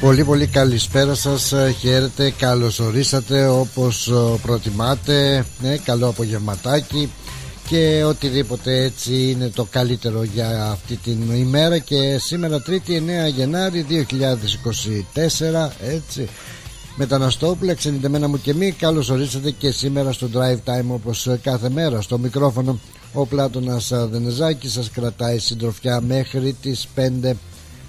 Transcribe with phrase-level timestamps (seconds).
[0.00, 1.52] Πολύ πολύ καλησπέρα σας.
[1.78, 5.44] Χαίρετε, καλώς ορίσατε όπως προτιμάτε.
[5.60, 7.10] Ναι, Καλό απογευματάκι
[7.68, 11.78] Και οτιδήποτε έτσι είναι το καλύτερο για αυτή την ημέρα.
[11.78, 12.90] Και σήμερα 3η
[13.26, 16.28] 9 Γενάρη 2024 Έτσι.
[16.96, 22.00] Μεταναστόπουλα, ξενιτεμένα μου και μη Καλώς ορίσατε και σήμερα στο Drive Time όπως κάθε μέρα.
[22.00, 22.78] Στο μικρόφωνο
[23.12, 27.32] ο Πλάτωνας Δενεζάκης σας κρατάει συντροφιά μέχρι τις 5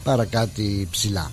[0.03, 1.31] παρακάτι ψηλά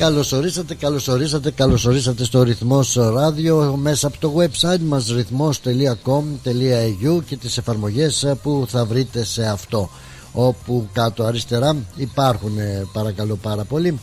[0.00, 7.22] Καλώς ορίσατε, καλώς ορίσατε, καλώς ορίσατε στο Ρυθμός Ράδιο μέσα από το website μας ρυθμός.com.au
[7.26, 9.90] και τις εφαρμογές που θα βρείτε σε αυτό.
[10.32, 13.98] Όπου κάτω αριστερά υπάρχουν ε, παρακαλώ πάρα πολύ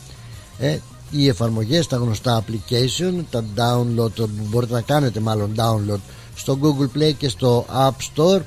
[0.58, 0.78] ε,
[1.10, 6.00] οι εφαρμογές, τα γνωστά application τα download, μπορείτε να κάνετε μάλλον download
[6.34, 8.40] στο Google Play και στο App Store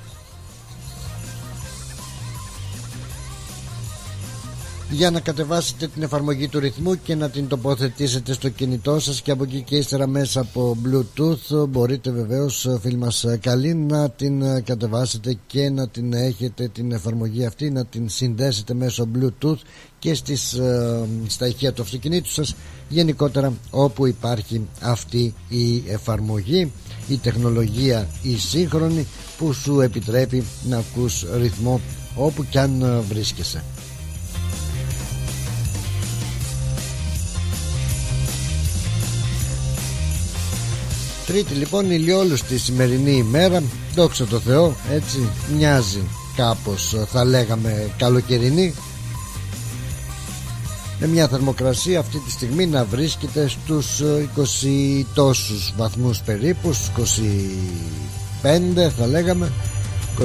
[4.92, 9.32] για να κατεβάσετε την εφαρμογή του ρυθμού και να την τοποθετήσετε στο κινητό σας και
[9.32, 15.38] από εκεί και ύστερα μέσα από Bluetooth μπορείτε βεβαίως φίλοι μας καλή να την κατεβάσετε
[15.48, 19.58] και να την έχετε την εφαρμογή αυτή να την συνδέσετε μέσω Bluetooth
[20.00, 22.56] και στις, ε, στα ηχεία του αυτοκινήτου σας
[22.90, 26.72] γενικότερα όπου υπάρχει αυτή η εφαρμογή.
[27.08, 31.82] Η τεχνολογία η σύγχρονη που σου επιτρέπει να ακούς ρυθμό
[32.16, 33.64] όπου κι αν βρίσκεσαι
[41.32, 43.64] Τρίτη λοιπόν ηλιόλουστη σημερινή ημέρα.
[43.96, 46.02] Δόξα τω Θεώ έτσι μοιάζει
[46.36, 48.74] κάπως θα λέγαμε καλοκαιρινή.
[51.00, 54.06] Με μια θερμοκρασία αυτή τη στιγμή να βρίσκεται στους 20
[55.14, 56.78] τόσους βαθμούς περίπου 25
[58.98, 59.52] θα λέγαμε.
[60.20, 60.24] 24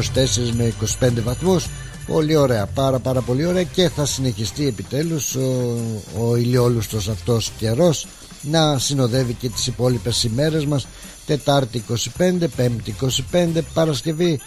[0.57, 1.67] με 25 βαθμούς.
[2.07, 3.63] Πολύ ωραία, πάρα πάρα πολύ ωραία.
[3.63, 5.77] Και θα συνεχιστεί επιτέλους ο,
[6.19, 8.07] ο ηλιόλουστος αυτός καιρός
[8.41, 10.87] να συνοδεύει και τις υπόλοιπες ημέρες μας.
[11.27, 11.85] Τετάρτη
[12.19, 12.95] 25, Πέμπτη
[13.33, 14.41] 25, Παρασκευή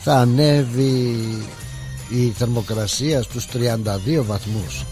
[0.00, 1.16] θα ανέβει
[2.08, 4.84] η θερμοκρασία στους 32 βαθμούς.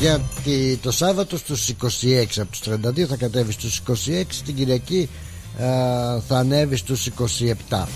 [0.00, 5.08] Γιατί το Σάββατο στους 26 από τους 32 θα κατέβει στους 26 την Κυριακή
[6.28, 7.08] θα ανέβει στους
[7.68, 7.86] 27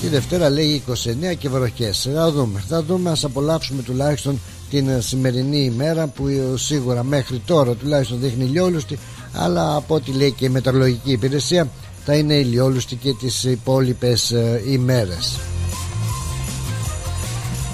[0.00, 2.08] τη Δευτέρα λέει 29 και βροχές.
[2.14, 4.40] Θα δούμε, θα δούμε ας απολαύσουμε τουλάχιστον
[4.70, 6.24] την σημερινή ημέρα που
[6.56, 8.98] σίγουρα μέχρι τώρα τουλάχιστον δείχνει ηλιόλουστη
[9.32, 11.68] αλλά από ό,τι λέει και η μετεωρολογική υπηρεσία
[12.04, 15.38] θα είναι ηλιόλουστη και τις υπόλοιπες ε, ημέρες.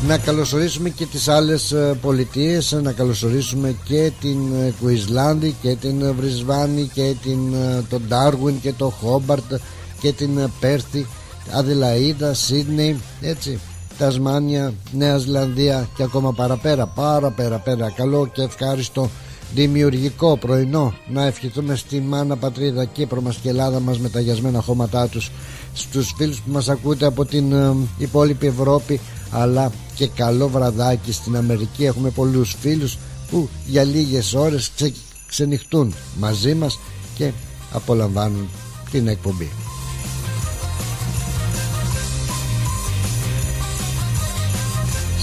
[0.07, 4.39] Να καλωσορίσουμε και τις άλλες ε, πολιτείες να καλωσορίσουμε και την
[4.81, 7.55] Κουισλάνδη ε, και την Βρισβάνη και την,
[7.89, 9.53] τον Ντάρουιν και το Χόμπαρτ
[10.01, 11.07] και την Πέρθη
[11.53, 13.59] Αδελαίδα, Σίδνεϊ έτσι
[13.99, 17.91] Τασμάνια, Νέα Ζηλανδία και ακόμα παραπέρα πάρα πέρα πέρα.
[17.91, 19.11] Καλό και ευχάριστο
[19.55, 20.95] δημιουργικό πρωινό.
[21.09, 25.31] Να ευχηθούμε στη μάνα πατρίδα Κύπρο μας και Ελλάδα μας με τα γιασμένα χώματά τους.
[25.75, 31.37] Στους φίλους που μας ακούτε από την ε, υπόλοιπη Ευρώπη αλλά και καλό βραδάκι στην
[31.37, 31.85] Αμερική.
[31.85, 32.99] Έχουμε πολλούς φίλους
[33.31, 34.93] που για λίγες ώρες ξε,
[35.27, 36.79] ξενυχτούν μαζί μας
[37.15, 37.33] και
[37.73, 38.49] απολαμβάνουν
[38.91, 39.51] την εκπομπή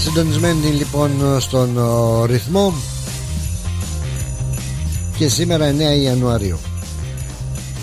[0.02, 1.78] Συντονισμένοι λοιπόν στον
[2.26, 2.74] ρυθμό
[5.18, 6.58] και σήμερα 9 Ιανουαρίου.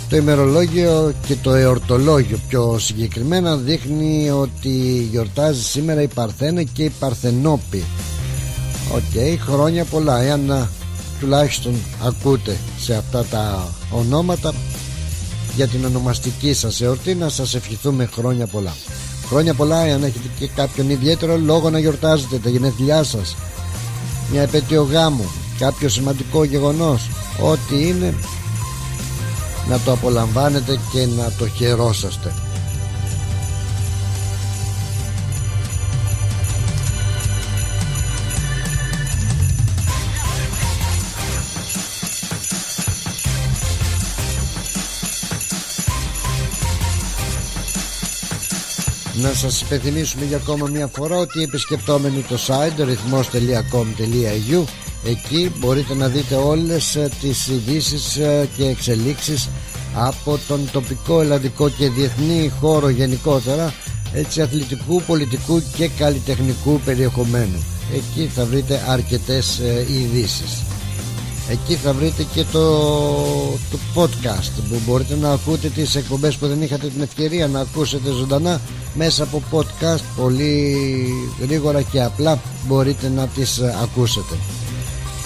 [0.09, 6.89] Το ημερολόγιο και το εορτολόγιο πιο συγκεκριμένα δείχνει ότι γιορτάζει σήμερα η Παρθένα και η
[6.99, 7.83] Παρθενόπη.
[8.93, 10.69] Οκ, χρόνια πολλά εάν
[11.19, 11.73] τουλάχιστον
[12.03, 14.53] ακούτε σε αυτά τα ονόματα.
[15.55, 18.73] Για την ονομαστική σας εορτή να σας ευχηθούμε χρόνια πολλά
[19.29, 23.35] Χρόνια πολλά αν έχετε και κάποιον ιδιαίτερο λόγο να γιορτάζετε τα γενέθλιά σας.
[24.31, 25.25] Μια επέτειο γάμου
[25.59, 27.09] Κάποιο σημαντικό γεγονός.
[27.41, 28.13] Ό,τι είναι
[29.69, 32.33] Να το απολαμβάνετε και να το χαιρόσαστε
[49.21, 54.63] Να σας υπενθυμίσουμε για ακόμα μια φορά ότι επισκεπτόμενοι το site ρυθμός.com.au
[55.05, 59.49] εκεί μπορείτε να δείτε όλες ε, τις ειδήσεις ε, και εξελίξεις
[59.95, 63.73] από τον τοπικό, ελλαδικό και διεθνή χώρο γενικότερα
[64.13, 67.63] έτσι αθλητικού, πολιτικού και καλλιτεχνικού περιεχομένου
[67.93, 70.66] εκεί θα βρείτε αρκετές ε, ειδήσεις.
[71.49, 72.61] Εκεί θα βρείτε και το,
[73.71, 78.11] το podcast που μπορείτε να ακούτε τις εκπομπές που δεν είχατε την ευκαιρία να ακούσετε
[78.11, 78.61] ζωντανά
[78.93, 80.01] μέσα από podcast.
[80.15, 80.77] Πολύ
[81.41, 84.35] γρήγορα και απλά μπορείτε να τις ακούσετε.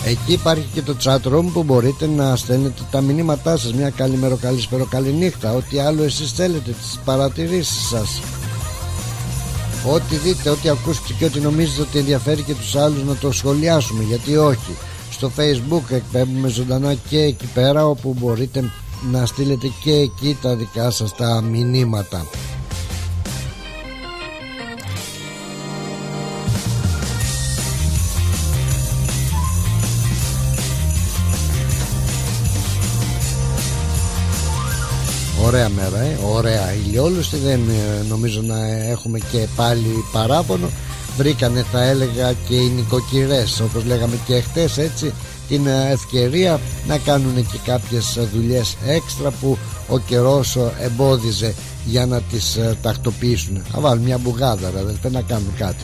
[0.06, 3.74] Εκεί υπάρχει και το chat room που μπορείτε να στέλνετε τα μηνύματά σας.
[3.74, 5.54] Μια καλή μέρα, καλή καλή νύχτα.
[5.54, 8.22] Ό,τι άλλο εσείς θέλετε, τις παρατηρήσεις σας.
[9.94, 14.04] Ό,τι δείτε, ό,τι ακούσετε και ό,τι νομίζετε ότι ενδιαφέρει και τους άλλους να το σχολιάσουμε
[14.04, 14.78] Γιατί όχι
[15.22, 18.72] Στο facebook εκπέμπουμε ζωντανά και εκεί πέρα Όπου μπορείτε
[19.12, 22.26] να στείλετε και εκεί τα δικά σας τα μηνύματα.
[35.46, 36.18] Ωραία μέρα, ε.
[36.34, 36.74] ωραία.
[36.74, 40.70] Ηλιόλουστη Δεν ε, νομίζω να έχουμε και πάλι παράπονο
[41.22, 45.14] Βρήκανε θα έλεγα και οι νοικοκυρές Όπως λέγαμε και χτες έτσι
[45.48, 49.58] Την ε, ευκαιρία να κάνουν και κάποιες δουλειές έξτρα Που
[49.90, 51.54] ο καιρός εμπόδιζε
[51.86, 53.64] για να τις τακτοποιήσουν.
[53.74, 55.84] Να βάλουν μια μπουγάδα αδελφέ να κάνουν κάτι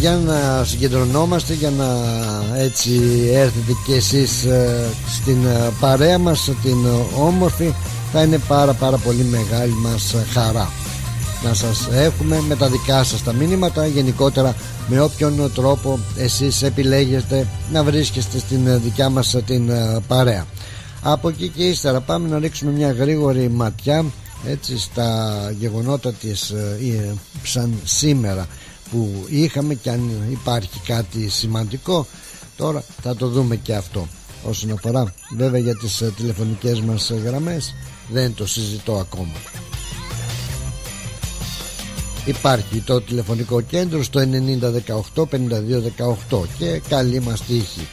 [0.00, 1.86] για να συγκεντρωνόμαστε για να
[2.56, 2.90] έτσι
[3.32, 6.86] έρθετε και εσείς ε, στην ε, παρέα μας την
[7.18, 7.74] όμορφη
[8.12, 10.70] θα είναι πάρα πάρα πολύ μεγάλη μας χαρά.
[11.44, 14.54] Να σας έχουμε με τα δικά σας τα μήνυματα γενικότερα
[14.88, 20.46] με όποιον τρόπο εσείς επιλέγετε να βρίσκεστε στην δικιά μας την ε, παρέα.
[21.02, 24.04] Από εκεί και ύστερα πάμε να ρίξουμε μια γρήγορη ματιά
[24.46, 26.54] έτσι στα γεγονότα της
[27.42, 28.46] σαν σήμερα
[28.90, 32.06] που είχαμε και αν υπάρχει κάτι σημαντικό
[32.56, 34.08] τώρα θα το δούμε και αυτό.
[34.44, 37.74] Όσον αφορά βέβαια για τις ε, τηλεφωνικές μας γραμμές
[38.08, 39.32] δεν το συζητώ ακόμα.
[42.24, 44.20] Υπάρχει το τηλεφωνικό κέντρο στο
[45.14, 45.22] 9018
[46.30, 47.88] 5218 και καλή μας τύχη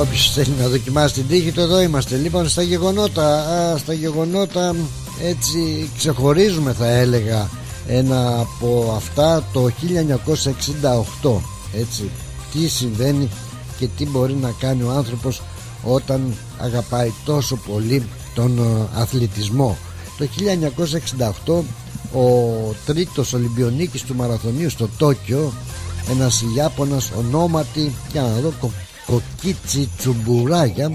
[0.00, 2.16] Όποιος θέλει να δοκιμάσει την τύχη το εδώ είμαστε.
[2.16, 4.74] Λοιπόν στα γεγονότα α, Στα γεγονότα
[5.22, 7.48] έτσι ξεχωρίζουμε θα έλεγα
[7.86, 9.70] Ένα από αυτά το
[11.22, 11.30] 1968
[11.72, 12.10] Έτσι
[12.52, 13.28] τι συμβαίνει
[13.78, 15.42] και τι μπορεί να κάνει ο άνθρωπος
[15.84, 18.02] όταν αγαπάει τόσο πολύ
[18.34, 19.76] τον ε, αθλητισμό.
[20.18, 20.28] Το
[21.46, 21.62] 1968
[22.14, 22.26] ο
[22.86, 25.52] τρίτος Ολυμπιονίκης του Μαραθωνίου στο Τόκιο
[26.10, 28.52] ένας Ιάπωνας ονόματι για να δω
[29.10, 30.92] Κοκίτσι Τσουμπουράγια.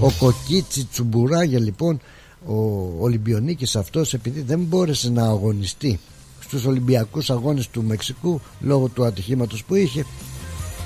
[0.00, 2.00] Ο Κοκίτσι Τσουμπουράγια λοιπόν
[2.46, 2.54] ο
[3.00, 6.00] Ολυμπιονίκης αυτός επειδή δεν μπόρεσε να αγωνιστεί
[6.40, 10.04] στους Ολυμπιακούς Αγώνες του Μεξικού λόγω του ατυχήματος που είχε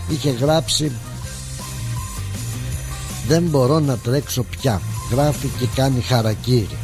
[0.08, 0.92] είχε γράψει
[3.28, 4.80] δεν μπορώ να τρέξω πια
[5.10, 6.78] γράφει και κάνει χαρακύρι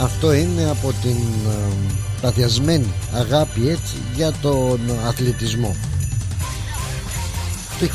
[0.00, 1.16] αυτό είναι από την
[1.46, 1.72] ε,
[2.20, 5.76] παθιασμένη αγάπη έτσι για τον αθλητισμό
[7.80, 7.86] το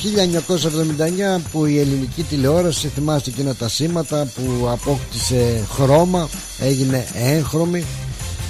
[1.37, 6.29] 1979 που η ελληνική τηλεόραση θυμάστε εκείνα τα σήματα που απόκτησε χρώμα
[6.59, 7.85] έγινε έγχρωμη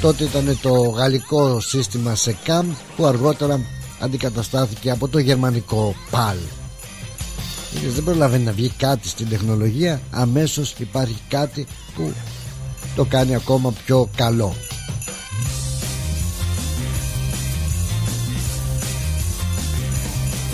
[0.01, 3.59] τότε ήταν το γαλλικό σύστημα ΣΕΚΑΜ που αργότερα
[3.99, 6.37] αντικαταστάθηκε από το γερμανικό ΠΑΛ
[7.93, 12.13] δεν προλαβαίνει να βγει κάτι στην τεχνολογία αμέσως υπάρχει κάτι που
[12.95, 14.55] το κάνει ακόμα πιο καλό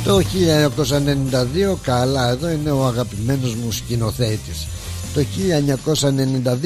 [0.03, 0.21] Το
[1.73, 4.67] 1992 καλά εδώ είναι ο αγαπημένος μου σκηνοθέτης.
[5.13, 5.25] Το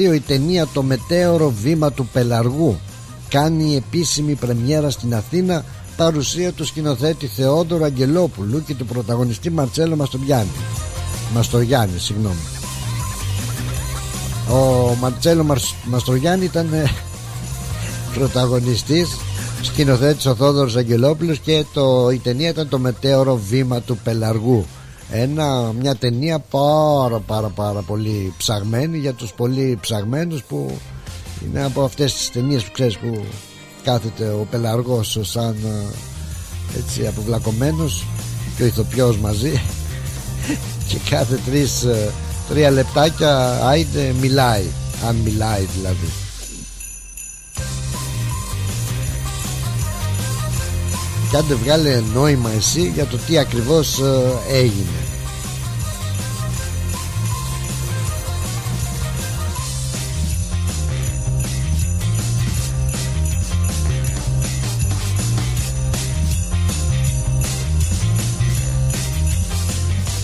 [0.08, 2.78] 1992 η ταινία «Το μετέωρο βήμα του Πελαργού»
[3.28, 5.64] κάνει επίσημη πρεμιέρα στην Αθήνα
[5.96, 10.50] παρουσία του σκηνοθέτη Θεόδωρο Αγγελόπουλου και του πρωταγωνιστή Μαρτσέλο Μαστογιάννη.
[11.34, 12.46] Μαστογιάννη συγγνώμη.
[14.50, 16.90] Ο Μαρτσέλο Μαστογιάννη ήταν ε,
[18.14, 19.08] πρωταγωνιστής
[19.60, 24.66] σκηνοθέτης ο Θόδωρος Αγγελόπουλος και το, η ταινία ήταν το μετέωρο βήμα του Πελαργού
[25.10, 30.78] ένα, μια ταινία πάρα πάρα πάρα πολύ ψαγμένη για τους πολύ ψαγμένους που
[31.44, 33.24] είναι από αυτές τις ταινίες που ξέρεις που
[33.82, 35.56] κάθεται ο Πελαργός σαν
[36.76, 38.06] έτσι αποβλακωμένος
[38.56, 39.52] και ο ηθοποιός μαζί
[40.88, 41.86] και κάθε τρεις,
[42.48, 44.64] τρία λεπτάκια άιντε μιλάει
[45.08, 46.25] αν μιλάει δηλαδή
[51.36, 55.06] άντε βγάλε νόημα εσύ για το τι ακριβώς ε, έγινε.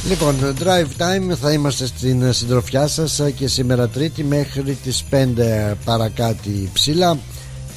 [0.09, 5.17] Λοιπόν, drive time θα είμαστε στην συντροφιά σας ε, και σήμερα τρίτη μέχρι τις 5
[5.85, 7.19] παρακάτω ψηλά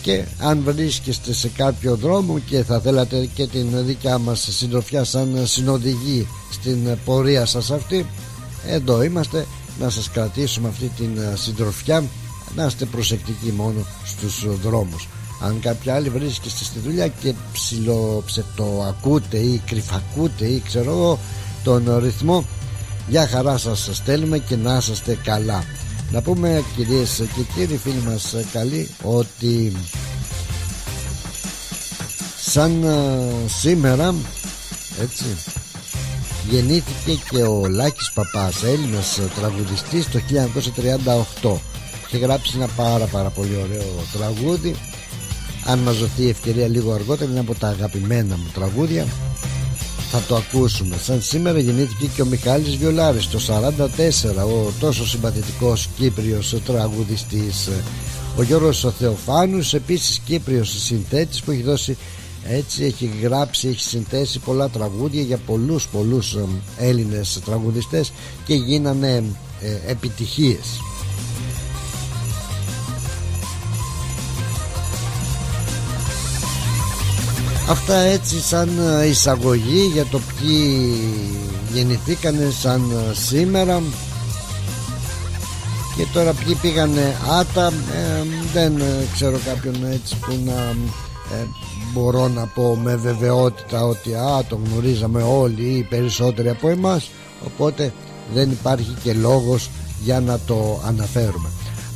[0.06, 5.48] και αν βρίσκεστε σε κάποιο δρόμο και θα θέλατε και την δικιά μας συντροφιά σαν
[5.48, 8.06] συνοδηγή στην πορεία σας αυτή
[8.68, 9.46] εδώ είμαστε
[9.80, 12.04] να σας κρατήσουμε αυτή την συντροφιά.
[12.56, 15.08] Να είστε προσεκτικοί μόνο στους δρόμους.
[15.42, 21.20] Αν κάποια άλλη βρίσκεστε στη δουλειά και ψιλοψετοακούτε ή κρυφακούτε ή ξέρω εγώ
[21.64, 22.46] τον ρυθμό
[23.08, 25.64] για χαρά σας στέλνουμε και να είσαστε καλά
[26.12, 29.72] να πούμε κυρίες και κύριοι φίλοι μας καλοί ότι
[32.42, 32.86] σαν
[33.60, 34.16] σήμερα
[35.02, 35.26] έτσι
[36.50, 40.20] γεννήθηκε και ο Λάκης Παπάς Έλληνας τραγουδιστής το
[41.42, 41.58] 1938
[42.10, 44.76] και γράψει ένα πάρα πάρα πολύ ωραίο τραγούδι.
[45.66, 49.06] Αν μας δοθεί η ευκαιρία λίγο αργότερα είναι από τα αγαπημένα μου τραγούδια
[50.16, 50.98] θα το ακούσουμε.
[50.98, 57.70] Σαν σήμερα γεννήθηκε και ο Μιχάλης Βιολάρης το 44 ο τόσο συμπαθητικός Κύπριος τραγουδιστής.
[58.38, 61.98] Ο Γιώργος ο Θεοφάνους επίσης Κύπριος συνθέτης που έχει δώσει
[62.50, 66.38] έτσι έχει γράψει, έχει συνθέσει πολλά τραγούδια για πολλούς πολλούς
[66.78, 68.12] Έλληνες τραγουδιστές
[68.46, 69.24] και γίνανε
[69.62, 70.80] ε, επιτυχίες
[77.70, 78.70] Αυτά έτσι σαν
[79.02, 80.94] ε, εισαγωγή για το ποιοι
[81.74, 83.82] γεννηθήκανε σαν ε, σήμερα.
[85.98, 88.82] Και τώρα ποιοι πήγανε άτα ε, δεν
[89.14, 90.76] ξέρω κάποιον έτσι που να
[91.94, 97.10] μπορώ να πω με βεβαιότητα ότι α το γνωρίζαμε όλοι ή περισσότεροι από εμάς.
[97.46, 97.94] Οπότε
[98.34, 99.70] δεν υπάρχει και λόγος
[100.04, 101.50] για να το αναφέρουμε.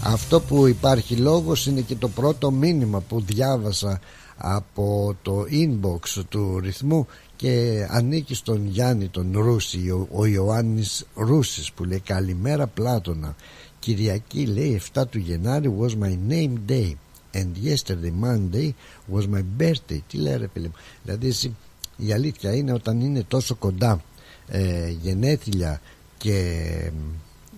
[0.04, 4.00] Αυτό που υπάρχει λόγος είναι και το πρώτο μήνυμα που διάβασα
[4.42, 11.72] από το inbox του ρυθμού και ανήκει στον Γιάννη τον Ρούση ο, ο Ιωάννης Ρούσης
[11.72, 13.36] που λέει καλημέρα Πλάτωνα.
[13.80, 16.94] Κυριακή λέει 7 του Γενάρη was my name day
[17.34, 18.70] and yesterday Monday
[19.14, 20.76] was my birthday τι λέει ρε φίλε μου.
[21.04, 21.56] Δηλαδή
[21.98, 24.04] η αλήθεια είναι όταν είναι τόσο κοντά
[24.48, 25.82] ε, γενέθλια
[26.18, 26.38] και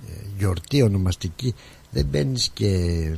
[0.07, 1.55] ε, γιορτή ονομαστική
[1.91, 3.17] δεν μπαίνεις και ε,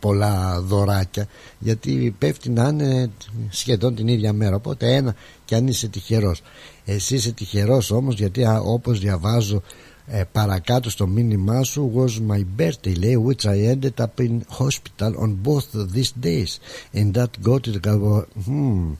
[0.00, 1.26] πολλά δωράκια
[1.58, 3.10] γιατί πέφτει να είναι
[3.48, 4.56] σχεδόν την ίδια μέρα.
[4.56, 6.42] Οπότε ένα και αν είσαι τυχερός.
[6.84, 9.62] Εσύ είσαι τυχερός όμως γιατί όπως διαβάζω
[10.06, 15.12] ε, παρακάτω στο μήνυμά σου was my birthday λέει which I ended up in hospital
[15.18, 16.60] on both these days.
[16.94, 17.86] And that got it
[18.46, 18.92] hmm,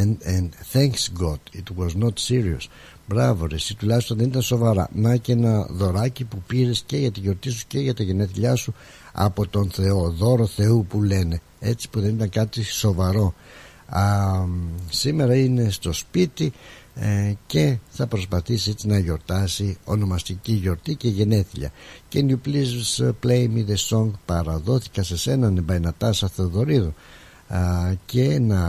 [0.00, 2.68] and, and thanks God it was not serious
[3.06, 4.88] Μπράβο ρε, εσύ τουλάχιστον δεν ήταν σοβαρά.
[4.94, 8.54] Να και ένα δωράκι που πήρες και για τη γιορτή σου και για τα γενέθλιά
[8.54, 8.74] σου
[9.12, 11.40] από τον Θεό δώρο Θεού που λένε.
[11.60, 13.34] Έτσι που δεν ήταν κάτι σοβαρό.
[13.86, 14.02] Α,
[14.90, 16.52] σήμερα είναι στο σπίτι
[16.94, 21.70] ε, και θα προσπαθήσει έτσι να γιορτάσει ονομαστική γιορτή και γενέθλια.
[22.12, 26.94] Can you please play me the song παραδόθηκα σε σένα Νεμπαϊνατάσα Θεοδωρίδου
[28.06, 28.60] και να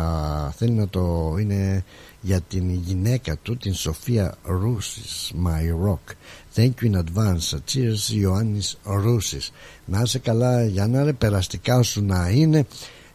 [0.51, 1.83] θέλει να το είναι
[2.25, 6.13] για την γυναίκα του την Σοφία Ρούσης My Rock.
[6.55, 7.57] Thank you in advance.
[7.73, 9.51] Cheers Ιωάννης Ρούσης.
[9.85, 12.65] Να είσαι καλά για να είναι περαστικά σου να είναι.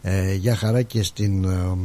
[0.03, 1.77] Ε, Για χαρά και στην ε,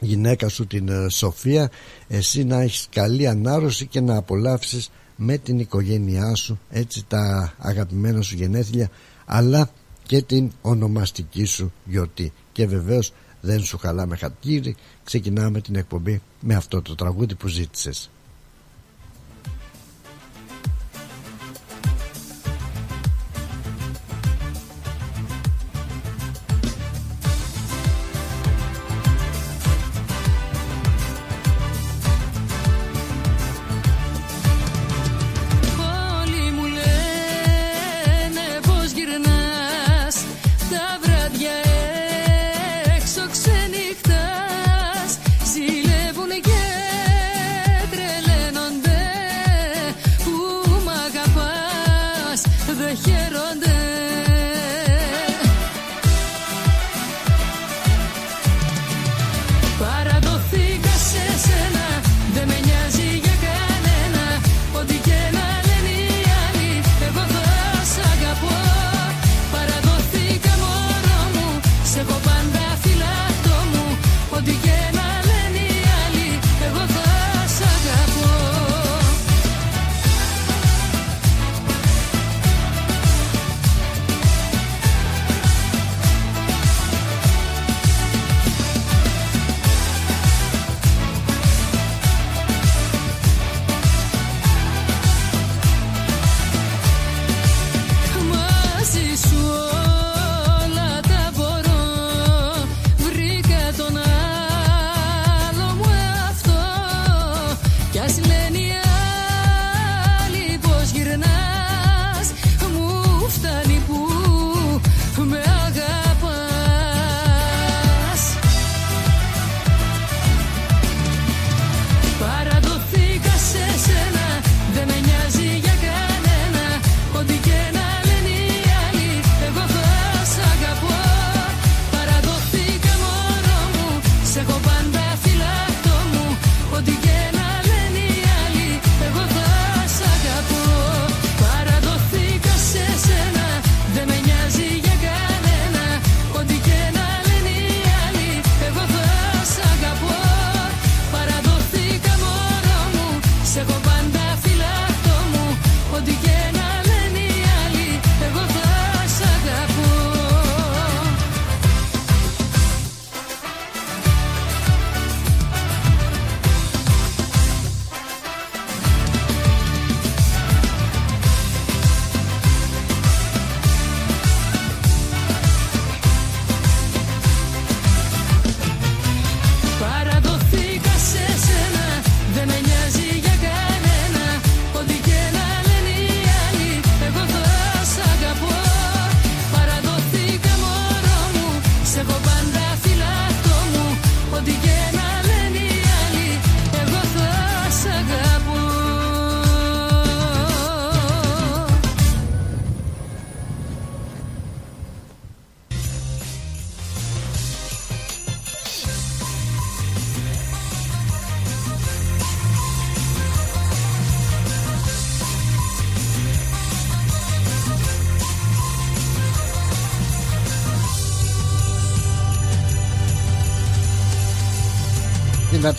[0.00, 1.70] γυναίκα σου την ε, Σοφία.
[2.08, 8.22] Εσύ να έχεις καλή ανάρρωση και να απολαύσεις με την οικογένειά σου έτσι τα αγαπημένα
[8.22, 8.90] σου γενέθλια
[9.24, 9.70] αλλά
[10.02, 12.32] και την ονομαστική σου γιορτή.
[12.52, 13.12] Και βεβαίως
[13.44, 18.10] δεν σου χαλάμε χατήρι ξεκινάμε την εκπομπή με αυτό το τραγούδι που ζήτησες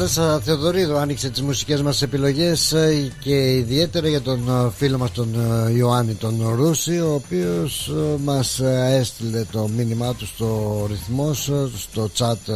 [0.04, 5.12] Νατάσα Θεοδωρίδου άνοιξε τις μουσικές μας επιλογές ε, και ιδιαίτερα για τον ε, φίλο μας
[5.12, 5.36] τον
[5.68, 7.92] ε, Ιωάννη τον Ρούση ο οποίος
[8.24, 8.60] μας
[9.00, 12.52] έστειλε το μήνυμά του στο ρυθμός στο chat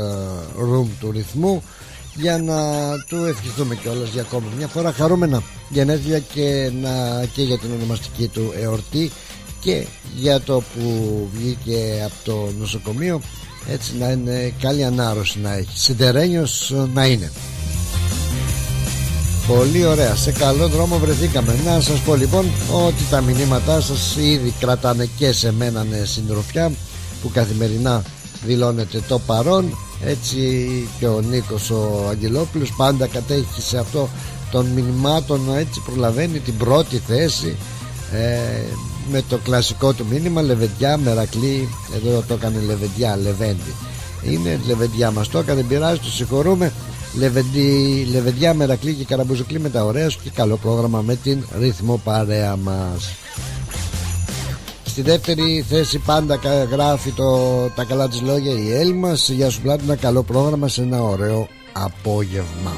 [0.71, 1.63] room του ρυθμού
[2.15, 2.61] για να
[3.07, 8.27] του ευχηθούμε κιόλας για ακόμα μια φορά χαρούμενα γενέθλια και, να, και για την ονομαστική
[8.27, 9.11] του εορτή
[9.59, 13.21] και για το που βγήκε από το νοσοκομείο
[13.67, 15.69] έτσι να είναι καλή ανάρρωση να έχει.
[15.73, 17.31] Σιδερένιος να είναι.
[19.47, 21.55] Πολύ ωραία, σε καλό δρόμο βρεθήκαμε.
[21.65, 26.71] Να σας πω λοιπόν ότι τα μηνύματά σας ήδη κρατάνε και σε μένα συντροφιά
[27.21, 28.03] Που καθημερινά
[28.45, 29.77] δηλώνεται το παρόν.
[30.05, 30.37] Έτσι
[30.99, 34.09] και ο Νίκος ο Αγγελόπουλος πάντα κατέχει σε αυτό
[34.51, 37.55] των μηνυμάτων Έτσι προλαβαίνει την πρώτη θέση.
[38.13, 38.63] Ε,
[39.11, 43.73] με το κλασικό του μήνυμα Λεβεντιά, Μερακλή εδώ το έκανε Λεβεντιά, Λεβέντη
[44.23, 46.73] είναι Λεβεντιά μας το έκανε πειράζει το συγχωρούμε.
[47.17, 52.01] Λεβεντί, Λεβεντιά, Μερακλή και Καραμπουζουκλή με τα ωραία σου και καλό πρόγραμμα με την ρυθμό
[52.03, 53.09] παρέα μας.
[54.85, 56.39] Στη δεύτερη θέση πάντα
[56.71, 60.67] γράφει το, τα καλά της λόγια η Έλλη μας Γεια σου πλάτη ένα καλό πρόγραμμα
[60.67, 62.73] σε ένα ωραίο απόγευμα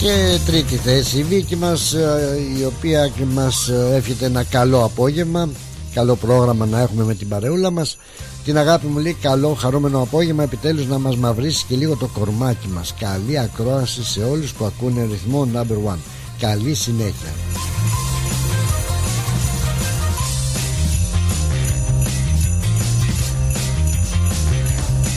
[0.00, 5.48] και τρίτη θέση η Βίκη μας ε, η οποία μας ε, εύχεται ένα καλό απόγευμα
[5.96, 7.96] καλό πρόγραμμα να έχουμε με την παρεούλα μας.
[8.44, 12.68] Την αγάπη μου λέει καλό χαρούμενο απόγευμα επιτέλους να μας μαυρίσει και λίγο το κορμάκι
[12.68, 12.94] μας.
[12.98, 15.98] Καλή ακρόαση σε όλους που ακούνε ρυθμό number one.
[16.38, 17.55] Καλή συνέχεια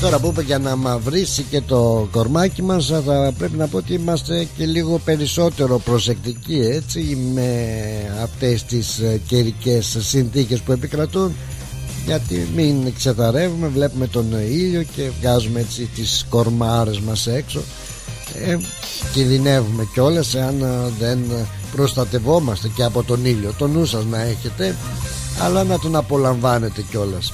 [0.01, 3.93] Τώρα που είπε για να μαυρίσει και το κορμάκι μας θα πρέπει να πω ότι
[3.93, 7.65] είμαστε και λίγο περισσότερο προσεκτικοί έτσι με
[8.23, 11.35] αυτές τις ε, καιρικές συνθήκες που επικρατούν.
[12.05, 17.61] Γιατί μην ξεθαρεύουμε βλέπουμε τον ήλιο και βγάζουμε έτσι τις κορμάρες μας έξω.
[18.45, 18.57] Ε,
[19.13, 21.19] κινδυνεύουμε κιόλας εάν ε, δεν
[21.75, 23.53] προστατευόμαστε και από τον ήλιο.
[23.57, 24.75] Το νου σας να έχετε
[25.41, 27.33] αλλά να τον απολαμβάνετε κιόλας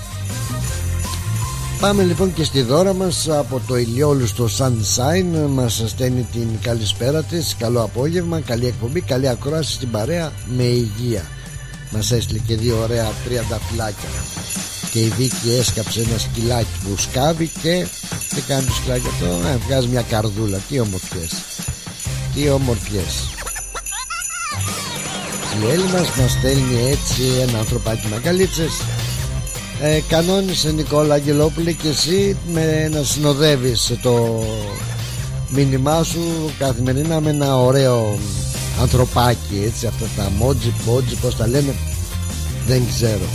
[1.79, 7.55] Πάμε λοιπόν και στη δώρα μας από το ηλιόλουστο Sunshine μας στέλνει την καλησπέρα της.
[7.59, 11.25] Καλό απόγευμα, καλή εκπομπή, καλή ακρόαση στην παρέα με υγεία.
[11.91, 14.09] Μας έστειλε και δύο ωραία τριάντα φυλάκια.
[14.91, 17.88] Και η Βίκη έσκαψε ένα σκυλάκι που σκάβει και
[18.35, 20.57] τι κάνεις το σκυλάκι αυτό ε, βγάζει μια καρδούλα.
[20.69, 21.31] Τι ομορφιές
[22.35, 23.29] τι ομορφιές
[25.61, 28.71] η Έλλη μας μας στέλνει έτσι ένα ανθρωπάκι μαγκαλίτσες
[29.81, 34.43] ε, κανόνισε Νικόλα Αγγελόπουλη και εσύ με να συνοδεύεις το
[35.49, 36.19] μήνυμά σου
[36.57, 38.19] καθημερινά με ένα ωραίο
[38.81, 41.75] ανθρωπάκι έτσι αυτά τα μότζι πότζι πως τα λένε
[42.67, 43.25] δεν ξέρω.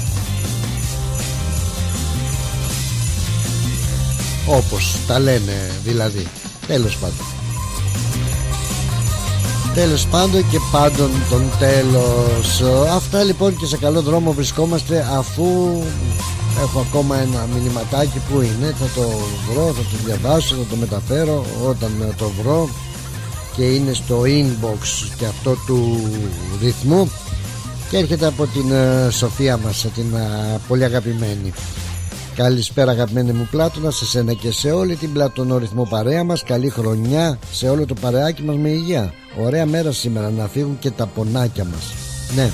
[4.46, 6.26] Όπως τα λένε δηλαδή.
[6.66, 7.26] Τέλος πάντων.
[9.74, 12.62] Τέλος πάντων και πάντων τον τέλος.
[12.94, 15.82] Αυτά λοιπόν και σε καλό δρόμο βρισκόμαστε αφού
[16.60, 19.08] έχω ακόμα ένα μηνυματάκι που είναι Θα το
[19.50, 22.68] βρω, θα το διαβάσω, θα το μεταφέρω όταν το βρω.
[23.56, 26.08] Και είναι στο inbox και αυτό του
[26.62, 27.10] ρυθμού.
[27.90, 31.52] Και έρχεται από την ε, Σοφία μας, την ε, πολύ αγαπημένη.
[32.34, 36.42] Καλησπέρα αγαπημένη μου Πλάτωνα σε σένα και σε όλη την πλατωνόριθμο παρέα μας.
[36.42, 39.12] Καλή χρονιά σε όλο το παρεάκι μας με υγεία.
[39.44, 41.92] Ωραία μέρα σήμερα να φύγουν και τα πονάκια μας.
[42.34, 42.50] Ναι.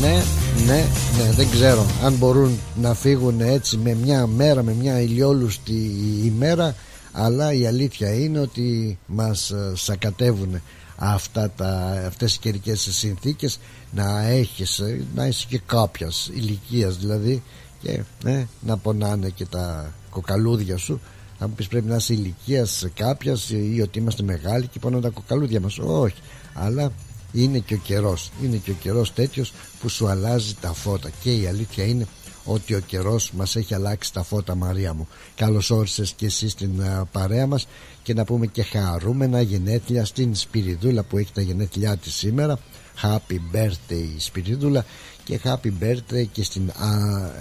[0.00, 0.22] Ναι,
[0.66, 0.84] ναι,
[1.18, 5.92] ναι, δεν ξέρω αν μπορούν να φύγουν έτσι με μια μέρα, με μια ηλιόλουστη
[6.24, 6.74] ημέρα
[7.12, 10.60] αλλά η αλήθεια είναι ότι μας ε, σακατεύουν
[10.96, 13.58] αυτά τα, αυτές οι καιρικές συνθήκες.
[13.92, 14.82] Να έχεις
[15.14, 17.42] να είσαι και κάποιας ηλικίας δηλαδή
[17.82, 21.00] και ναι, να πονάνε και τα κοκαλούδια σου.
[21.38, 23.36] Αν πεις πρέπει να είσαι ηλικίας κάποια
[23.74, 25.78] ή ότι είμαστε μεγάλοι και πονάνε τα κοκαλούδια μας.
[25.78, 26.20] Όχι
[26.54, 26.92] αλλά
[27.32, 31.10] είναι και ο καιρός είναι και ο καιρός τέτοιος που σου αλλάζει τα φώτα.
[31.22, 32.06] Και η αλήθεια είναι
[32.46, 35.08] ότι ο καιρός μας έχει αλλάξει τα φώτα Μαρία μου.
[35.34, 37.66] Καλώς όρισες και εσύ στην παρέα μας
[38.02, 42.58] και να πούμε και χαρούμενα γενέθλια στην Σπυριδούλα που έχει τα γενέθλιά της σήμερα.
[43.02, 44.84] Happy birthday Σπυριδούλα
[45.24, 46.72] και happy birthday και στην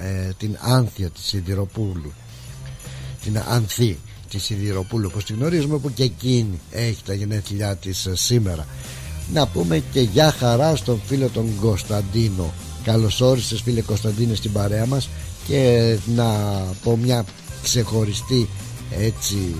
[0.01, 2.13] ε, την Άνθια της Σιδηροπούλου.
[3.23, 8.15] Την Ανθή της Σιδηροπούλου όπως την γνωρίζουμε που και εκείνη έχει τα γενέθλιά της ε,
[8.15, 8.67] σήμερα
[9.33, 12.53] να πούμε και για χαρά στον φίλο τον Κωνσταντίνο.
[12.83, 15.09] Καλώς όρισες φίλε Κωνσταντίνε στην παρέα μας.
[15.47, 16.25] Και να
[16.83, 17.25] πω μια
[17.63, 18.49] ξεχωριστή
[18.99, 19.55] έτσι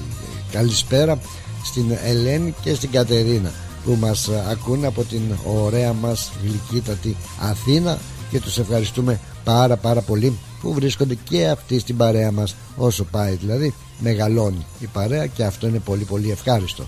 [0.52, 1.20] καλησπέρα
[1.64, 3.52] στην Ελένη και στην Κατερίνα
[3.86, 7.98] που μας ακούν από την ωραία μας γλυκύτατη Αθήνα.
[8.32, 13.36] Και τους ευχαριστούμε πάρα πάρα πολύ που βρίσκονται και αυτοί στην παρέα μας όσο πάει
[13.36, 13.74] δηλαδή.
[14.00, 16.86] Μεγαλώνει η παρέα και αυτό είναι πολύ πολύ ευχάριστο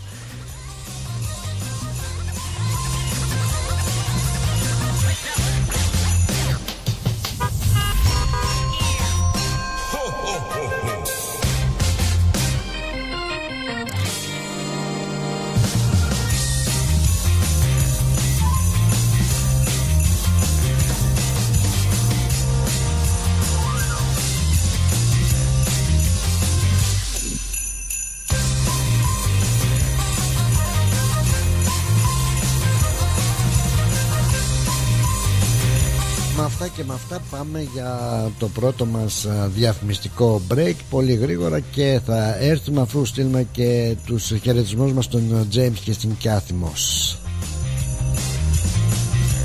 [37.77, 40.73] για το πρώτο μας διαφημιστικό break.
[40.89, 46.11] Πολύ γρήγορα και θα έρθουμε αφού στείλουμε και τους χαιρετισμούς μας στον James και στην
[46.23, 47.17] Kathy Moss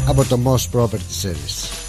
[0.06, 1.81] από το Moss Property Series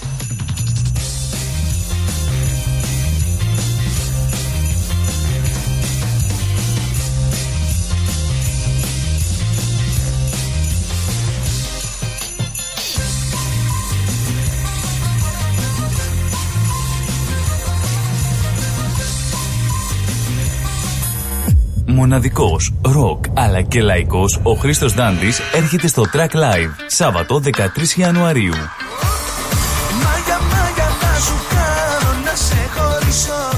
[21.94, 28.54] μοναδικός, ροκ αλλά και λαϊκός, ο Χρήστος Δάντης έρχεται στο Track Live, Σάββατο 13 Ιανουαρίου.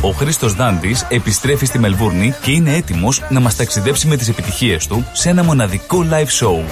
[0.02, 4.88] Ο Χρήστος Δάντης επιστρέφει στη Μελβούρνη και είναι έτοιμος να μας ταξιδέψει με τις επιτυχίες
[4.88, 6.63] του σε ένα μοναδικό live show.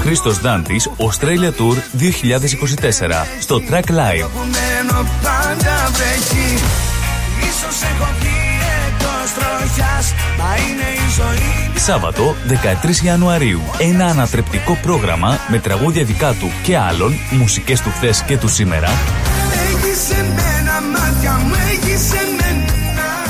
[0.00, 4.26] Χρήστος Δάντης, Australia Tour 2024, στο Track Live.
[11.74, 13.60] Σάββατο 13 Ιανουαρίου.
[13.78, 18.88] Ένα ανατρεπτικό πρόγραμμα με τραγούδια δικά του και άλλων, μουσικές του χθες και του σήμερα.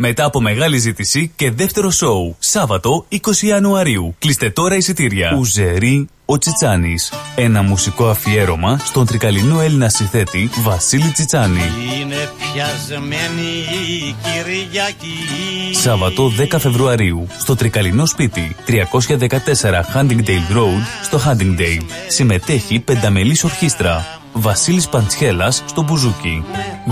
[0.00, 2.36] Μετά από μεγάλη ζήτηση και δεύτερο σοου.
[2.38, 4.14] Σάββατο 20 Ιανουαρίου.
[4.18, 5.34] Κλείστε τώρα εισιτήρια.
[5.38, 7.12] Ουζερή ο Τσιτσάνης.
[7.36, 11.60] Ένα μουσικό αφιέρωμα στον τρικαλινό Έλληνα συνθέτη Βασίλη Τσιτσάνη.
[12.00, 15.74] Είναι πιασμένη η Κυριακή.
[15.74, 17.26] Σάββατο 10 Φεβρουαρίου.
[17.38, 21.84] Στο τρικαλινό σπίτι 314 Huntingdale Road στο Huntingdale.
[22.08, 24.06] Συμμετέχει πενταμελής ορχήστρα.
[24.32, 26.44] Βασίλης Παντσχέλας στο Μπουζούκι.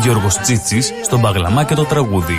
[0.03, 2.39] Γιώργος Τσίτσης στο Μπαγλαμά και το τραγούδι.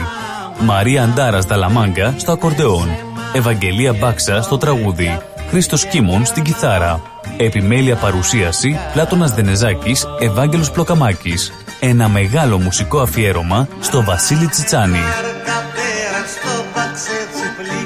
[0.59, 2.89] Μαρία Αντάρα Δαλαμάγκα στο ακορντεόν.
[3.33, 5.17] Ευαγγελία Μπάξα στο τραγούδι.
[5.49, 7.01] Χρήστος Κίμων στην κιθάρα.
[7.37, 11.51] Επιμέλεια παρουσίαση Πλάτωνας Δενεζάκης, Ευάγγελος Πλοκαμάκης.
[11.79, 15.01] Ένα μεγάλο μουσικό αφιέρωμα στο Βασίλη Τσιτσάνη.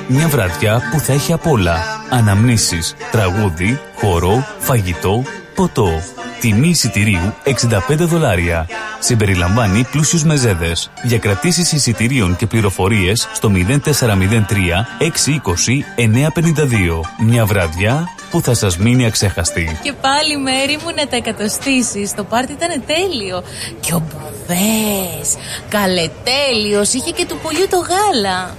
[0.07, 1.77] Μια βραδιά που θα έχει απ' όλα.
[2.09, 5.23] Αναμνήσεις, τραγούδι, χορό, φαγητό,
[5.55, 6.01] ποτό.
[6.39, 8.67] Τιμή εισιτηρίου 65 δολάρια.
[8.99, 10.91] Συμπεριλαμβάνει πλούσιους μεζέδες.
[11.03, 17.01] Για κρατήσεις εισιτηρίων και πληροφορίες στο 0403 620 952.
[17.25, 19.79] Μια βραδιά που θα σας μείνει αξέχαστη.
[19.83, 22.13] Και πάλι μέρη μου να τα εκατοστήσεις.
[22.13, 23.43] Το πάρτι ήταν τέλειο.
[23.79, 25.35] Και ο Μπουδές,
[25.69, 28.55] καλετέλειος, είχε και του πολιού το γάλα.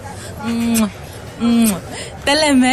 [2.24, 2.72] Τα λέμε.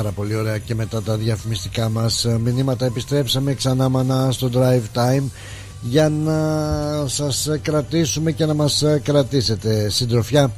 [0.00, 4.98] Πάρα πολύ ωραία και μετά τα διαφημιστικά μας ε, μηνύματα επιστρέψαμε ξανά μανά στο Drive
[4.98, 5.22] Time
[5.80, 6.38] για να
[7.06, 10.52] σας κρατήσουμε και να μας κρατήσετε συντροφιά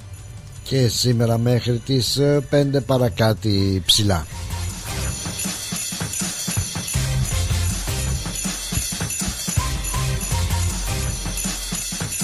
[0.62, 4.26] και σήμερα μέχρι τις 5 παρακάτι ψηλά.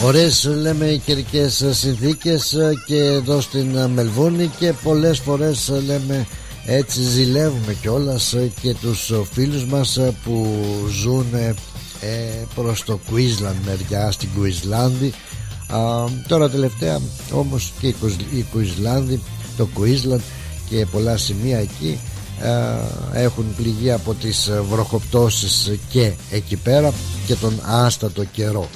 [0.03, 6.27] Ωραίες λέμε οι καιρικές συνθήκες και εδώ στην Μελβούνη και πολλές φορές λέμε
[6.71, 10.57] έτσι ζηλεύουμε κιόλας και τους φίλους μας που
[11.03, 11.55] ζουν ε,
[12.55, 15.11] προς το Queensland μεριά στην Queensland.
[16.29, 17.01] Τώρα τελευταία
[17.33, 19.19] όμως και η Queensland
[19.57, 20.21] το Queensland
[20.69, 21.99] και πολλά σημεία εκεί
[23.13, 26.93] έχουν πληγεί από τις βροχοπτώσεις και εκεί πέρα
[27.27, 28.69] και τον άστατο καιρό.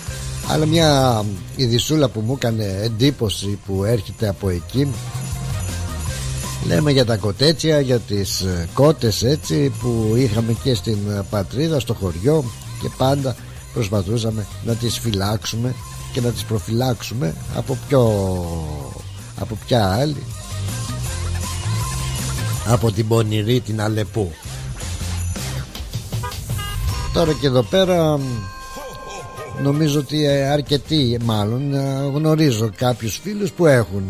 [0.49, 1.25] Αλλά μια
[1.57, 4.89] ειδισούλα που μου έκανε εντύπωση που έρχεται από εκεί
[6.67, 11.81] Λέμε για τα κοτέτσια, για τις ε, κότες έτσι που είχαμε και στην ε, πατρίδα,
[11.81, 12.45] στο χωριό
[12.81, 13.37] και πάντα
[13.73, 15.75] προσπαθούσαμε να τις φυλάξουμε
[16.13, 18.01] και να τις προφυλάξουμε από πιο
[19.41, 20.23] από ποια άλλη.
[22.67, 24.33] Από την Πονηρή την Αλεπού.
[27.13, 28.19] Τώρα και εδώ πέρα
[29.63, 34.05] νομίζω ότι ε, αρκετοί μάλλον ε, γνωρίζω κάποιους φίλους που έχουν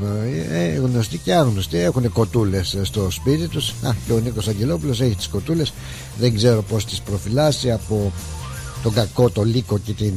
[0.51, 3.69] ε, γνωστοί και άγνωστοι έχουν κοτούλες στο σπίτι τους.
[3.83, 5.73] Α, και ο Νίκος Αγγελόπουλος έχει τις κοτούλες.
[6.19, 8.13] Δεν ξέρω πως τις προφυλάσει από
[8.83, 10.15] τον κακό το λύκο και την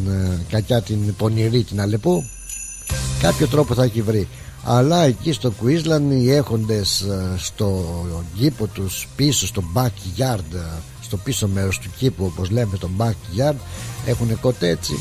[0.49, 2.23] κακιά την πονηρή την Αλεπού.
[3.21, 4.27] Κάποιο τρόπο θα έχει βρει.
[4.63, 7.05] Αλλά εκεί στο Queensland οι έχοντες
[7.37, 7.85] στο
[8.37, 10.59] κήπο τους πίσω στο backyard
[11.01, 13.55] στο πίσω μέρος του κήπου όπως λέμε το backyard
[14.05, 14.97] έχουν κοτέτσι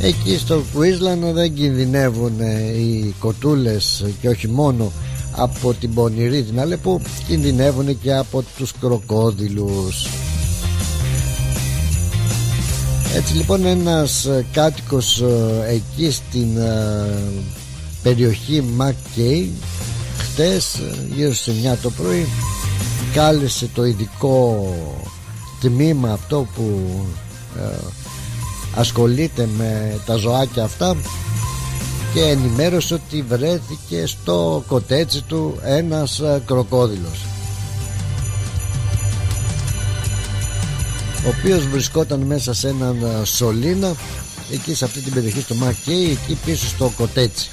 [0.00, 2.40] εκεί στο Queensland δεν κινδυνεύουν
[2.76, 4.92] οι κοτούλες και όχι μόνο
[5.36, 10.06] από την πονηρή την Αλεπού κινδυνεύουν και από τους κροκόδιλους
[13.16, 17.06] έτσι λοιπόν ένας κάτοικος ε, εκεί στην ε,
[18.02, 19.52] περιοχή Μακκέι
[20.18, 22.26] χτες ε, γύρω στις 9 το πρωί
[23.12, 24.68] κάλεσε το ειδικό
[25.64, 26.90] τμήμα αυτό που
[27.58, 27.76] ε,
[28.74, 30.96] ασχολείται με τα ζωάκια αυτά
[32.14, 37.26] και ενημέρωσε ότι βρέθηκε στο κοτέτσι του ένας ε, κροκόδιλος
[41.24, 43.94] ο οποίος βρισκόταν μέσα σε έναν ε, σωλήνα
[44.52, 47.50] εκεί σε αυτή την περιοχή στο Μακέι εκεί πίσω στο κοτέτσι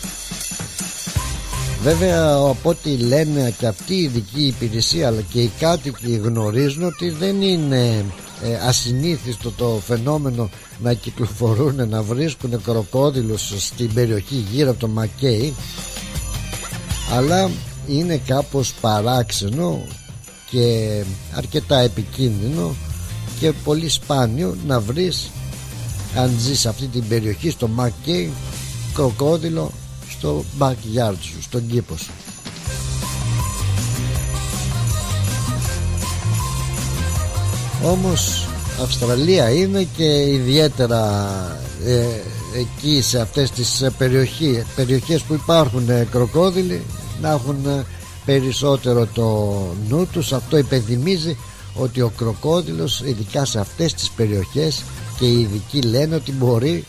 [1.84, 7.10] Βέβαια από ό,τι λένε και αυτή η ειδική υπηρεσία αλλά και οι κάτοικοι γνωρίζουν ότι
[7.10, 8.06] δεν είναι
[8.44, 15.54] ε, ασυνήθιστο το φαινόμενο να κυκλοφορούν να βρίσκουν κροκόδιλους στην περιοχή γύρω από το Μακέι
[17.14, 17.50] αλλά
[17.88, 19.82] είναι κάπως παράξενο
[20.50, 20.90] και
[21.36, 22.76] αρκετά επικίνδυνο
[23.40, 25.30] και πολύ σπάνιο να βρεις
[26.16, 28.32] αν ζεις σε αυτή την περιοχή στο Μακέι
[28.94, 29.72] κροκόδιλο
[30.22, 32.12] στο backyard σου, στον κήπο σου.
[37.84, 38.48] Όμως
[38.82, 41.04] Αυστραλία είναι και ιδιαίτερα
[41.86, 42.06] ε,
[42.60, 46.82] εκεί σε αυτές τις περιοχές, περιοχές που υπάρχουν ε, κροκόδιλοι
[47.22, 47.86] να έχουν ε,
[48.26, 49.58] περισσότερο το
[49.90, 51.38] νου τους αυτό υπενθυμίζει
[51.76, 54.84] ότι ο κροκόδιλος ειδικά σε αυτές τις περιοχές
[55.20, 56.86] και οι ειδικοί λένε ότι μπορεί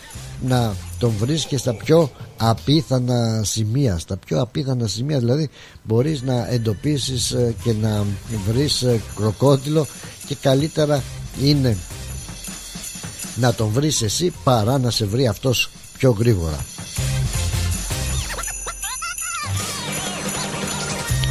[0.47, 5.19] να τον βρίσκει στα πιο απίθανα σημεία στα πιο απίθανα σημεία.
[5.19, 5.51] Δηλαδή
[5.83, 8.05] μπορείς να εντοπίσεις ε, και να
[8.47, 9.87] βρεις ε, κροκόδιλο
[10.27, 11.03] και καλύτερα
[11.43, 11.77] είναι
[13.37, 16.65] να τον βρεις εσύ παρά να σε βρει αυτός πιο γρήγορα.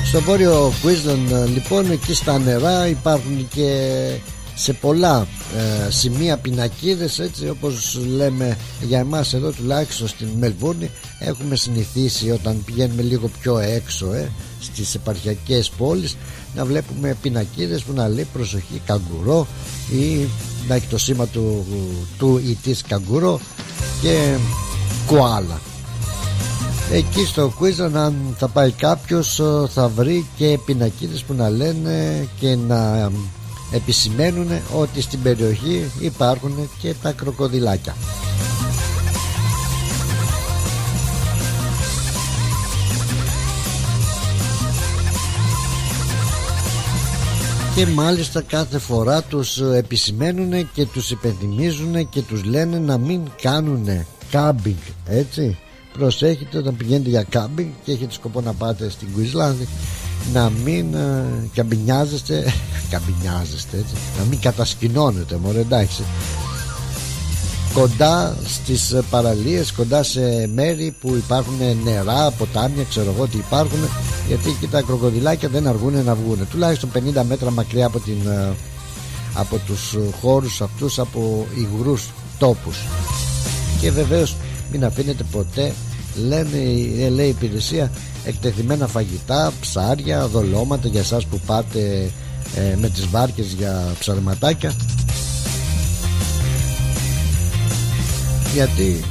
[0.06, 3.80] Στο βόρειο Queensland λοιπόν εκεί στα νερά υπάρχουν και
[4.56, 5.28] σε πολλά
[5.58, 12.64] ε, σημεία πινακίδες έτσι όπως λέμε για εμάς εδώ τουλάχιστον στην Μελβούρνη έχουμε συνηθίσει όταν
[12.66, 16.18] πηγαίνουμε λίγο πιο έξω ε, στις επαρχιακές πόλεις
[16.56, 19.48] να βλέπουμε πινακίδες που να λέει προσοχή καγκουρό
[19.92, 20.28] ή
[20.68, 21.66] να έχει το σήμα του,
[22.18, 23.40] του ή της καγκουρό
[24.02, 24.36] και
[25.08, 25.62] κουάλα
[26.92, 32.28] εκεί στο Queensland αν θα πάει κάποιος ε, θα βρει και πινακίδες που να λένε
[32.40, 33.12] και να
[33.72, 37.96] επισημαίνουν ότι στην περιοχή υπάρχουν και τα κροκοδιλάκια.
[47.76, 53.88] Και μάλιστα κάθε φορά τους επισημαίνουν και τους υπενθυμίζουν και τους λένε να μην κάνουν
[54.32, 55.58] κάμπινγκ έτσι.
[55.94, 59.68] Προσέχετε όταν πηγαίνετε για κάμπινγκ και έχετε σκοπό να πάτε στην Κουισλάνδη
[60.34, 62.54] να μην ε, καμπινιάζεστε
[62.92, 66.04] καμπινιάζεστε έτσι να μην κατασκηνώνετε μωρέ εντάξει.
[67.74, 73.80] Κοντά στις παραλίες κοντά σε μέρη που υπάρχουν νερά, ποτάμια ξέρω εγώ τι υπάρχουν
[74.28, 78.54] γιατί εκεί τα κροκοδιλάκια δεν αργούν να βγουν τουλάχιστον 50 μέτρα μακριά από, την, ε,
[79.34, 82.78] από τους χώρους αυτούς από υγρούς τόπους.
[83.82, 84.36] Και βεβαίως
[84.72, 85.74] μην αφήνετε ποτέ
[86.28, 86.58] λένε,
[87.10, 87.92] λέει η υπηρεσία
[88.26, 92.12] εκτεθειμένα φαγητά, ψάρια, δολώματα για εσάς που πάτε
[92.56, 94.74] ε, με τις βάρκες για ψαρματάκια
[98.54, 99.04] γιατί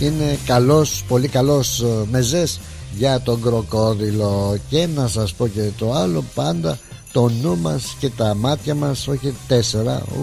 [0.00, 2.60] είναι καλός, πολύ καλός ε, μεζές
[2.96, 4.56] για τον κροκόδιλο.
[4.68, 6.78] Και να σας πω και το άλλο πάντα
[7.12, 9.54] το νου μας και τα μάτια μας όχι 4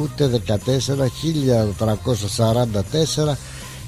[0.01, 0.55] ούτε 14
[3.27, 3.35] 1344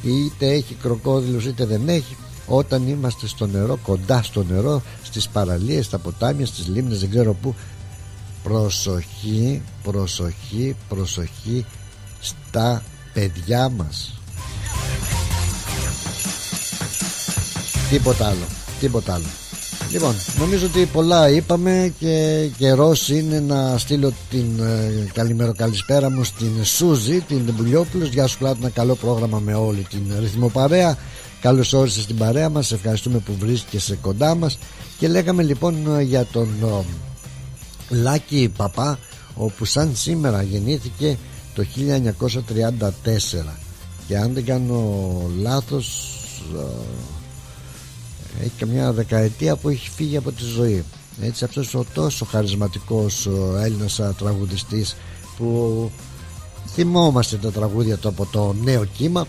[0.02, 2.18] είτε έχει κροκόδιλους είτε δεν έχει
[2.50, 7.34] όταν είμαστε στο νερό κοντά στο νερό στις παραλίες, στα ποτάμια, στις λίμνες δεν ξέρω
[7.34, 7.56] πού
[8.44, 11.66] προσοχή, προσοχή, προσοχή
[12.20, 12.84] στα
[13.14, 14.22] παιδιά μας
[17.90, 18.48] τίποτα άλλο
[18.80, 19.26] τίποτα άλλο
[19.92, 26.24] Λοιπόν, νομίζω ότι πολλά είπαμε και καιρός είναι να στείλω την ε, καλημέρα καλησπέρα μου
[26.24, 28.10] στην Σούζη, την Μπουλιόπουλος.
[28.10, 30.98] Γεια σου, Πλάτο, ένα καλό πρόγραμμα με όλη την ρυθμοπαρέα.
[31.42, 32.72] Καλώς όρισες στην παρέα μας.
[32.72, 34.58] Ευχαριστούμε που βρίσκεσαι κοντά μας.
[34.98, 36.86] Και λέγαμε λοιπόν για τον ο,
[37.90, 39.00] Λάκη Παπά,
[39.36, 41.18] όπου σαν σήμερα γεννήθηκε
[41.56, 43.58] το 1934.
[44.08, 46.14] Και αν δεν κάνω λάθος
[48.40, 50.84] έχει και μια δεκαετία που έχει φύγει από τη ζωή
[51.22, 54.96] έτσι αυτός ο τόσο χαρισματικός ο Έλληνας τραγουδιστής
[55.38, 55.92] που
[56.68, 59.28] θυμόμαστε τα τραγούδια του από το νέο κύμα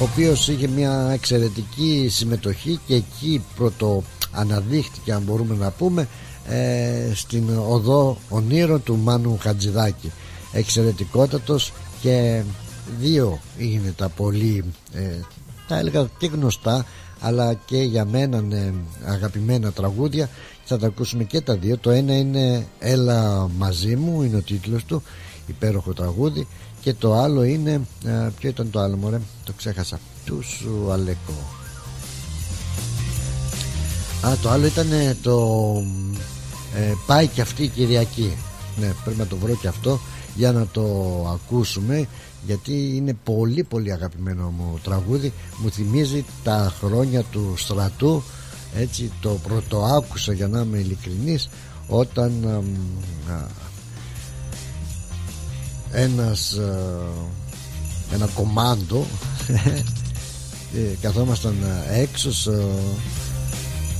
[0.00, 6.08] ο οποίος είχε μια εξαιρετική συμμετοχή και εκεί πρώτο αναδείχτηκε αν μπορούμε να πούμε
[6.46, 10.12] ε, στην οδό ονείρων του Μάνου Χατζηδάκη.
[10.52, 12.42] Εξαιρετικότατος και
[13.00, 15.20] δύο είναι τα πολύ ε,
[15.68, 16.84] τα έλεγα και γνωστά
[17.20, 18.72] αλλά και για μένα ναι,
[19.04, 20.28] αγαπημένα τραγούδια.
[20.64, 21.78] Θα τα ακούσουμε και τα δύο.
[21.78, 25.02] Το ένα είναι Έλα μαζί μου είναι ο τίτλος του
[25.46, 26.46] υπέροχο τραγούδι
[26.88, 30.00] και το άλλο είναι α, ποιο ήταν το άλλο μωρέ; Το ξέχασα.
[30.24, 31.32] Του σου Αλέκο
[34.20, 34.88] Α το άλλο ήταν
[35.22, 35.36] το
[36.76, 38.36] ε, πάει και αυτή η Κυριακή.
[38.76, 40.00] Ναι πρέπει να το βρω και αυτό
[40.34, 40.82] για να το
[41.32, 42.08] ακούσουμε
[42.46, 45.32] γιατί είναι πολύ πολύ αγαπημένο μου τραγούδι.
[45.56, 48.22] Μου θυμίζει τα χρόνια του στρατού.
[48.76, 51.48] Έτσι το πρωτοάκουσα για να είμαι ειλικρινής
[51.88, 52.32] όταν
[53.30, 53.46] α,
[55.92, 56.56] ένας
[58.12, 59.06] ένα κομμάντο.
[60.74, 61.56] Ε, καθόμασταν
[61.92, 62.30] έξω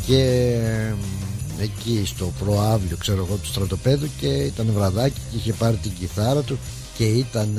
[0.07, 0.51] και
[1.59, 6.41] εκεί στο προάβλιο ξέρω εγώ του στρατοπέδου και ήταν βραδάκι και είχε πάρει την κιθάρα
[6.41, 6.59] του
[6.97, 7.59] και ήταν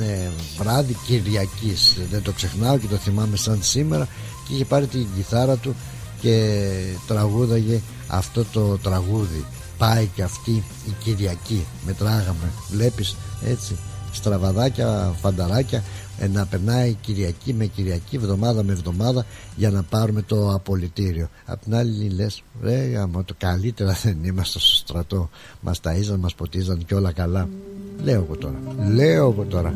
[0.58, 1.96] βράδυ Κυριακής.
[2.10, 4.08] Δεν το ξεχνάω και το θυμάμαι σαν σήμερα.
[4.48, 5.74] Και είχε πάρει την κιθάρα του
[6.20, 6.60] και
[7.06, 9.44] τραγούδαγε αυτό το τραγούδι.
[9.78, 10.50] Πάει και αυτή
[10.86, 11.66] η Κυριακή.
[11.86, 12.52] Μετράγαμε.
[12.70, 13.76] Βλέπεις έτσι
[14.12, 15.82] στραβαδάκια φανταράκια
[16.18, 21.28] ε, να περνάει Κυριακή με Κυριακή εβδομάδα με εβδομάδα για να πάρουμε το απολυτήριο.
[21.44, 25.30] Απ' την άλλη λες ρε άμα το καλύτερα δεν είμαστε στο στρατό.
[25.60, 27.48] Μας ταΐζαν, μας ποτίζαν και όλα καλά
[28.02, 28.58] λέω εγώ τώρα.
[28.94, 29.74] Λέω εγώ τώρα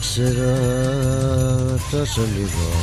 [0.00, 0.56] ξέρω
[1.90, 2.79] τόσο λίγο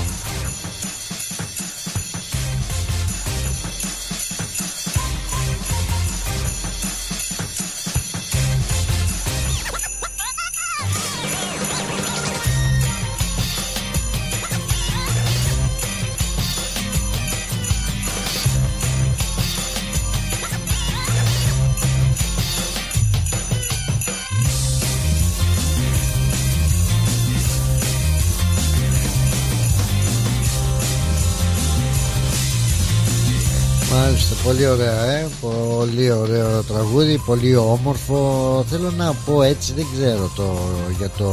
[34.47, 35.27] Πολύ ωραία, ε.
[35.41, 38.65] Πολύ ωραίο τραγούδι, πολύ όμορφο.
[38.69, 40.57] Θέλω να πω έτσι, δεν ξέρω το
[40.97, 41.29] για το.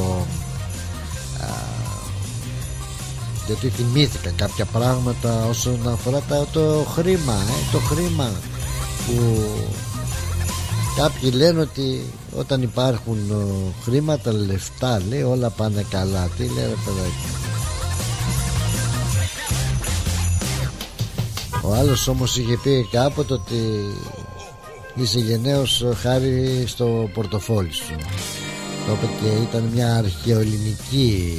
[1.41, 1.49] Α,
[3.47, 8.31] γιατί θυμήθηκα κάποια πράγματα όσον αφορά το χρήμα, ε, το χρήμα
[9.07, 9.45] που
[10.97, 13.19] κάποιοι λένε ότι όταν υπάρχουν
[13.83, 16.29] χρήματα, λεφτά, λέει όλα πάνε καλά.
[16.37, 17.64] Τι λέει ρε παιδάκι.
[21.67, 23.55] Ο άλλος όμως είχε πει κάποτε ότι
[24.95, 27.95] είσαι γενναίος χάρη στο πορτοφόλι σου.
[28.87, 31.39] Το είπε και ήταν μια αρχαιοελληνική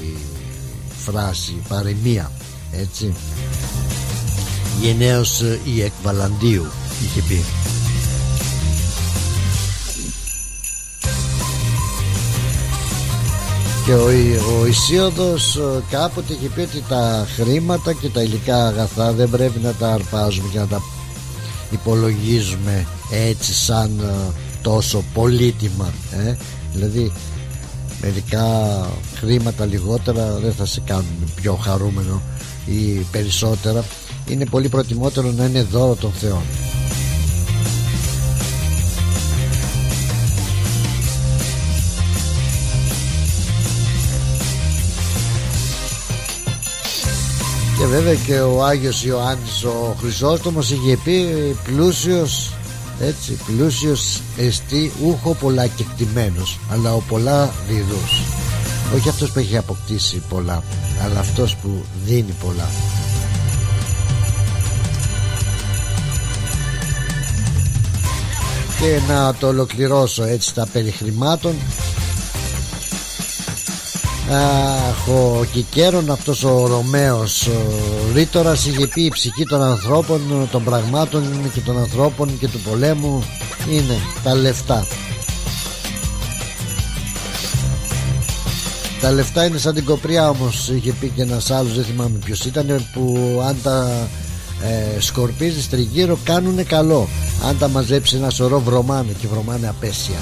[0.97, 2.31] φράση παροιμία
[2.71, 3.13] έτσι.
[4.81, 5.41] Γενναίος
[5.75, 6.65] η εκβαλαντίου
[7.05, 7.43] είχε πει
[13.85, 14.05] και ο,
[14.61, 19.59] ο Ισίωδος ε, κάποτε είχε πει ότι τα χρήματα και τα υλικά αγαθά δεν πρέπει
[19.59, 20.81] να τα αρπάζουμε και να τα
[21.71, 26.35] υπολογίζουμε έτσι σαν ε, τόσο πολύτιμα ε;
[26.73, 27.11] δηλαδή
[28.01, 28.45] μερικά
[29.15, 32.21] χρήματα λιγότερα δεν θα σε κάνουν πιο χαρούμενο
[32.65, 33.83] ή περισσότερα.
[34.27, 36.43] Είναι πολύ προτιμότερο να είναι δώρο των θεών
[47.85, 51.25] και βέβαια και ο Άγιος Ιωάννης ο Χρυσόστομος είχε πει
[51.63, 52.51] πλούσιος
[52.99, 58.21] έτσι πλούσιος εστί ούχο πολλά κεκτημένος αλλά ο πολλά διδούς
[58.95, 60.63] όχι αυτός που έχει αποκτήσει πολλά
[61.03, 62.69] αλλά αυτός που δίνει πολλά.
[68.79, 71.55] Και να το ολοκληρώσω έτσι τα περί χρημάτων
[74.31, 77.51] Αχ, ο Κικέρον αυτός ο Ρωμαίος ο
[78.13, 83.23] Ρήτορας είχε πει η ψυχή των ανθρώπων των πραγμάτων και των ανθρώπων και του πολέμου
[83.69, 84.87] είναι τα λεφτά.
[89.01, 92.45] Τα λεφτά είναι σαν την κοπριά όμως είχε πει και ένας άλλος δεν θυμάμαι ποιος
[92.45, 93.17] ήταν που
[93.47, 94.07] αν τα
[94.63, 97.07] ε, σκορπίζεις τριγύρω κάνουνε καλό.
[97.47, 100.19] Αν τα μαζέψεις ένα σωρό βρωμάνε και βρωμάνε απέσια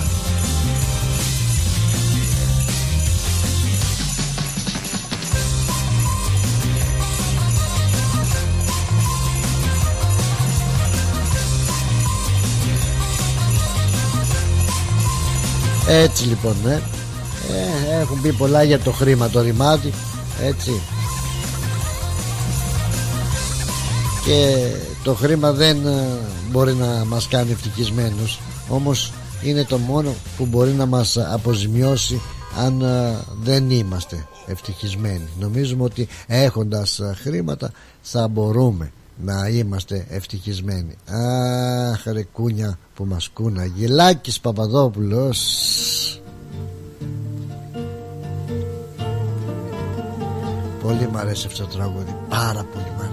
[15.87, 19.93] Έτσι λοιπόν ναι ε, Έχουν πει πολλά για το χρήμα το ρημάτι
[20.43, 20.81] Έτσι.
[24.25, 24.67] Και
[25.03, 26.07] το χρήμα δεν ε,
[26.51, 29.13] μπορεί να μας κάνει ευτυχισμένους Όμως
[29.43, 32.21] είναι το μόνο που μπορεί να μας αποζημιώσει
[32.57, 35.27] αν ε, δεν είμαστε ευτυχισμένοι.
[35.39, 37.71] Νομίζουμε ότι έχοντας ε, χρήματα
[38.01, 40.95] θα μπορούμε να είμαστε ευτυχισμένοι.
[41.09, 43.65] Αχ ρε κούνια που μας κούνα.
[43.65, 45.41] Γελάκης Παπαδόπουλος.
[50.81, 52.15] Πολύ μ' αρέσει αυτό το τραγούδι.
[52.29, 53.12] Πάρα πολύ μ' αρέσει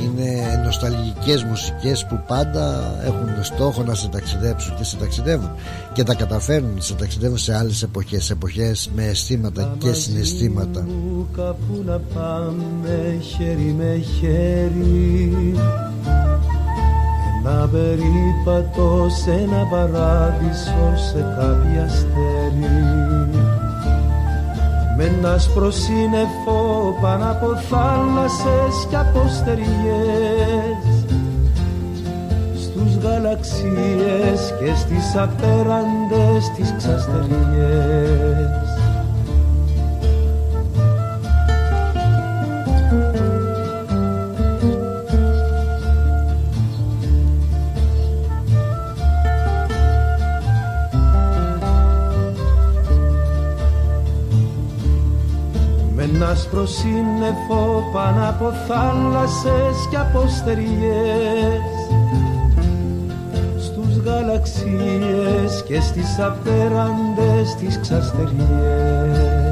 [0.00, 5.50] είναι νοσταλγικές μουσικές που πάντα έχουν στόχο να σε ταξιδέψουν και σε ταξιδεύουν
[5.92, 10.86] και τα καταφέρνουν σε ταξιδεύουν σε άλλες εποχές εποχές με αισθήματα και συναισθήματα.
[11.36, 15.54] κάπου να πάμε χέρι με χέρι.
[17.44, 23.41] Ένα περίπατο σε ένα παράδεισο σε κάποια αστέρι
[25.02, 31.04] με ένα σπροσύννεφο πάνω από θάλασσες και από στεριές.
[32.62, 38.71] Στους γαλαξίες και στις απέραντες τις ξαστεριές
[56.32, 61.62] άσπρο σύννεφο πάνω από θάλασσες και από στεριές.
[63.58, 69.51] Στους γαλαξίες και στις απέραντες τις ξαστεριές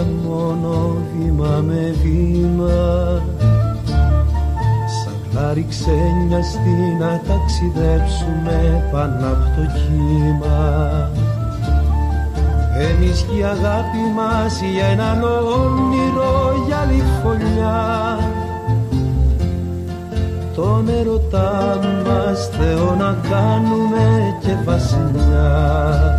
[0.00, 3.22] νύχτα μόνο βήμα με βήμα.
[5.02, 11.10] Σαν κλάρι ξένιαστη να ταξιδέψουμε πάνω από το κύμα.
[12.78, 18.18] Εμείς και η αγάπη μας για έναν όνειρο για άλλη φωλιά
[20.54, 26.09] τον ερωτά μας Θεό να κάνουμε και βασιλιά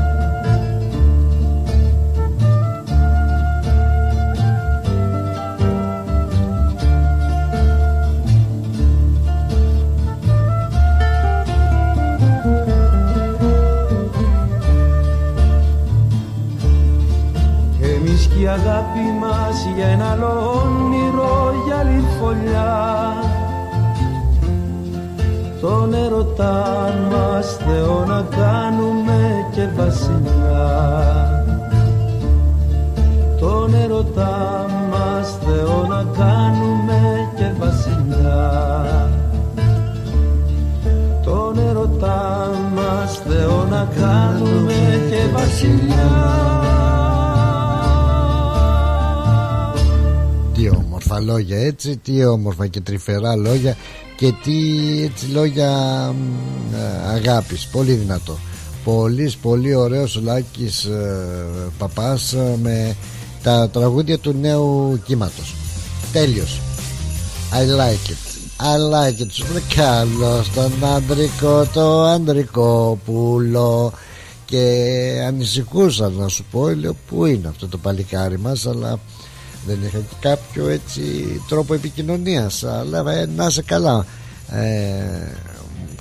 [51.32, 53.78] λόγια έτσι τι όμορφα και τρυφερά λόγια
[54.18, 54.54] και τι
[55.04, 55.70] έτσι λόγια
[56.74, 57.68] ε, αγάπης.
[57.68, 58.38] Πολύ δυνατό.
[58.84, 61.26] Πολύς πολύ ωραίος ο Λάκης ε,
[61.78, 62.96] Παπάς ε, με
[63.44, 65.56] τα τραγούδια του νέου κύματος.
[66.12, 66.62] Τέλειος.
[67.52, 68.24] I like it.
[68.60, 69.28] I like it.
[69.32, 73.94] Σου καλό στον αντρικό το αντρικό πουλό.
[74.46, 79.00] Και ανησυχούσα να σου πω λέω πού είναι αυτό το παλικάρι μας αλλά
[79.66, 81.02] δεν είχα και κάποιο έτσι
[81.48, 84.06] τρόπο επικοινωνίας αλλά ε, να είσαι καλά.
[84.52, 85.36] Ε,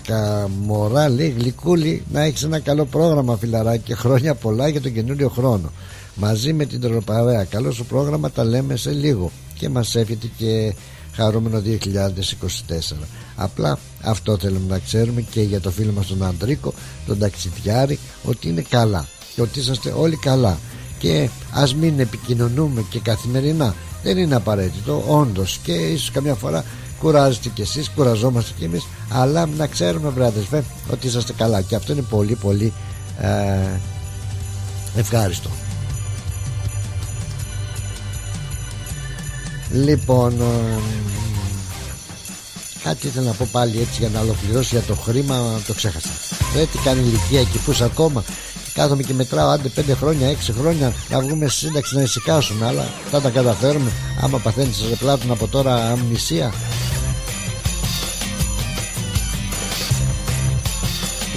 [0.03, 5.29] καμορά λέει γλυκούλη να έχεις ένα καλό πρόγραμμα φιλαράκι και χρόνια πολλά για τον καινούριο
[5.29, 5.73] χρόνο.
[6.15, 9.31] Μαζί με την τροπαρέα καλό σου πρόγραμμα τα λέμε σε λίγο.
[9.55, 10.75] Και μας εύχεται και
[11.13, 12.95] χαρούμενο 2024
[13.37, 16.75] απλά αυτό θέλουμε να ξέρουμε και για το φίλο μας τον Αντρίκο
[17.07, 20.59] τον ταξιδιάρη ότι είναι καλά και ότι είσαστε όλοι καλά
[21.01, 23.75] και ας μην επικοινωνούμε και καθημερινά.
[24.03, 25.59] Δεν είναι απαραίτητο όντως.
[25.63, 26.65] Και ίσως καμιά φορά
[27.01, 28.87] κουράζετε κι εσείς κουραζόμαστε κι εμείς.
[29.09, 30.31] Αλλά να ξέρουμε βρε
[30.91, 31.61] ότι είσαστε καλά.
[31.61, 32.73] Και αυτό είναι πολύ πολύ
[33.21, 33.81] ε,
[34.97, 35.51] ευχάριστο.
[39.73, 40.81] Λοιπόν ε,
[42.85, 46.09] Κάτι ήθελα να πω πάλι έτσι για να ολοκληρώσει για το χρήμα Το ξέχασα.
[46.55, 48.25] Δεν τι κάνει ηλικία εκεί που ακόμα
[48.75, 52.67] Κάθομαι και μετράω άντε 5 χρόνια, 6 χρόνια να βγούμε στη σύνταξη να ησυχάσουμε.
[52.67, 53.91] Αλλά θα τα καταφέρουμε.
[54.21, 56.53] Άμα παθαίνεις σε πλάτων από τώρα αμνησία.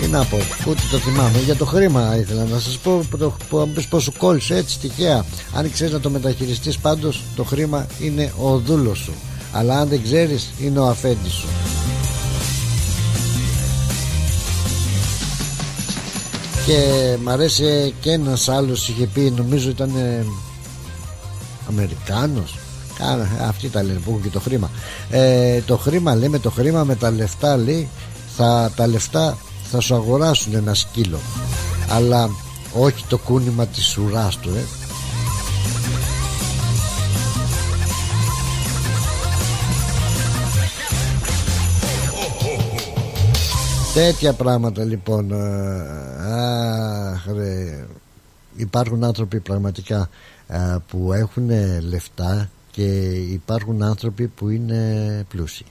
[0.01, 1.39] Τι να πω, ούτε το θυμάμαι.
[1.45, 3.01] Για το χρήμα ήθελα να σας πω
[3.89, 5.25] πώ σου κόλλησε έτσι τυχαία.
[5.53, 9.13] Αν ξέρεις να το μεταχειριστείς, πάντως το χρήμα είναι ο δούλος σου.
[9.51, 11.47] Αλλά αν δεν ξέρεις, είναι ο αφέντης σου.
[16.65, 20.25] Και μ' αρέσει και ένας άλλος είχε πει νομίζω ήταν ε,
[21.67, 22.57] Αμερικάνος.
[23.47, 24.69] Αυτοί τα λένε που έχουν και το χρήμα.
[25.09, 27.89] Ε, το χρήμα λέμε το χρήμα με τα λεφτά λέει
[28.35, 29.37] θα, τα λεφτά
[29.71, 31.19] θα σου αγοράσουν ένα σκύλο.
[31.89, 32.29] Αλλά
[32.73, 34.82] όχι το κούνημα της ουράς του ε.
[43.93, 45.37] Τέτοια πράγματα λοιπόν ε,
[46.33, 47.85] αχ, ρε.
[48.55, 50.09] Υπάρχουν άνθρωποι πραγματικά
[50.47, 51.49] ε, που έχουν
[51.89, 55.65] λεφτά και υπάρχουν άνθρωποι που είναι πλούσιοι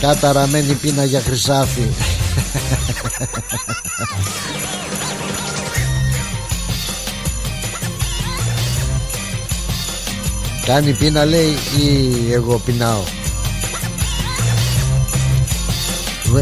[0.00, 1.88] Καταραμένη πίνα για χρυσάφι.
[10.66, 13.02] Κάνει πίνα λέει ή εγώ πεινάω.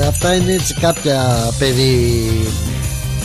[0.09, 2.31] Αυτά είναι έτσι κάποια περί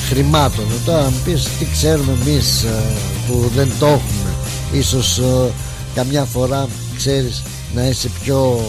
[0.09, 0.65] χρημάτων.
[0.85, 2.83] Τώρα αν πεις τι ξέρουμε εμείς ε,
[3.27, 4.35] που δεν το έχουμε.
[4.71, 5.51] Ίσως ε,
[5.95, 6.67] καμιά φορά
[6.97, 7.43] ξέρεις
[7.75, 8.65] να είσαι πιο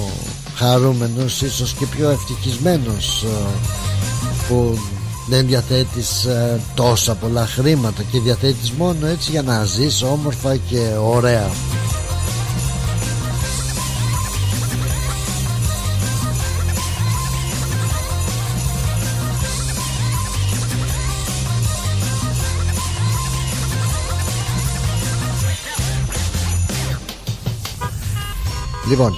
[0.55, 3.28] χαρούμενος ίσως και πιο ευτυχισμένος ε,
[4.48, 4.78] που
[5.28, 10.90] δεν διαθέτεις ε, τόσα πολλά χρήματα και διαθέτεις μόνο έτσι για να ζεις όμορφα και
[11.00, 11.50] ωραία.
[28.88, 29.16] Λοιπόν,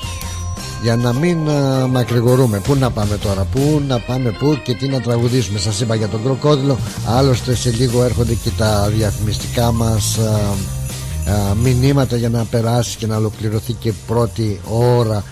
[0.83, 4.89] για να μην uh, μακρηγορούμε, πού να πάμε τώρα, πού να πάμε, πού και τι
[4.89, 5.59] να τραγουδήσουμε.
[5.59, 6.79] Σας είπα για τον κροκόδιλο.
[7.07, 13.16] Άλλωστε, σε λίγο έρχονται και τα διαφημιστικά μας uh, μηνύματα για να περάσει και να
[13.16, 15.24] ολοκληρωθεί και πρώτη ώρα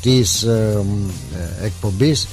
[0.00, 0.84] της uh,
[1.64, 2.28] εκπομπής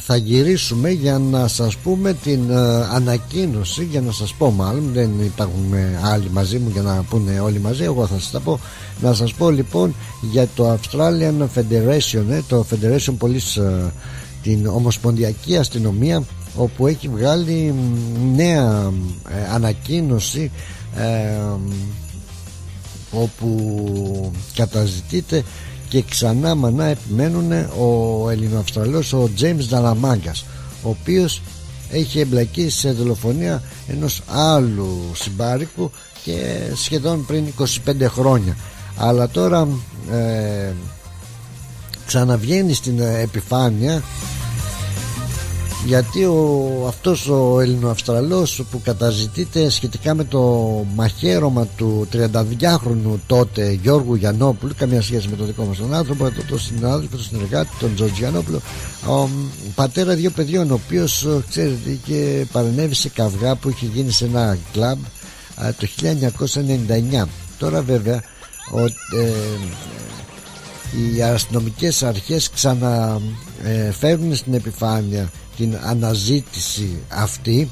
[0.00, 2.52] θα γυρίσουμε για να σας πούμε την
[2.92, 7.58] ανακοίνωση για να σας πω μάλλον δεν υπάρχουν άλλοι μαζί μου για να πούνε όλοι
[7.60, 8.60] μαζί εγώ θα σας τα πω.
[9.02, 9.94] Να σας πω λοιπόν
[10.30, 13.90] για το Australian Federation ε, το Federation Police ε,
[14.42, 16.22] την Ομοσπονδιακή Αστυνομία
[16.56, 17.74] όπου έχει βγάλει
[18.34, 18.92] νέα
[19.28, 20.50] ε, ανακοίνωση
[23.12, 25.42] όπου καταζητείται
[25.88, 30.44] και ξανά μανά επιμένουν ο Ελληνοαυστραλός ο James Δαλαμάγκας
[30.82, 31.42] ο οποίος
[31.90, 35.90] έχει εμπλακεί σε δολοφονία ενός άλλου συμπάρικου
[36.24, 37.44] και σχεδόν πριν
[37.86, 38.56] 25 χρόνια.
[38.96, 39.68] Αλλά τώρα
[40.12, 40.72] ε,
[42.06, 44.02] ξαναβγαίνει στην επιφάνεια
[45.86, 50.40] γιατί ο, αυτός ο Ελληνοαυστραλός που καταζητείται σχετικά με το
[50.94, 56.46] μαχαίρωμα του 32χρονου τότε Γιώργου Γιαννόπουλου καμία σχέση με τον δικό μας τον άνθρωπο τον,
[56.48, 58.60] τον συνάδελφο, τον συνεργάτη τον Τζορτζ Γιαννόπουλο
[59.08, 59.28] ο,
[59.74, 64.58] πατέρα δύο παιδιών ο οποίος ξέρετε είχε παρενέβη σε καυγά που είχε γίνει σε ένα
[64.72, 64.98] κλαμπ
[65.56, 65.86] το
[67.22, 67.26] 1999
[67.58, 68.22] τώρα βέβαια
[68.72, 69.32] ο, ε,
[71.14, 77.70] οι αστυνομικές αρχές ξαναφέρουν ε, στην επιφάνεια την αναζήτηση αυτή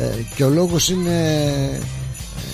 [0.00, 1.80] ε, και ο λόγος είναι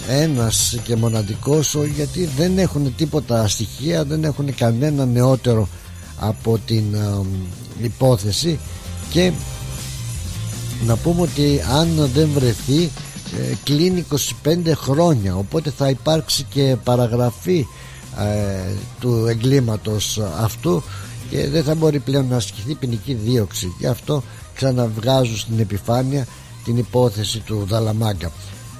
[0.08, 5.68] ένας και μοναδικός γιατί δεν έχουν τίποτα στοιχεία δεν έχουν κανένα νεότερο
[6.18, 7.20] από την ε,
[7.82, 8.58] υπόθεση.
[9.10, 9.32] Και
[10.86, 12.82] να πούμε ότι αν δεν βρεθεί
[13.38, 14.04] ε, κλείνει
[14.44, 15.36] 25 χρόνια.
[15.36, 17.66] Οπότε θα υπάρξει και παραγραφή
[19.00, 20.82] του εγκλήματος αυτού
[21.30, 23.74] και δεν θα μπορεί πλέον να ασκηθεί ποινική δίωξη.
[23.78, 24.22] Γι' αυτό
[24.54, 26.26] ξαναβγάζουν στην επιφάνεια
[26.64, 28.32] την υπόθεση του Δαλαμάγκα.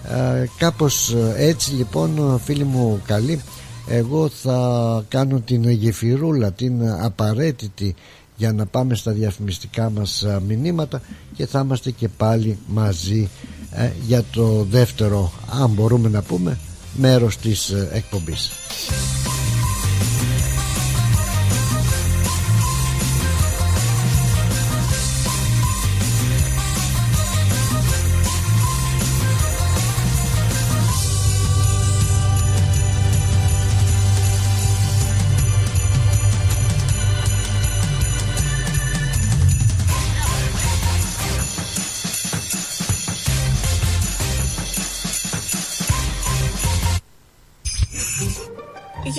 [0.09, 3.41] Ε, κάπως ε, έτσι λοιπόν φίλοι μου καλοί
[3.87, 7.95] εγώ θα κάνω την γεφυρούλα την απαραίτητη
[8.37, 11.01] για να πάμε στα διαφημιστικά μας ε, μηνύματα
[11.37, 13.29] και θα είμαστε και πάλι μαζί
[13.70, 16.59] ε, για το δεύτερο αν μπορούμε να πούμε
[16.97, 18.51] μέρος της εκπομπής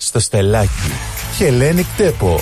[0.00, 0.92] στο στελάκι.
[1.36, 2.40] Χελένι Κτέπο,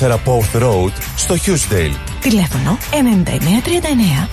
[0.00, 1.92] 94 Powth Road, στο Χιούσταϊλ.
[2.20, 4.28] Τηλέφωνο 9939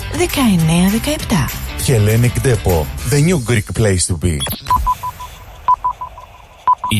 [1.78, 1.82] 1917.
[1.84, 4.38] Χελένι Κτέπο, the new Greek place to be.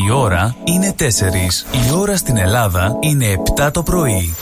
[0.06, 1.02] Η ώρα είναι 4.
[1.88, 3.26] Η ώρα στην Ελλάδα είναι
[3.56, 4.34] 7 το πρωί.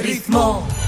[0.00, 0.83] Ρυθμό πάρα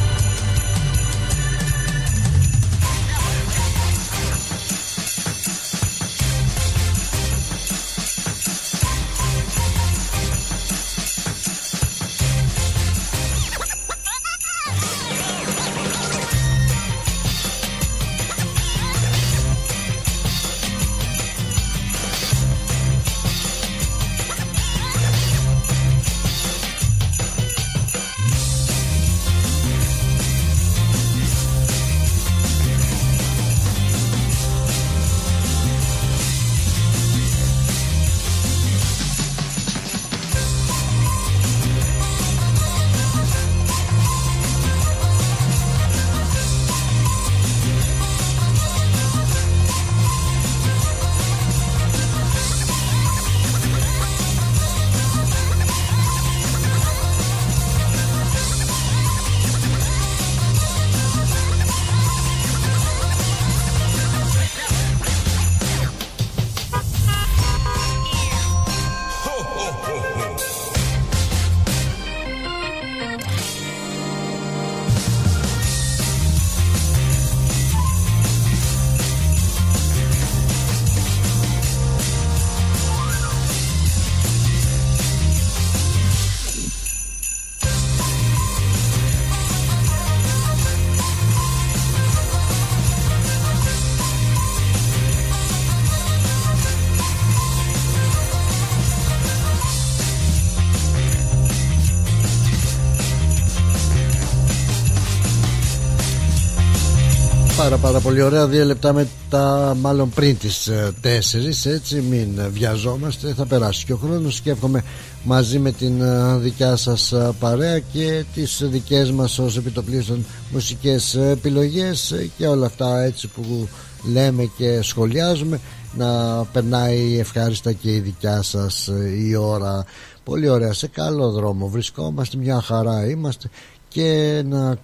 [107.87, 108.47] πάρα πολύ ωραία.
[108.47, 110.71] Δύο λεπτά μετά μάλλον πριν τις
[111.03, 113.35] 4 Έτσι μην βιαζόμαστε.
[113.35, 114.41] Θα περάσει και ο χρόνος.
[114.41, 114.85] Και εύχομαι
[115.25, 116.03] μαζί με την
[116.41, 123.29] δικιά σας παρέα Και τις δικές μας ως επιτοπλίστων μουσικές επιλογές Και όλα αυτά έτσι
[123.29, 123.69] που
[124.13, 125.61] λέμε και σχολιάζουμε.
[125.97, 128.91] Να περνάει ευχάριστα και η δικιά σας
[129.29, 129.85] η ώρα.
[130.25, 130.73] Πολύ ωραία.
[130.73, 132.37] Σε καλό δρόμο βρισκόμαστε.
[132.37, 133.51] Μια χαρά είμαστε.
[133.89, 134.77] Και να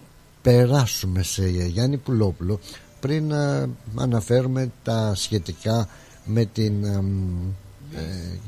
[0.42, 2.58] περάσουμε σε Γιάννη Πουλόπουλο
[3.02, 5.88] πριν να αναφέρουμε τα σχετικά
[6.24, 8.38] με την ε,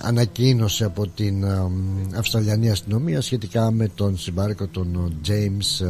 [0.00, 1.44] ανακοίνωση από την
[2.16, 5.86] Αυστραλιανή αστυνομία σχετικά με τον συμπάρκο τον James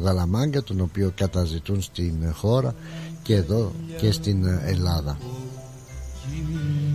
[0.00, 2.74] Δαλαμάγκα τον οποίο καταζητούν στην χώρα
[3.22, 5.18] και εδώ και στην Ελλάδα.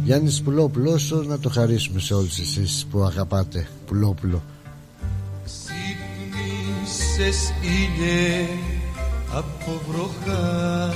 [0.04, 4.44] Γιάννης Πουλόπουλος να το χαρίσουμε σε όλους εσείς που αγαπάτε Πουλόπουλο.
[5.46, 8.73] Ξύπνησες ήλιε
[9.36, 10.94] από βροχάρι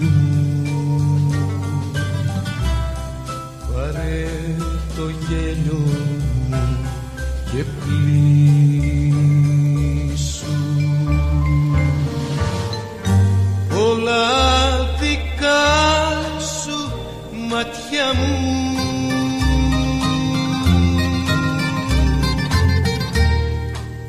[0.00, 0.14] μου
[3.72, 4.28] Πάρε
[4.96, 5.82] το γέλιο
[6.48, 6.78] μου
[7.52, 8.16] και πλήσου
[13.78, 14.24] Όλα
[15.00, 15.64] δικά
[16.62, 16.78] σου
[17.48, 18.34] μάτια μου.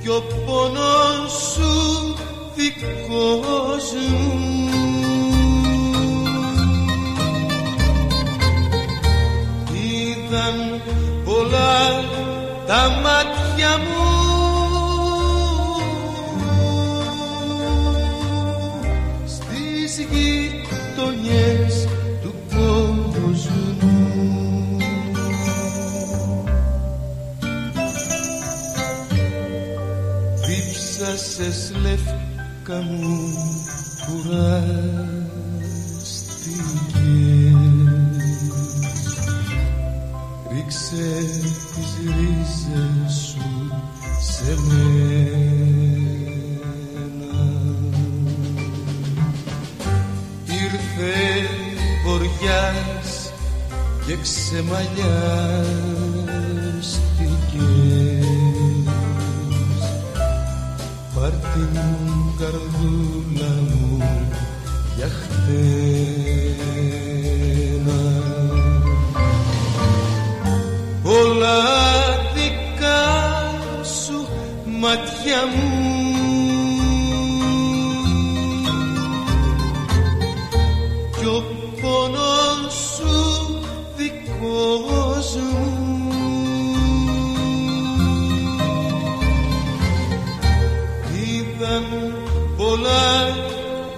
[0.01, 2.15] Κι ο πόνος σου
[2.57, 4.69] δικός μου
[9.73, 10.81] Είδαν
[11.25, 12.03] πολλά
[12.67, 14.07] τα μάτια μου.
[19.25, 21.87] Στις γειτονιές
[22.21, 23.87] του κόσμου
[30.45, 31.71] Δίψασες
[32.67, 33.33] λεύκα μου
[34.05, 34.87] κουράστηκες
[40.51, 41.09] Ρίξε
[41.73, 43.47] τις ρίζες σου
[44.21, 44.93] σε μένα.
[50.45, 51.15] Ήρθε
[52.05, 53.09] βοριάς
[54.05, 55.05] και ξεμαλιάστηκες.
[61.15, 61.73] Πάρ' την
[62.39, 64.03] καρδούλα μου
[64.95, 65.57] για χτένα
[71.03, 71.59] Όλα
[72.35, 73.03] δικά
[73.83, 74.27] σου
[74.79, 75.76] μάτια μου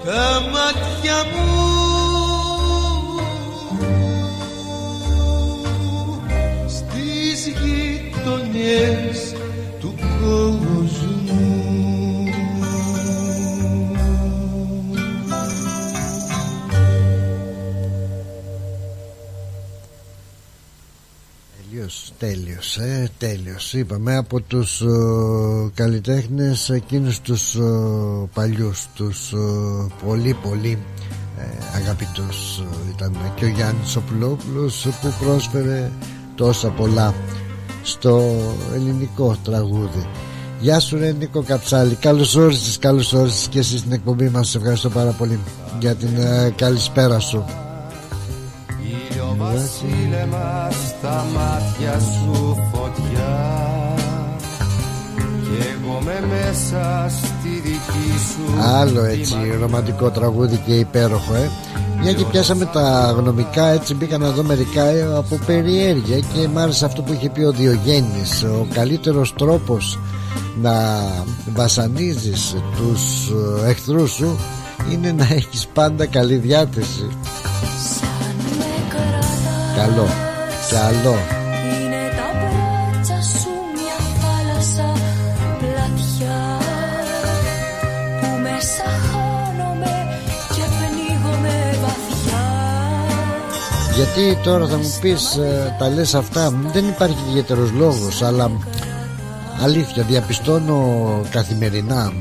[0.04, 1.49] τα μάτια μου
[22.20, 23.74] Τέλειος, τέλειος, ε, τέλειος.
[23.74, 24.86] Είπαμε από τους ε,
[25.74, 27.60] καλλιτέχνες εκείνους τους ε,
[28.34, 29.36] παλιούς Τους ε,
[30.06, 30.78] πολύ πολύ
[31.38, 35.90] ε, αγαπητούς ε, Ήταν και ο Γιάννης Οπλόπουλος που πρόσφερε
[36.34, 37.14] τόσα πολλά
[37.82, 38.36] στο
[38.74, 40.06] ελληνικό τραγούδι.
[40.60, 44.48] Γεια σου ρε Νίκο Κατσάλη Καλώς όρισες, καλώς όρισες και εσύ στην εκπομπή μας.
[44.48, 45.38] Σε ευχαριστώ πάρα πολύ
[45.80, 47.44] για την ε, καλησπέρα σου.
[48.82, 50.68] Ήλιο βασίλεμα
[51.00, 53.38] στα μάτια σου φωτιά.
[55.16, 61.50] Κι εγώ με μέσα στη δική σου Άλλο έτσι ρομαντικό τραγούδι και υπέροχο ε.
[62.02, 66.58] Μια και πιάσαμε τα γνωμικά έτσι μπήκα να δω μερικά ε, από περιέργεια και μ'
[66.58, 69.98] άρεσε αυτό που είχε πει ο Διογέννης ο καλύτερος τρόπος
[70.62, 70.72] να
[71.54, 73.30] βασανίζεις τους
[73.64, 74.38] ε, εχθρούς σου
[74.92, 77.08] είναι να έχεις πάντα καλή διάθεση.
[79.76, 80.29] Σαν
[80.72, 81.16] με κρατάς καλό καλό
[81.82, 84.92] Είναι τα μπράτσα σου μια θάλασσα
[85.58, 86.58] πλατιά
[88.20, 89.92] Που μέσα χάνομαι
[90.54, 92.44] και πνίγομαι βαθιά.
[93.94, 98.50] Γιατί τώρα θα μου πεις ε, τα λες αυτά δεν υπάρχει ιδιαίτερος λόγος αλλά
[99.62, 102.12] αλήθεια διαπιστώνω καθημερινά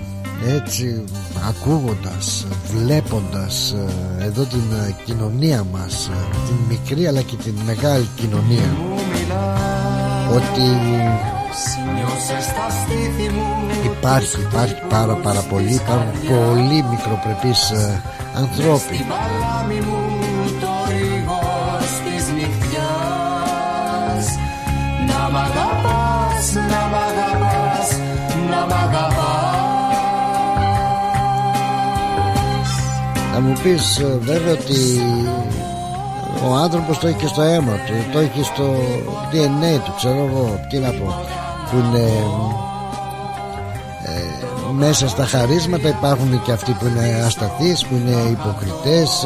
[0.48, 1.04] έτσι
[1.48, 3.72] ακούγοντας βλέποντας
[4.20, 8.76] ε, εδώ την ε, κοινωνία μας ε, την μικρή αλλά και την μεγάλη κοινωνία.
[10.34, 10.62] Ότι
[11.96, 13.44] Νιώσε στα στήθη μου
[13.86, 18.02] Υπάρχει, υπάρχει πάρα πάρα πολύ Υπάρχουν πολύ μικροπρεπείς ε,
[18.36, 19.06] ανθρώποι
[33.50, 35.02] μου πεις ε, βέβαια ότι
[36.50, 38.76] ο άνθρωπος το έχει και στο αίμα του Το έχει στο
[39.32, 41.16] DNA του Ξέρω εγώ τι να πω
[41.72, 42.08] Που είναι
[44.06, 49.24] ε, Μέσα στα χαρίσματα υπάρχουν και αυτοί που είναι ασταθείς Που είναι υποκριτές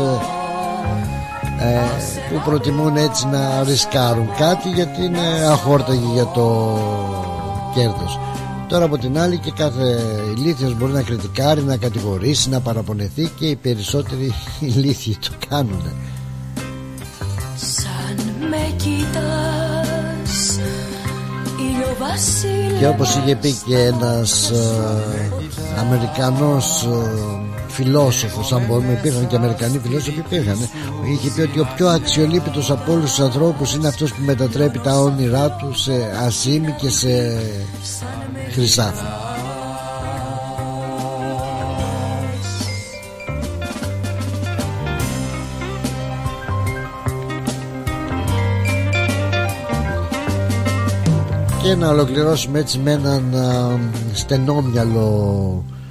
[1.59, 1.82] ε, ε,
[2.30, 6.78] Που προτιμούν έτσι να ρισκάρουν κάτι Γιατί είναι αχόρταγοι για το
[7.74, 8.19] κέρδος
[8.74, 10.01] Τώρα από την άλλη και κάθε
[10.38, 15.84] ηλίθιος μπορεί να κριτικάρει, να κατηγορήσει, να παραπονεθεί και οι περισσότεροι ηλίθιοι το κάνουν.
[17.55, 18.15] Σαν
[18.49, 20.59] με κοιτάς
[21.59, 25.32] ηλιοβασίλεμα Και όπως είχε πει και ένας ε,
[25.80, 27.42] Αμερικανός ε,
[27.74, 30.67] φιλόσοφος αν μπορούμε υπήρχαν και Αμερικανοί φιλόσοφοι υπήρχαν ε,
[31.11, 34.99] είχε πει ότι ο πιο αξιολύπητος από όλους τους ανθρώπους είναι αυτός που μετατρέπει τα
[34.99, 35.91] όνειρά του σε
[36.26, 37.41] ασήμι και σε
[38.51, 39.05] χρυσάφι.
[51.63, 53.80] Και να ολοκληρώσουμε έτσι με έναν α,
[54.13, 55.82] στενόμυαλο ε,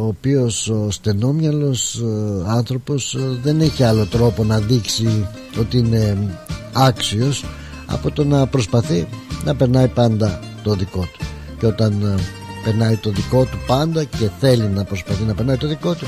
[0.00, 5.28] ο οποίος ο στενόμυαλος ε, άνθρωπος ε, δεν έχει άλλο τρόπο να δείξει
[5.60, 6.34] ότι είναι
[6.72, 7.44] άξιος
[7.86, 9.08] από το να προσπαθεί
[9.44, 11.26] να περνάει πάντα το δικό του.
[11.58, 12.22] Και όταν ε,
[12.64, 16.06] περνάει το δικό του πάντα και θέλει να προσπαθεί να περνάει το δικό του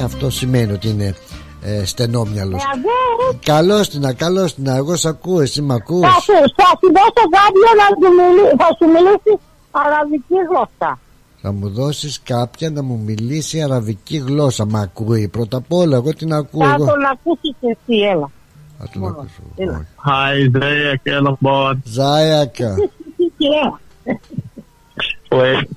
[0.00, 1.14] ε, αυτό σημαίνει ότι είναι
[1.62, 2.62] ε, στενόμυαλος.
[3.44, 6.00] Καλώς την, καλώς την, εγώ σ' ακούω, εσύ μ' ακούς.
[6.00, 9.38] Θα σου, θα σου δώσω κάποιο να σου μιλήσει, θα σου μιλήσει
[9.70, 10.98] αραβική γλώσσα
[11.46, 14.64] θα μου δώσεις κάποια να μου μιλήσει αραβική γλώσσα.
[14.64, 17.04] Μα ακούει πρώτα απ' όλα εγώ την ακούω Θα τον
[17.60, 18.30] εσύ έλα.
[18.78, 22.54] Θα τον ακούσω Χάι Ζάιακ έλα μπον Ζάιακ
[25.30, 25.68] Wait.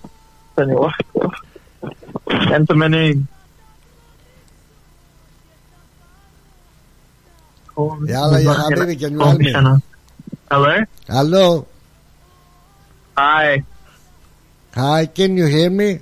[2.56, 3.28] Enter my name
[8.14, 9.52] Yalla ya habibi can you help me
[10.52, 10.74] Hello.
[11.16, 11.46] Hello.
[13.18, 13.64] Hi.
[14.77, 15.99] Hi can you hear me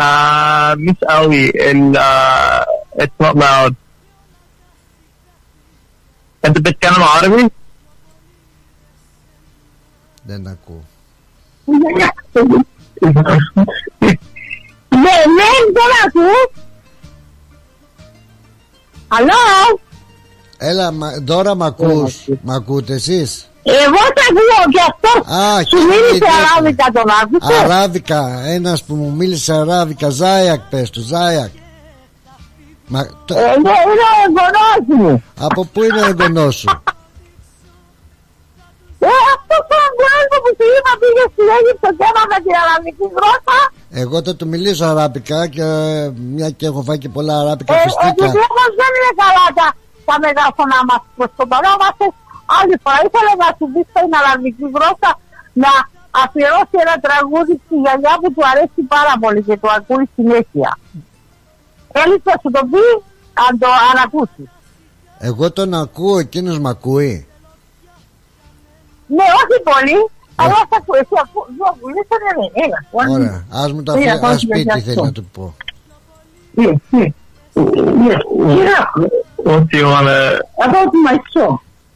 [0.00, 2.64] Uh, مش قوي ال uh,
[3.02, 3.72] it's not loud.
[6.44, 7.48] انت بتتكلم عربي؟
[10.24, 10.84] Δεν ακούω
[11.64, 11.80] Ναι,
[15.36, 16.64] ναι, δεν ακούς.
[19.08, 19.80] Αλλό,
[20.58, 25.77] Έλα μα, τώρα μ' ακούς Μ' ακούτε εσείς εγώ τα ακούω και αυτό Α, σου
[25.77, 27.63] και μίλησε και- αράβικα τον άκουσε.
[27.63, 31.49] Αράβικα Ένας που μου μίλησε αράβικα Ζάιακ πες του Ζάιακ
[32.91, 35.23] Μα, το- Ε, ναι, είναι ο εγγονός μου.
[35.39, 36.69] Από πού είναι ο εγγονός σου;
[38.99, 43.05] Ε, αυτός ο εγγονός μου που σου είπα πήγε στην Αίγυπτο και έμαθε την αραβική
[43.15, 43.57] γλώσσα.
[44.01, 47.79] Εγώ θα του μιλήσω αράπικα και ε, μια και έχω φάει και πολλά αράπικα Ε,
[47.83, 48.07] φιστίκα.
[48.13, 49.67] επειδή όμως δεν είναι καλά τα,
[50.07, 51.93] τα μεγάφωνα μας προς τον παρόν μας
[52.57, 55.11] άλλη φορά ήθελα να σου δεις στην αραβική γλώσσα
[55.63, 55.71] να
[56.23, 60.71] αφιερώσει ένα τραγούδι στη γιαγιά που του αρέσει πάρα πολύ και το ακούει συνέχεια.
[61.93, 62.83] Θέλεις να σου το πει
[63.45, 64.49] αν το αν ακούσεις.
[65.27, 67.27] Εγώ τον ακούω, εκείνος μ' ακούει.
[69.07, 69.99] Ναι, όχι πολύ,
[70.35, 70.99] αλλά θα ακούει.
[71.03, 72.79] Εσύ ακού, δυο βουλές, ναι, ναι, έλα.
[73.15, 75.03] Ωραία, ας μου τα Μira, αφήσει, πώς ας πει τι είναι θέλει αυτό.
[75.03, 75.55] να του πω.
[76.51, 77.05] Ναι, ναι.
[77.53, 78.17] Ναι, ναι.
[79.45, 80.17] What do you wanna...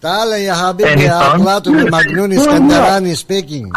[0.02, 0.28] About my show.
[0.28, 1.34] تعال يا حبيبي Any يا song?
[1.40, 3.70] أطلعت من مجنون اسكندراني speaking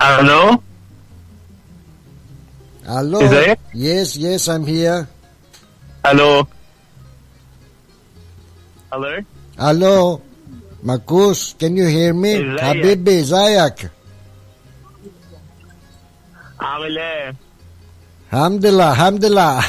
[0.00, 0.62] Hello?
[2.86, 3.58] Hello Is that it?
[3.74, 5.08] Yes yes I'm here
[6.04, 6.46] Hello?
[8.92, 9.14] Hello?
[9.58, 10.20] Hello
[10.84, 12.60] Μ' ακούς Can you hear me Ζάιακ.
[12.60, 13.90] حبيبي زيك
[16.60, 17.34] عامل ايه؟
[18.32, 19.64] الحمد لله الحمد لله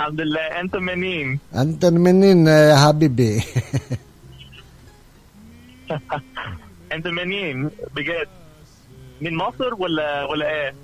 [0.00, 3.44] الحمد لله انت منين؟ أنت منين يا حبيبي
[6.92, 8.28] انت منين؟ بجد؟
[9.20, 10.74] من مصر ولا ولا إيه؟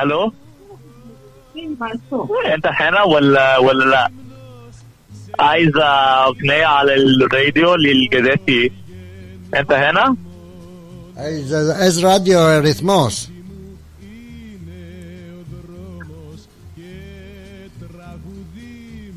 [0.00, 0.32] ألو
[2.54, 4.21] أنت هنا ولا ولا لا؟
[5.40, 5.84] عايزه
[6.24, 8.72] اغنيه على الراديو للجداتي
[9.56, 10.16] انت هنا
[11.16, 13.28] عايزه عايز راديو ريتموس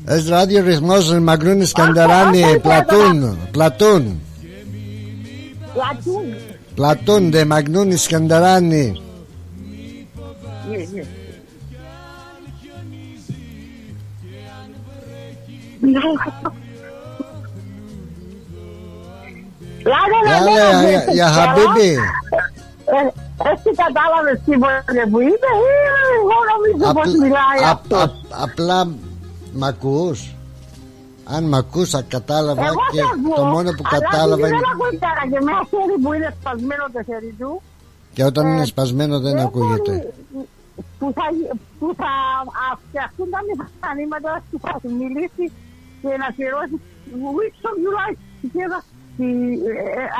[0.08, 4.20] Es radio ritmos el Magrún Escandarani, Platón, Platón.
[5.74, 6.36] Platón.
[6.76, 8.94] Platón de Magnún Escandarani.
[10.68, 11.15] Yeah, yeah.
[15.80, 15.90] Ναι.
[19.92, 21.46] Λάγε να Λάλε, λέω, για- δεν για ξέρω.
[21.46, 21.90] Χαμπίμπι.
[22.96, 23.00] Ε,
[23.52, 25.72] Εσύ κατάλαβες τίποτε που είπε ή
[26.18, 28.02] εγώ νομίζω πως Απλ- μιλάει απ- αυτός.
[28.02, 28.78] απ- Απλά
[29.58, 30.18] μ' ακούς
[31.34, 34.48] Αν μ' ακούς θα κατάλαβα Εγώ και σε ακούω, το μόνο που αλλά κατάλαβα επειδή
[34.56, 37.50] είναι Δεν ακούει καλά και με ένα χέρι που είναι σπασμένο το χέρι του
[38.14, 40.48] Και όταν είναι σπασμένο δεν δεν ακούγεται μπορεί-
[40.98, 41.24] που θα,
[41.78, 42.12] που θα
[42.84, 45.44] φτιαχτούν τα μηχανήματα που θα του μιλήσει
[46.06, 46.76] και να αφιερώσει
[47.36, 48.80] which of you like together
[49.16, 49.72] τη- ε,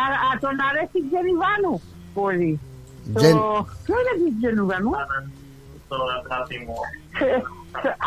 [0.02, 1.74] α- α, τον αρέσει η Τζενιβάνου
[2.18, 2.52] πολύ
[3.14, 4.94] Τζεν- Το- ποιο είναι της Τζενιβάνου; Ε,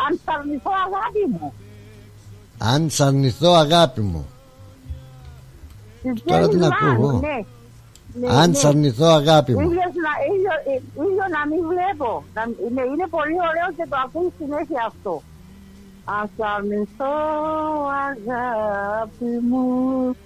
[0.06, 1.52] αν σ' αρνηθώ αγάπη μου
[2.58, 4.26] Αν σ' αρνηθώ αγάπη μου
[6.02, 7.20] της Τώρα την Τζενιβάνου, ακούω.
[7.20, 7.38] ναι.
[8.20, 8.56] Ναι, Αν ναι.
[8.56, 10.74] σ' αρνηθώ αγάπη μου Ήλιος να, ήλιο, ε,
[11.06, 12.24] ήλιο να μην βλέπω.
[12.34, 15.22] Να, είναι, είναι πολύ ωραίο και το ακούει συνέχεια αυτό.
[16.04, 17.14] Ας αρνηθώ
[18.08, 20.16] αγάπη μου.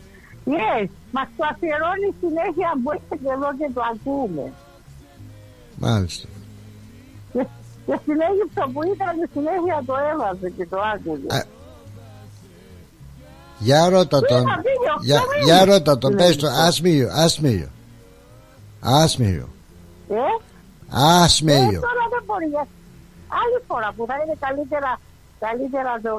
[0.47, 4.53] Yes, μας το αφιερώνει συνέχεια που έχετε εδώ και το ακούμε.
[5.79, 6.29] Μάλιστα
[7.33, 7.47] Και,
[7.87, 11.35] και στην Αίγυπτο που ήταν συνέχεια το έβαζε και το άκουγε.
[11.37, 11.45] Α,
[13.59, 15.45] Για ρώτα τον Πήγα, πήγε, οκτώ Για, μήνες.
[15.45, 16.53] για ρώτα τον Ναι, πες του ναι.
[16.67, 17.69] Άσμιο Άσμιο
[18.81, 19.49] Άσμιο
[20.09, 20.19] Ε, ε,
[21.23, 21.57] Άσμιο
[21.89, 22.47] τώρα δεν μπορεί.
[22.47, 22.69] για-
[23.43, 25.01] Άλλη φορά που θα είναι καλύτερα,
[25.47, 26.15] καλύτερα το,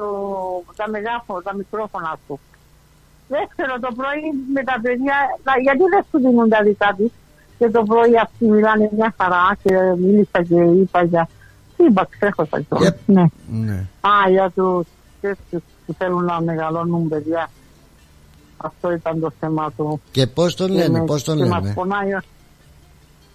[0.76, 2.40] τα μεγάφωνα, τα μικρόφωνα του.
[3.28, 4.24] Δεύτερο, το πρωί
[4.54, 7.10] με τα παιδιά, να- γιατί δεν σου δίνουν τα δικά της.
[7.58, 11.28] Και το πρωί αυτοί μιλάνε μια χαρά και μίλησα και είπα για...
[11.76, 12.88] Τι είπα, ξέχωσα κιόλας.
[12.88, 12.94] Yep.
[13.06, 13.24] Ναι.
[13.50, 14.86] Ναι Α, για τους
[15.20, 17.50] τέτοιους που θέλουν να μεγαλώνουν παιδιά.
[18.56, 20.00] Αυτό ήταν το θέμα του.
[20.10, 22.20] Και πώς τον Και λένε με- Πώς τον και μας λένε; πονάει ο-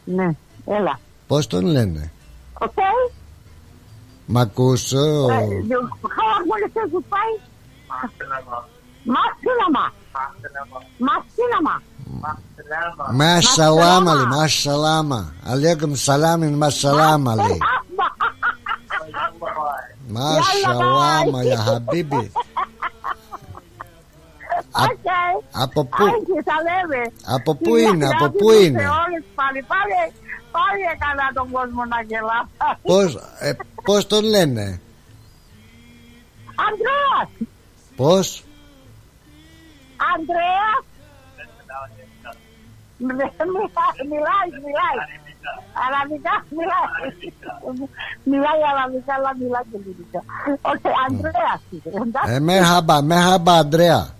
[0.05, 0.29] Ναι,
[0.65, 0.99] έλα.
[1.27, 2.11] Πώς τον λένε;
[2.59, 2.71] Οκ.
[2.75, 3.20] Μ'
[4.39, 5.31] ακούς ο- Uh,
[5.71, 5.79] you,
[6.17, 7.35] how I'm going to say goodbye?
[9.15, 9.85] Masilama.
[11.07, 11.75] Masilama.
[13.13, 17.57] Μασαλάμα λέει Μασαλάμα Αλέκουμ σαλάμιν μασαλάμα λέει
[20.07, 22.31] Μασαλάμα για χαμπίμπι
[24.73, 25.43] Okay.
[25.51, 27.01] Από πού Άγιε, θα λέμε.
[27.35, 28.07] Από πού Την είναι
[30.51, 30.81] Από αγάπη πού μου σε είναι όλες πάλι.
[30.81, 32.49] Πάλι, πάλι έκανα τον κόσμο να γελά.
[32.81, 33.53] Πώς, ε,
[33.83, 34.81] πώς τον λένε;
[36.67, 37.29] Ανδρέας.
[37.95, 38.43] Πώς;
[40.15, 40.83] Ανδρέας.
[42.97, 43.29] Μιλάει,
[44.09, 44.99] μιλάει, μιλάει.
[45.85, 47.13] Αραβικά μιλάει.
[48.23, 50.23] Μιλάει αραβικά, αλλά μιλάει και ελληνικά.
[50.61, 51.61] Οκ, Ανδρέας.
[51.71, 52.33] είναι, εντάξει.
[52.33, 54.13] ε, مرحبا مرحبا Αντρέα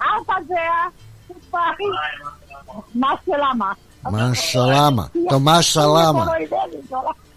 [0.00, 0.92] Άλφα Ανδρέα,
[1.28, 1.76] goodbye.
[2.92, 3.76] مع السلامة.
[4.02, 6.24] مع السلامة Το مع السلامة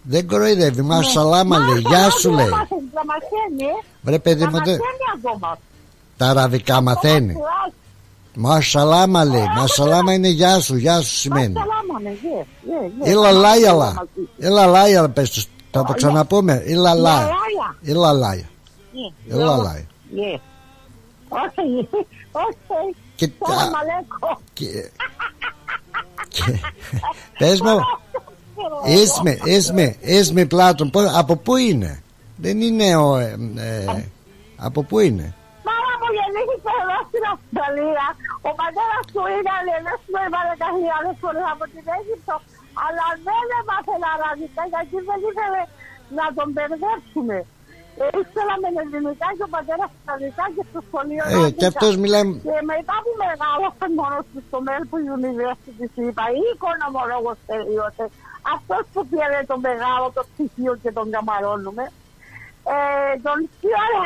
[0.02, 1.78] Δεν κοροϊδεύεις Μασαλάμα λέει.
[1.78, 2.48] Γεια σου λέει.
[2.48, 2.56] Τα
[3.04, 3.84] μαθαίνει, ε.
[4.00, 5.58] Βρε παιδί Τα μου δεν- μαθαίνει ακόμα.
[6.16, 7.34] Τα αραβικά μαθαίνει.
[8.34, 9.46] Μασαλάμα λέει.
[9.56, 11.52] Μασαλάμα είναι γεια σου Γεια σου σημαίνει.
[11.52, 13.08] Μασελάμα, ναι, yes, yes, yes.
[13.08, 14.06] Ήλα λάιαλα Μασελάμα,
[14.36, 15.46] Ήλα λάιαλα πες τους.
[15.70, 16.62] Θα το ξαναπούμε.
[16.66, 17.18] Ήλα λάια.
[17.20, 17.76] Λάια.
[17.80, 18.48] Ήλα λάια.
[18.48, 19.62] Yeah, Ήλα yeah.
[19.62, 19.86] λάια.
[20.14, 20.40] Yeah.
[21.28, 21.86] Okay,
[22.32, 22.96] okay.
[23.14, 23.30] Και
[26.02, 26.28] Salam τα- alaikum.
[26.28, 26.60] και- και-
[27.38, 27.76] Πες μου
[29.02, 29.86] Ίσμε, ίσμε,
[30.18, 31.90] ίσμε Πλάτων πώς- Από πού είναι;
[32.44, 34.04] Δεν είναι ο ε, ε,
[34.68, 35.26] Από πού είναι;
[35.66, 38.06] Μάρα μου γεννήθηκε εδώ στην Αυστραλία.
[38.48, 42.34] Ο πατέρας του ήταν εδώ που έβαλε τα χιλιάδες φορές από την Αίγυπτο.
[42.84, 45.62] Αλλά δεν έμαθε αραβικά γιατί δεν ήθελε
[46.18, 47.36] να τον μπερδέψουμε.
[48.00, 51.22] Ε, Ήθελα με ελληνικά και ο πατέρας στα αραβικά και στο σχολείο.
[51.26, 51.56] Ε, αραβικά.
[51.60, 56.42] και αυτός μιλάει Και μετά που μεγάλωσε μόνος του στο Melbourne University, σου είπα, ή
[56.52, 58.04] οικονομολόγος τελείωσε,
[58.54, 61.84] αυτός που πήρε το μεγάλο το πτυχίο και τον καμαρώνουμε,
[62.74, 62.76] ε,
[63.26, 64.00] τον πήρε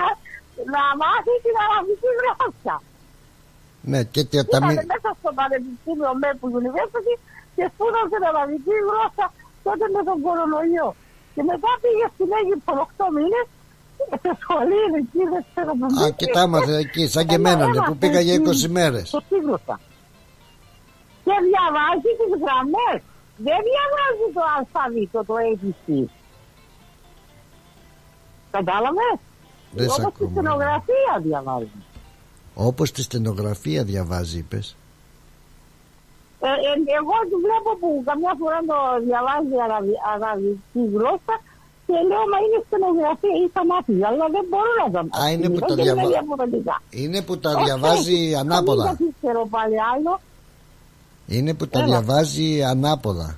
[0.74, 2.76] να μάθει την αραβική γλώσσα.
[3.90, 7.14] Ναι και τι τα Ήταν μη- μέσα στο Πανεπιστήμιο Melbourne University
[7.56, 9.26] και σπούδασε την αραβική γλώσσα
[9.66, 10.88] τότε με τον κορονοϊό.
[11.34, 13.46] Και μετά πήγε στην Αίγυπτο 8 μήνες
[14.23, 17.81] σε σχολείο εκεί, δεν ξέρω που Α, και τα έμαθε εκεί, σαν και εμένα, ναι,
[17.86, 19.10] που πήγα για 20 μέρες.
[19.10, 19.81] Το σύγγλωσσα.
[21.24, 22.98] Και διαβάζει τις γραμμές.
[23.47, 26.09] Δεν διαβάζει το αλφαβήτο, το ABC.
[28.51, 29.18] Κατάλαβες;
[29.70, 30.40] Δεν σ' Όπως τη ακούω, μωρέ.
[30.40, 31.70] στενογραφία διαβάζει.
[32.55, 34.77] Όπως τη στενογραφία διαβάζει, είπες.
[36.40, 41.35] Ε, ε, εγώ του βλέπω που καμιά φορά το διαβάζει αραβι, αραβική γλώσσα
[41.86, 45.60] Και λέω, μα είναι στενογραφία ή μάθει, αλλά δεν μπορώ να τα Α, είναι που
[45.60, 46.76] τα Δεν διαβα- είναι διαφορετικά.
[46.90, 48.84] Είναι που τα Όχι, διαβάζει όχι, ανάποδα.
[48.84, 50.12] Μην καθυστερώ πάλι άλλο.
[51.26, 51.86] Είναι που τα Έλα.
[51.88, 53.28] διαβάζει ανάποδα.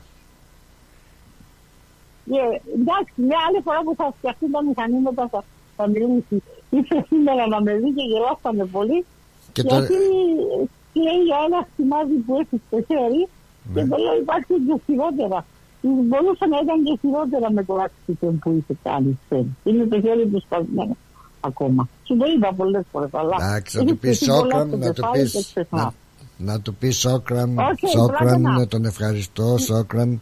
[2.31, 2.41] Και,
[2.79, 5.41] εντάξει, μια άλλη φορά που θα φτιαχτούν τα μηχανήματα θα,
[5.77, 6.37] θα μιλήσει.
[6.71, 9.05] Ήρθε σήμερα να με δει και γελάσαμε πολύ.
[9.53, 9.99] Και τώρα- γιατί
[11.05, 13.23] λέει για ένα σημάδι που έχει στο χέρι
[13.75, 13.89] και Ναι.
[13.91, 15.39] το λέω υπάρχει και χειρότερα.
[15.81, 19.19] Μπορούσε να ήταν και χειρότερα με το accident που είχε κάνει.
[19.25, 19.45] χθες.
[19.65, 20.97] Είναι το χέρι τους σπασμένο
[21.41, 21.89] ακόμα.
[22.05, 23.09] Σου το είπα πολλές φορές.
[23.13, 25.33] Αλλά Εντάξει, να έχει του πεις χτυπήσει πολλά Σόκραμ, στο να του κεφάλι πεις.
[25.33, 25.83] και ξεχνά.
[26.39, 28.59] Να, να του πεις Σόκραμ, Όχι, Σόκραμ, πλάκα να.
[28.59, 30.19] να τον ευχαριστώ, Σόκραμ.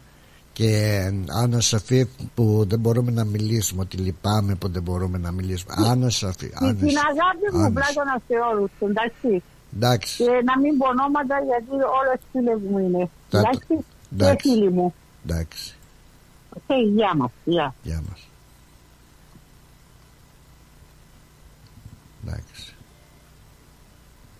[0.53, 0.99] Και
[1.41, 2.05] Άννα Σαφή
[2.35, 5.73] που δεν μπορούμε να μιλήσουμε, ότι λυπάμαι που δεν μπορούμε να μιλήσουμε.
[5.89, 6.47] Άννα Σαφή.
[6.49, 9.43] Και Άννα την Σαφή, αγάπη μου Άννα πλάκωνα σε όλους, εντάξει.
[9.75, 13.09] Εντάξει, Και να μην πω ονόματα γιατί όλες φίλες μου είναι.
[13.29, 13.67] Τα- Εντάξει.
[13.67, 14.49] Και εντάξει.
[14.49, 14.93] φίλοι μου.
[15.27, 15.75] Εντάξει,
[16.67, 17.31] Και γεια μας.
[17.45, 17.75] Γεια.
[17.83, 18.27] γεια μας.
[22.25, 22.73] Εντάξει.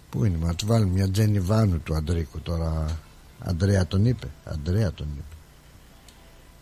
[0.09, 2.99] Πού είναι, να του βάλουμε μια Τζένι Βάνου του Αντρίκου τώρα.
[3.39, 4.27] Αντρέα τον είπε.
[4.45, 5.35] Αντρέα τον είπε.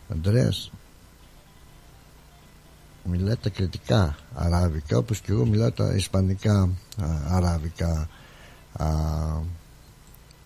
[0.08, 0.70] Αντρέας
[3.06, 6.62] μιλάει τα κριτικά αράβικα όπως και εγώ μιλάω τα ισπανικά
[7.02, 8.08] α, αράβικα
[8.72, 8.86] α,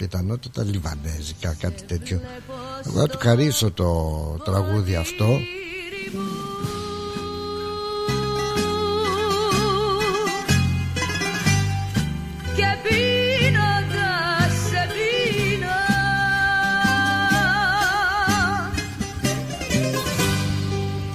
[0.00, 2.20] πιθανότατα λιβανέζικα κάτι τέτοιο.
[2.86, 3.90] Εγώ θα του χαρίσω το
[4.44, 5.38] τραγούδι αυτό.
[12.56, 15.80] Και πίνοντας σε πίνω.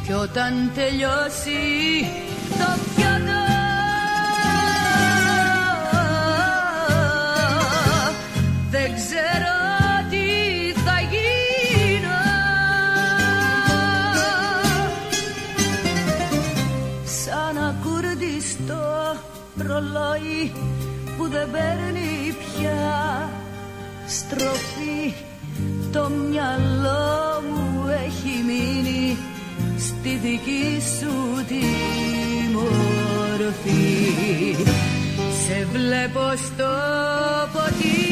[0.06, 2.25] Κι όταν τελειώσει
[9.16, 9.58] ξέρω
[10.10, 10.28] τι
[10.86, 12.22] θα γίνω.
[17.04, 19.18] Σαν ακουρδιστό
[19.58, 20.52] ρολόι
[21.18, 23.30] που δεν παίρνει πια
[24.08, 25.14] στροφή
[25.92, 29.18] το μυαλό μου έχει μείνει
[29.78, 31.66] στη δική σου τη
[32.54, 33.86] μορφή.
[35.46, 36.70] Σε βλέπω στο
[37.54, 38.05] ποτήρι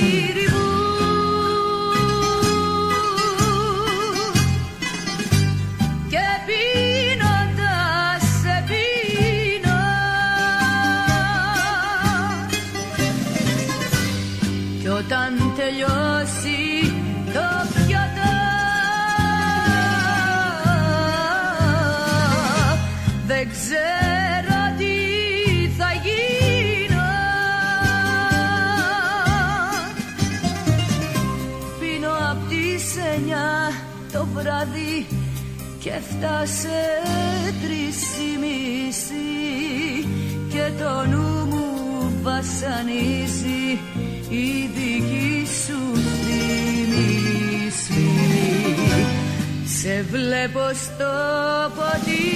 [15.64, 16.94] τελειώσει
[17.34, 18.32] το πιάτο
[23.28, 24.96] δεν ξέρω τι
[25.78, 27.10] θα γίνω.
[31.80, 33.72] Πίνω απ' τις εννιά
[34.12, 35.06] το βράδυ
[35.80, 36.84] και φτάσε
[37.62, 40.08] τρεις η μισή
[40.50, 41.64] και το νου μου
[42.22, 43.80] βασανίζει
[44.30, 45.43] η δική
[49.84, 51.12] σε βλέπω στο
[51.76, 52.33] ποτήρι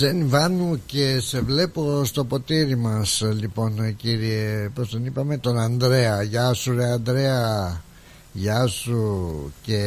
[0.00, 6.22] Τζένι Βάνου και σε βλέπω στο ποτήρι μας λοιπόν κύριε πώς τον είπαμε τον Ανδρέα.
[6.22, 7.82] Γεια σου ρε Ανδρέα.
[8.32, 9.78] Γεια σου και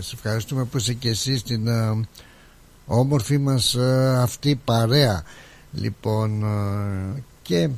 [0.00, 2.08] σε ευχαριστούμε που είσαι και εσύ στην ε,
[2.86, 5.22] όμορφη μας ε, αυτή παρέα.
[5.72, 7.68] Λοιπόν ε, και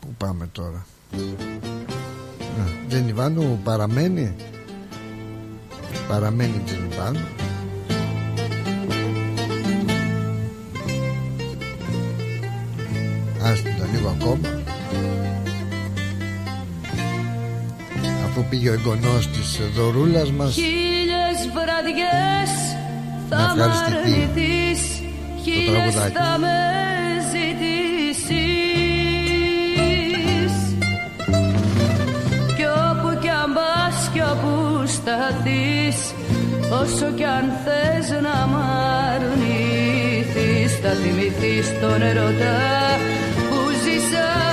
[0.00, 0.86] πού πάμε τώρα;
[2.60, 4.34] Α, Τζένι Βάνου παραμένει.
[6.08, 7.41] Παραμένει Τζένι Βάνου
[13.44, 14.60] Άστα λίγο ακόμα.
[18.26, 22.50] Αφού πήγε ο εγγονός της δωρούλας μας Χίλιες βραδιές
[23.28, 25.02] Να θα μ' ευχαριστηθεί αρνηθείς
[25.42, 26.16] Χίλιες τραγουδάκι.
[26.16, 26.56] θα με
[27.32, 28.32] ζητήσεις.
[32.56, 34.52] Κι όπου κι αν πας κι όπου
[34.86, 35.98] σταθείς
[36.82, 38.56] Όσο κι αν θες να μ'
[39.14, 42.60] αρνηθείς Θα θυμηθείς τον ερωτά
[44.02, 44.51] που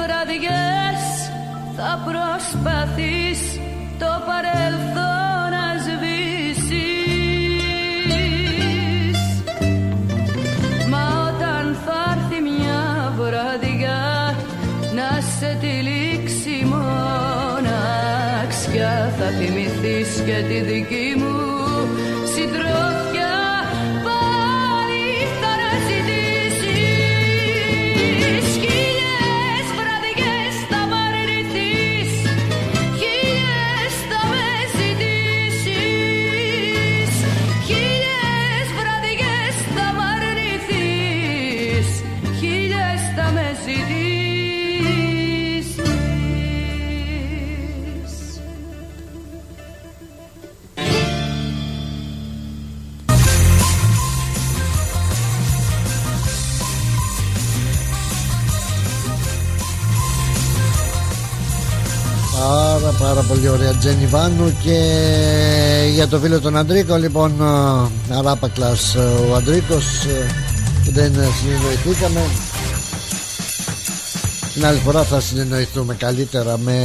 [0.00, 1.02] βραδιές.
[1.76, 3.40] Θα προσπαθείς
[3.98, 6.70] το παρελθόν να σβήσεις.
[10.90, 12.82] Μα όταν θα έρθει μια
[13.18, 14.02] βραδιά
[14.94, 18.14] να σε τυλίξει μοναξιά
[19.18, 21.39] θα θυμηθείς και τη δική μου
[63.00, 64.56] Πάρα πάρα πολύ ωραία Τζένι Βάνου.
[64.62, 64.78] Και
[65.94, 67.30] για το φίλο τον Αντρίκο λοιπόν
[68.10, 70.26] ε, αράπακλας ε, ο Αντρίκος ε,
[70.84, 72.20] που δεν συνεννοηθήκαμε.
[74.54, 76.78] Την άλλη φορά θα συνεννοηθούμε καλύτερα με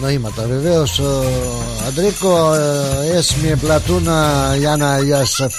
[0.00, 0.98] νοήματα βεβαίως.
[0.98, 1.24] Ο
[1.88, 2.54] Αντρίκο
[3.14, 5.54] έσμιε πλατούνα Γιάννα Ιάσεφ.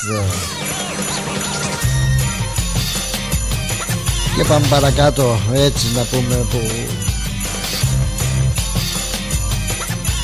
[4.37, 6.59] Και πάμε παρακάτω έτσι να πούμε που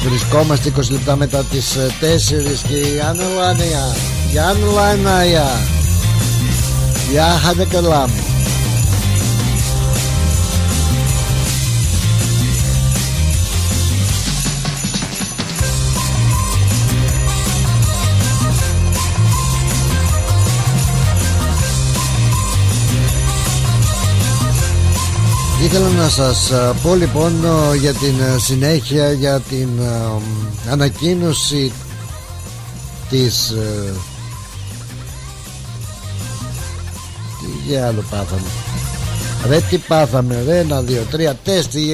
[0.10, 3.96] Βρισκόμαστε 20 λεπτά μετά τις 4 και η Άννα Λάνια.
[4.34, 5.46] Η Άννα Λάνια.
[7.12, 8.10] Γεια χάντε καλά
[25.66, 29.70] Ήθελα να σας ε, πω λοιπόν ε, για την ε, συνέχεια για την
[30.72, 31.72] ανακοίνωση
[33.10, 33.54] της
[37.40, 38.48] τι για άλλο πάθαμε.
[39.48, 41.88] Ρε τι πάθαμε ρε ένα δύο τρία τεστ η,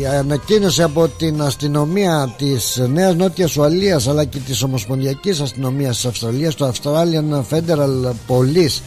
[0.00, 6.04] η ανακοίνωση από την αστυνομία της Νέας Νότιας Ουαλίας αλλά και της Ομοσπονδιακής Αστυνομίας της
[6.04, 8.80] Αυστραλίας το Australian Federal Police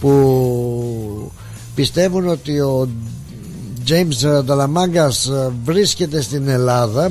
[0.00, 1.32] που
[1.74, 2.88] πιστεύουν ότι ο
[3.88, 5.30] James Νταλαμάγκας
[5.64, 7.10] βρίσκεται στην Ελλάδα.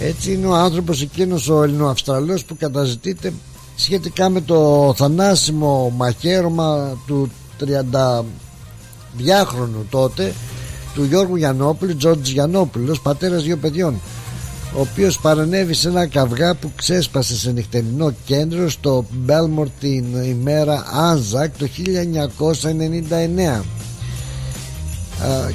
[0.00, 3.32] Έτσι είναι ο άνθρωπος εκείνος ο Ελληνοαυστραλός που καταζητείται
[3.76, 10.32] σχετικά με το θανάσιμο μαχαίρωμα του 32χρονου τότε
[10.94, 14.00] του Γιώργου Γιαννόπουλου Τζόρτζ Γιαννόπουλος πατέρας δύο παιδιών
[14.76, 20.84] ο οποίος παρανέβη σε ένα καυγά που ξέσπασε σε νυχτερινό κέντρο στο Μπέλμορ την ημέρα
[20.92, 21.68] Άνζακ το
[23.60, 23.62] 1999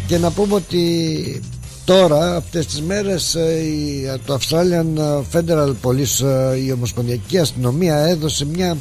[0.07, 1.41] και να πούμε ότι
[1.89, 8.77] τώρα αυτές τις μέρες ε, το Australian Federal Police ε, η Ομοσπονδιακή Αστυνομία έδωσε μια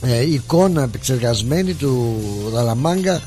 [0.00, 2.16] ε, εικόνα επεξεργασμένη του
[2.52, 3.20] Δαλαμάγκα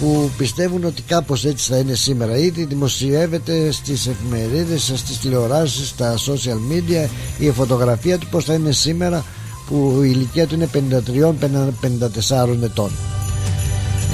[0.00, 2.36] που πιστεύουν ότι κάπως έτσι θα είναι σήμερα.
[2.36, 8.72] Ήδη δημοσιεύεται στις εφημερίδες στις τηλεοράσεις στα social media η φωτογραφία του πως θα είναι
[8.72, 9.24] σήμερα
[9.66, 10.68] που η ηλικία του είναι
[12.30, 12.90] 53-54 ετών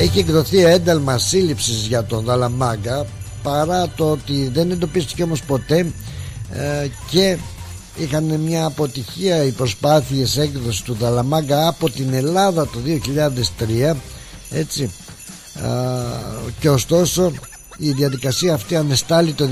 [0.00, 3.06] έχει εκδοθεί ένταλμα σύλληψης για τον Δαλαμάγκα
[3.42, 5.92] παρά το ότι δεν εντοπίστηκε όμως ποτέ
[6.52, 7.38] ε, και
[7.96, 12.78] είχαν μια αποτυχία οι προσπάθειες έκδοσης του Δαλαμάγκα από την Ελλάδα το
[13.92, 13.96] 2003
[14.50, 14.90] έτσι.
[15.54, 17.32] Ε, και ωστόσο
[17.76, 19.48] η διαδικασία αυτή ανεστάλλει το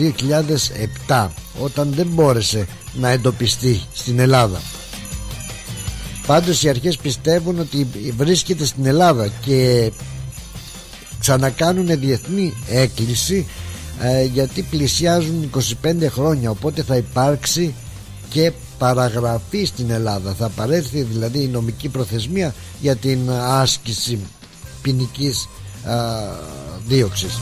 [1.09, 1.29] 2007
[1.61, 4.61] όταν δεν μπόρεσε να εντοπιστεί στην Ελλάδα.
[6.27, 9.91] Πάντως οι αρχές πιστεύουν ότι βρίσκεται στην Ελλάδα και
[11.29, 13.47] ξανακάνουν διεθνή έκκληση
[14.01, 15.51] ε, γιατί πλησιάζουν
[15.83, 17.75] 25 χρόνια οπότε θα υπάρξει
[18.29, 20.35] και παραγραφή στην Ελλάδα.
[20.39, 24.19] Θα παρέλθει δηλαδή η νομική προθεσμία για την άσκηση
[24.83, 25.49] ποινικής
[26.87, 27.39] δίωξης.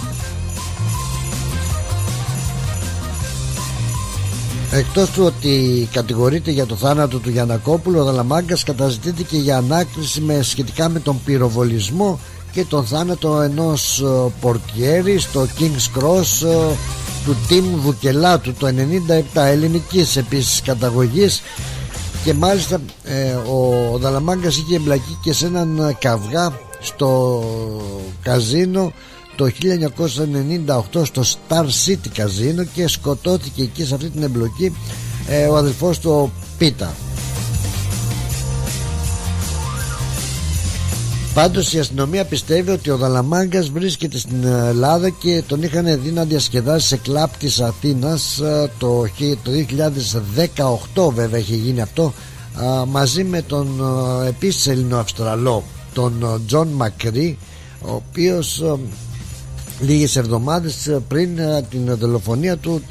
[4.73, 10.43] Εκτός του ότι κατηγορείται για το θάνατο του Γιανακόπουλου ο Δαλαμάγκας καταζητήθηκε για ανάκριση με,
[10.43, 12.21] σχετικά με τον πυροβολισμό
[12.57, 16.75] και τον θάνατο ενός ε, πορτιέρη στο King's Cross ε,
[17.25, 21.43] του Τιμ Βουκελάτου το 97 ελληνικής επίσης καταγωγής
[22.25, 27.43] και μάλιστα ε, ο Δαλαμάγκας είχε εμπλακεί και σε έναν καυγά στο
[28.23, 28.93] καζίνο
[29.37, 29.51] το
[30.93, 34.73] 1998 στο Star City καζίνο και σκοτώθηκε εκεί σε αυτή την εμπλοκή
[35.51, 36.95] ο αδελφός του Πίτα
[41.37, 46.25] Πάντως η αστυνομία πιστεύει ότι ο Δαλαμάγκας βρίσκεται στην Ελλάδα και τον είχαν δει να
[46.25, 49.05] διασκεδάσει σε κλαπ της Αθήνας ε, το,
[49.43, 49.51] το
[51.07, 52.13] 2018 βέβαια έχει γίνει αυτό
[52.89, 53.81] μαζί με τον
[54.25, 57.39] ε, επίσης Ελληνοαυστραλό τον ε, Τζον Μακρύ
[57.81, 58.63] ο οποίος
[59.81, 61.29] λίγες εβδομάδες πριν
[61.71, 62.83] την δολοφονία του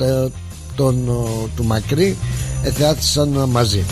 [0.76, 1.10] τον,
[1.56, 2.18] του Μακρύ
[2.64, 3.86] εθεάθησαν μαζί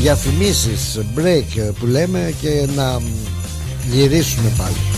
[0.00, 3.00] διαφημίσεις break που λέμε και να
[3.90, 4.97] γυρίσουμε πάλι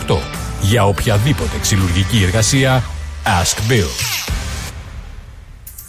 [0.08, 0.18] 928.
[0.62, 2.84] Για οποιαδήποτε ξυλουργική εργασία,
[3.26, 3.90] Ask Bill.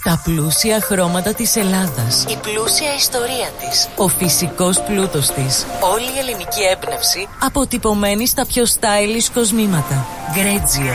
[0.05, 2.25] Τα πλούσια χρώματα της Ελλάδας.
[2.29, 3.89] Η πλούσια ιστορία της.
[3.97, 5.67] Ο φυσικός πλούτος της.
[5.93, 10.07] Όλη η ελληνική έμπνευση αποτυπωμένη στα πιο stylish κοσμήματα.
[10.33, 10.95] Γκρέτζιο.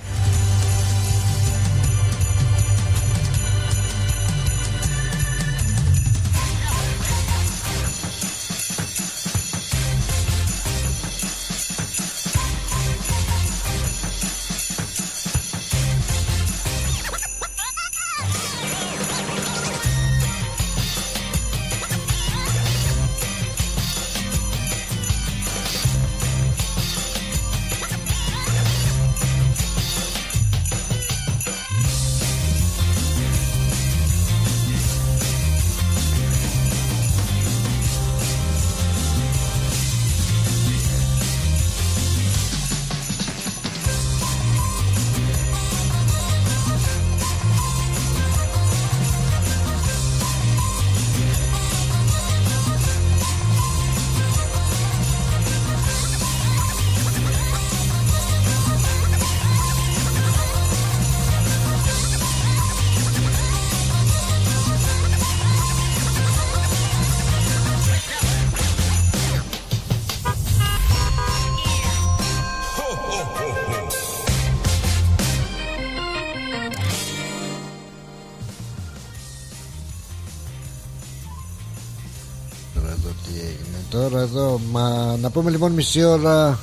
[84.71, 86.59] Μα, να πούμε λοιπόν μισή ώρα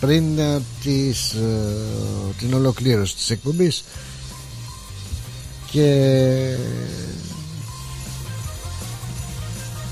[0.00, 3.84] πριν ε, της, ε, την ολοκλήρωση της εκπομπής.
[5.70, 6.56] Και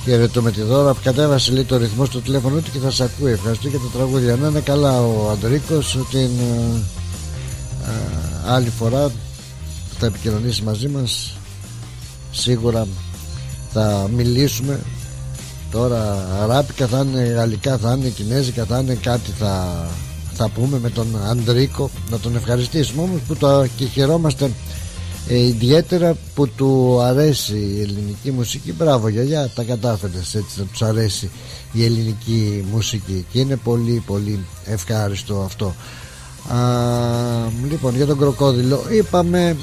[0.04, 0.94] χαιρετώ με τη δώρα.
[0.94, 3.32] Που κατέβασε λίγο το ρυθμό στο τηλέφωνο του και θα σε ακούει.
[3.32, 4.36] Ευχαριστώ για τα τραγούδια.
[4.36, 6.30] Να είναι καλά ο Αντρίκος την
[8.46, 11.36] άλλη φορά που θα επικοινωνήσει μαζί μας.
[12.30, 12.86] Σίγουρα
[13.72, 14.80] θα μιλήσουμε
[15.70, 19.86] τώρα αράπικα θα είναι γαλλικά θα είναι κινέζικα θα είναι κάτι θα,
[20.32, 21.90] θα πούμε με τον Αντρίκο.
[22.10, 24.50] Να τον ευχαριστήσουμε όμως που το και χαιρόμαστε
[25.28, 28.72] ε, ιδιαίτερα που του αρέσει η ελληνική μουσική.
[28.72, 31.30] Μπράβο γιαγιά τα κατάφερες έτσι να τους αρέσει
[31.72, 35.74] η ελληνική μουσική και είναι πολύ πολύ ευχάριστο αυτό.
[36.54, 36.58] Α,
[37.70, 39.56] λοιπόν για τον κροκόδιλο είπαμε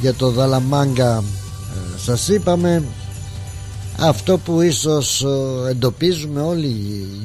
[0.00, 2.84] για το Δαλαμάγκα ε, σας είπαμε
[4.00, 6.66] αυτό που ίσως ε, εντοπίζουμε όλοι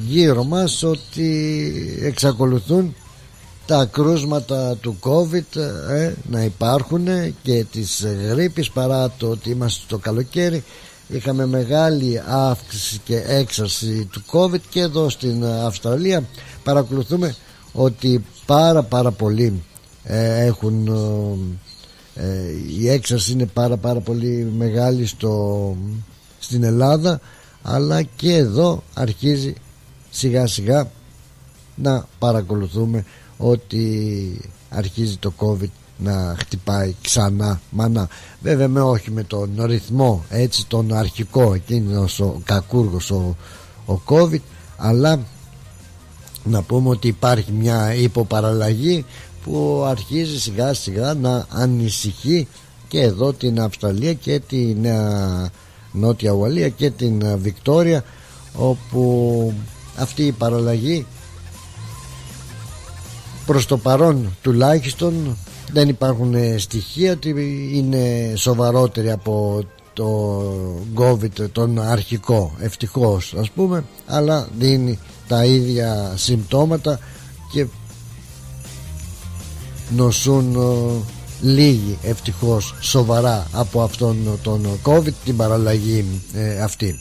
[0.06, 1.48] γύρω μας ότι
[2.02, 2.94] εξακολουθούν
[3.66, 5.56] τα κρούσματα του COVID
[5.90, 7.06] ε, να υπάρχουν
[7.42, 10.64] και της γρήπης παρά το ότι είμαστε στο καλοκαίρι.
[11.08, 16.24] Είχαμε μεγάλη αύξηση και έξαρση του COVID και εδώ στην Αυστραλία.
[16.64, 17.34] Παρακολουθούμε
[17.72, 19.62] ότι πάρα πάρα πολλοί
[20.04, 20.86] ε, έχουν
[22.14, 22.24] ε,
[22.80, 25.76] η έξαρση είναι πάρα πάρα πολύ μεγάλη στο,
[26.44, 27.20] στην Ελλάδα
[27.62, 29.54] αλλά και εδώ αρχίζει
[30.10, 30.90] σιγά σιγά
[31.74, 33.04] να παρακολουθούμε
[33.36, 38.08] ότι αρχίζει το COVID να χτυπάει ξανά μάνα
[38.42, 43.36] βέβαια με όχι με τον ρυθμό έτσι τον αρχικό εκείνος ο κακούργος ο,
[43.86, 44.40] ο COVID
[44.76, 45.20] αλλά
[46.44, 49.04] να πούμε ότι υπάρχει μια υποπαραλλαγή
[49.44, 52.48] που αρχίζει σιγά σιγά να ανησυχεί
[52.88, 54.86] και εδώ την Αυστραλία και την
[55.94, 58.04] Νότια Ουαλία και την Βικτόρια
[58.54, 59.52] όπου
[59.96, 61.06] αυτή η παραλλαγή
[63.46, 65.36] προς το παρόν τουλάχιστον
[65.72, 67.28] δεν υπάρχουν στοιχεία ότι
[67.72, 70.42] είναι σοβαρότερη από το
[70.96, 74.98] COVID τον αρχικό ευτυχώς ας πούμε αλλά δίνει
[75.28, 76.98] τα ίδια συμπτώματα
[77.52, 77.66] και
[79.96, 80.56] νοσούν
[81.44, 86.04] ε, λίγοι ευτυχώς σοβαρά από αυτόν τον COVID την παραλλαγή
[86.34, 86.98] ε, αυτή.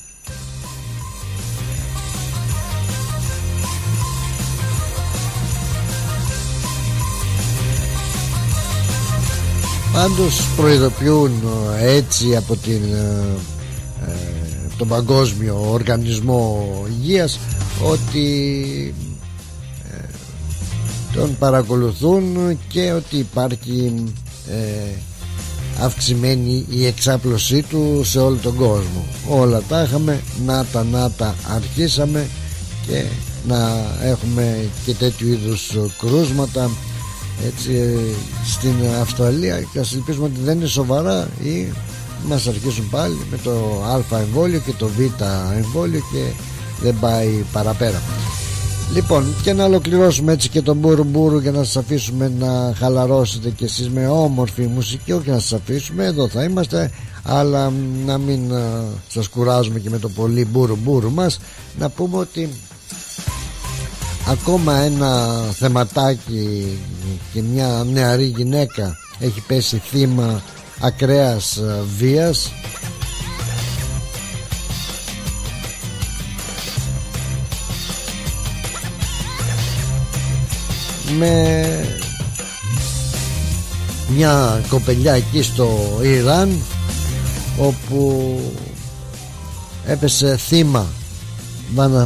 [9.93, 11.31] Πάντως προειδοποιούν
[11.79, 12.81] ε, έτσι από την,
[14.77, 17.39] τον Παγκόσμιο Οργανισμό Υγείας
[17.83, 18.93] ότι
[21.13, 23.93] τον παρακολουθούν και ότι υπάρχει
[24.49, 24.97] ε,
[25.79, 29.05] αυξημένη η εξάπλωσή του σε όλο τον κόσμο.
[29.29, 32.27] Όλα τα είχαμε να τα να τα αρχίσαμε
[32.87, 33.03] και
[33.47, 36.69] να έχουμε και τέτοιου είδους κρούσματα
[37.45, 37.97] έτσι
[38.45, 39.61] στην Αυστραλία.
[39.61, 41.67] Και ας ελπίσουμε ότι δεν είναι σοβαρά ή
[42.27, 43.51] μας αρχίσουν πάλι με το
[44.13, 44.99] α εμβόλιο και το β
[45.57, 46.43] εμβόλιο και
[46.81, 48.01] δεν πάει παραπέρα
[48.93, 53.49] Λοιπόν και να ολοκληρώσουμε έτσι και τον μπουρου μπουρου για να σας αφήσουμε να χαλαρώσετε
[53.49, 55.11] κι εσείς με όμορφη μουσική.
[55.11, 56.91] Όχι να σας αφήσουμε εδώ θα είμαστε
[57.23, 57.71] αλλά
[58.05, 58.57] να μην uh,
[59.07, 61.39] σας κουράζουμε και με το πολύ μπουρου μπουρου μας.
[61.79, 62.49] Να πούμε ότι
[64.27, 66.77] ακόμα ένα θεματάκι
[67.33, 70.41] και μια νεαρή γυναίκα έχει πέσει θύμα
[70.79, 71.61] ακραίας
[71.97, 72.51] βίας
[81.17, 81.65] με
[84.15, 86.57] μια κοπελιά εκεί στο Ιράν
[87.57, 88.39] όπου
[89.85, 90.85] έπεσε θύμα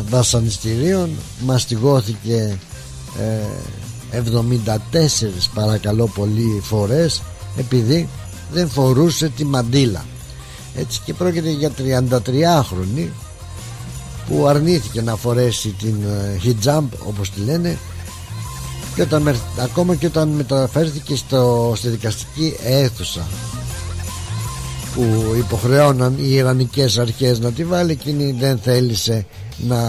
[0.09, 1.09] βασανιστήριων
[1.39, 2.57] μαστιγώθηκε
[3.19, 3.39] ε,
[4.11, 4.19] 74
[5.53, 7.21] παρακαλώ πολύ φορές
[7.57, 8.09] επειδή
[8.51, 10.05] δεν φορούσε τη μαντήλα
[10.75, 13.07] έτσι και πρόκειται για 33χρονη
[14.27, 17.77] που αρνήθηκε να φορέσει την ε, hijab όπως τη λένε
[18.97, 23.27] και όταν, ακόμα και όταν μεταφέρθηκε στο, στη δικαστική αίθουσα
[24.93, 29.25] που υποχρεώναν οι Ιρανικές αρχές να τη βάλει εκείνη δεν θέλησε
[29.57, 29.81] να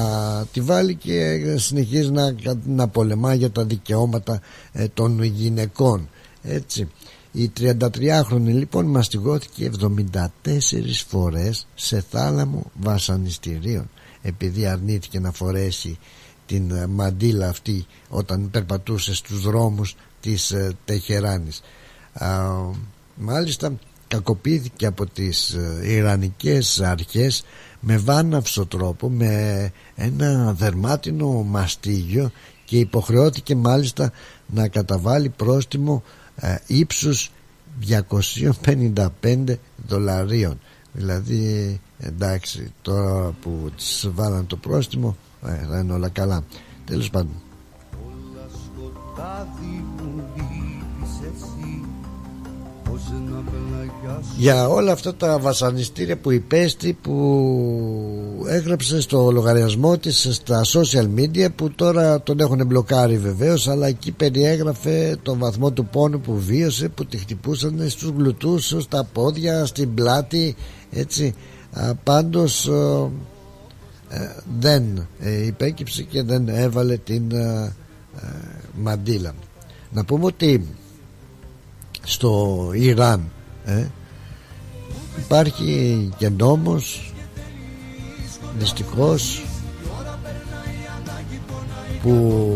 [0.52, 2.34] τη βάλει και συνεχίζει να,
[2.66, 4.40] να πολεμά για τα δικαιώματα
[4.72, 6.08] ε, των γυναικών.
[6.42, 6.88] Έτσι.
[7.32, 10.18] Η 33χρονη λοιπόν μαστιγώθηκε 74
[11.08, 13.90] φορές σε θάλαμο βασανιστήριων
[14.22, 15.98] επειδή αρνήθηκε να φορέσει
[16.48, 21.62] την ε, μαντήλα αυτή όταν περπατούσε στους δρόμους της ε, Τεχεράνης.
[23.14, 23.72] Μάλιστα
[24.08, 27.44] κακοποιήθηκε από τις ε, Ιρανικές αρχές
[27.80, 32.30] με βάναυσο τρόπο με ένα δερμάτινο μαστίγιο
[32.64, 34.12] και υποχρεώθηκε μάλιστα
[34.46, 36.02] να καταβάλει πρόστιμο
[36.36, 37.30] ε, ύψους
[38.64, 39.44] 255
[39.86, 40.60] δολαρίων.
[40.92, 45.16] Δηλαδή εντάξει τώρα που της βάλαν το πρόστιμο
[45.48, 46.42] ε, θα είναι όλα καλά.
[46.84, 47.32] Τέλος πάντων.
[54.36, 61.48] Για όλα αυτά τα βασανιστήρια που υπέστη που έγραψε στο λογαριασμό της στα social media
[61.56, 66.88] που τώρα τον έχουν μπλοκάρει βεβαίως αλλά εκεί περιέγραφε τον βαθμό του πόνου που βίωσε
[66.88, 70.56] που τη χτυπούσαν στους γλουτούς, στα πόδια, στην πλάτη
[70.90, 71.34] έτσι.
[72.04, 73.10] Πάντως ε,
[74.58, 77.74] δεν ε, υπέκυψε και δεν έβαλε την ε,
[78.74, 79.32] μαντήλα
[79.92, 80.66] να πούμε ότι
[82.04, 83.30] στο Ιράν
[83.64, 83.86] ε,
[85.18, 87.12] υπάρχει και νόμος
[88.58, 89.44] δυστυχώς
[92.02, 92.54] που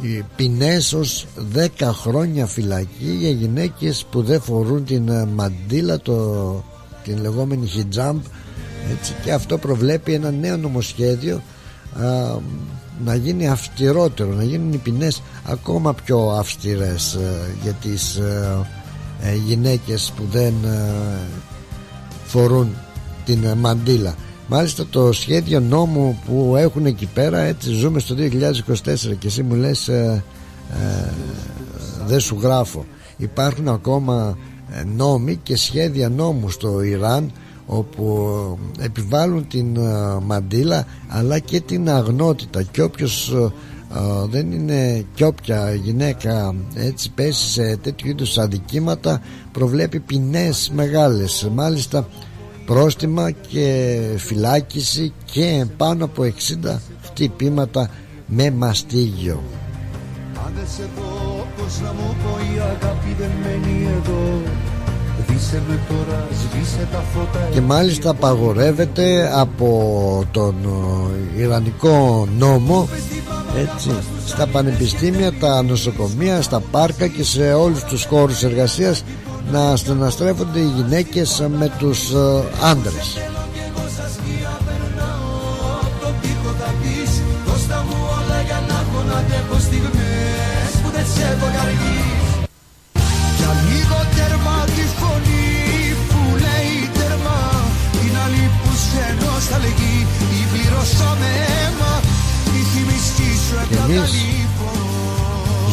[0.00, 6.64] οι ποινές ως 10 χρόνια φυλακή για γυναίκες που δεν φορούν την μαντήλα το,
[7.04, 8.14] την λεγόμενη hijab
[8.90, 11.42] έτσι, και αυτό προβλέπει ένα νέο νομοσχέδιο
[11.94, 12.36] α,
[13.04, 18.66] να γίνει αυστηρότερο να γίνουν οι ποινές ακόμα πιο αυστηρές ε, για τις ε,
[19.22, 20.54] ε, γυναίκες που δεν
[22.24, 22.74] φορούν
[23.24, 24.14] την μαντήλα.
[24.48, 29.54] Μάλιστα το σχέδιο νόμου που έχουν εκεί πέρα έτσι ζούμε στο 2024 και εσύ μου
[29.54, 29.90] λες
[32.06, 32.84] δεν σου γράφω.
[33.16, 34.38] Υπάρχουν ακόμα
[34.96, 37.32] νόμοι και σχέδια νόμου στο Ιράν
[37.70, 42.62] όπου επιβάλλουν την ε, μαντήλα αλλά και την αγνότητα.
[42.62, 43.52] Και όποιος ε,
[43.94, 49.20] ε, δεν είναι και όποια γυναίκα έτσι πέσει σε τέτοιου είδους αδικήματα
[49.52, 51.48] προβλέπει ποινές μεγάλες.
[51.54, 52.08] Μάλιστα
[52.66, 56.22] πρόστιμα και φυλάκιση και πάνω από
[56.64, 57.90] 60 χτυπήματα
[58.26, 59.42] με μαστίγιο.
[60.46, 64.42] Αν δεν σε πω πως να μου πω η αγάπη δεν μένει εδώ
[67.52, 70.54] και μάλιστα απαγορεύεται από τον
[71.36, 72.88] ε, Ιρανικό νόμο
[73.56, 73.90] έτσι,
[74.26, 79.04] στα πανεπιστήμια, τα νοσοκομεία, στα πάρκα και σε όλους τους χώρους εργασίας
[79.52, 83.16] να στεναστρέφονται οι γυναίκες με τους ε, άντρες.
[103.68, 104.10] Και εμείς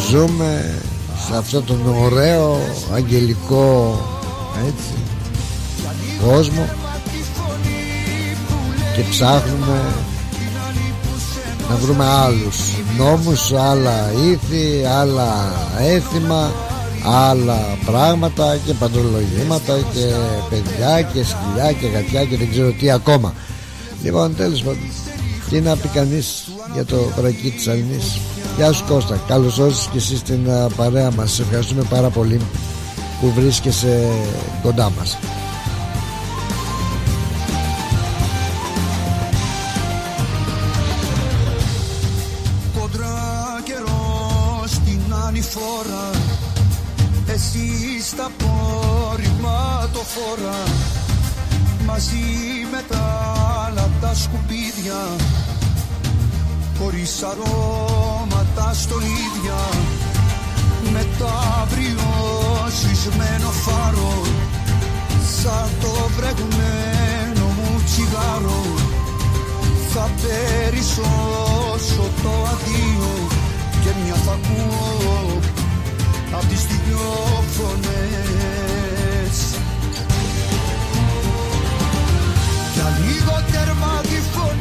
[0.10, 0.82] ζούμε
[1.28, 2.60] σε αυτό τον ωραίο
[2.94, 4.00] αγγελικό
[4.68, 4.94] έτσι
[6.28, 6.70] κόσμο
[8.96, 9.82] και ψάχνουμε
[11.70, 12.58] να βρούμε άλλους
[12.98, 16.52] νόμους, άλλα ήθη, άλλα έθιμα
[17.06, 20.06] άλλα πράγματα και παντρολογήματα και
[20.50, 23.34] παιδιά και σκυλιά και γατιά και δεν ξέρω τι ακόμα.
[24.04, 24.90] Λοιπόν τέλος πάντων
[25.50, 28.20] Τι να πει κανείς για το βρακί της Αλληνής
[28.58, 29.22] Γεια σου Κώστα.
[29.28, 31.32] Καλώς όρισες και εσύ στην παρέα μας.
[31.32, 32.42] Σε ευχαριστούμε πάρα πολύ
[33.22, 34.08] που βρίσκεσαι
[34.62, 35.18] κοντά μας
[57.26, 59.62] χωρίς αρώματα στολίδια
[60.92, 61.28] με το
[61.62, 62.08] αύριο
[62.80, 64.22] σβησμένο φάρο
[65.42, 68.64] σαν το βρεγμένο μου τσιγάρο.
[69.94, 73.28] Θα περισσώσω το αδείο
[73.84, 75.40] και μια θα ακούω
[76.32, 79.38] απ' τις δυο φωνές
[82.74, 84.55] για λίγο τέρμα τη φωνή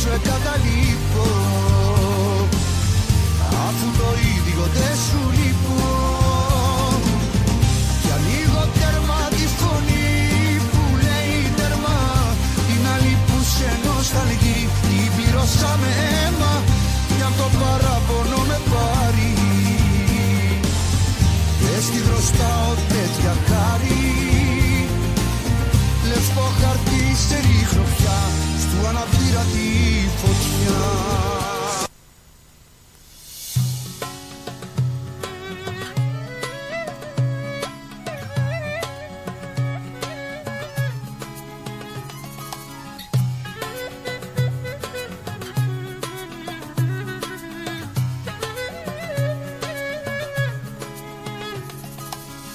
[0.00, 1.26] σου καταλείπω
[3.66, 5.80] Αφού το ίδιο δεν σου λείπω.
[8.02, 10.10] Κι ανοίγω τέρμα τη φωνή
[10.70, 11.98] που λέει τέρμα.
[12.68, 16.52] Την άλλη που σε νοσταλγεί την πλήρωσα με αίμα.
[17.16, 19.32] Για το παραπονό με πάρει.
[21.60, 24.29] Δες στη χρωστάω τέτοια χάρη.
[30.20, 31.00] φωτιά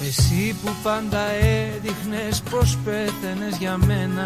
[0.08, 4.26] Εσύ που πάντα έδειχνες πως πέθαινες για μένα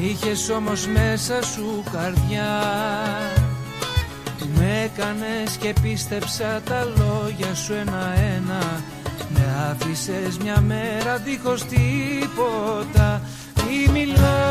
[0.00, 2.62] είχες όμως μέσα σου καρδιά.
[4.54, 8.82] Με έκανες και πίστεψα τα λόγια σου ένα-ένα.
[9.28, 13.22] Με άφησες μια μέρα δίχως τίποτα.
[13.66, 14.49] Μη μιλάς,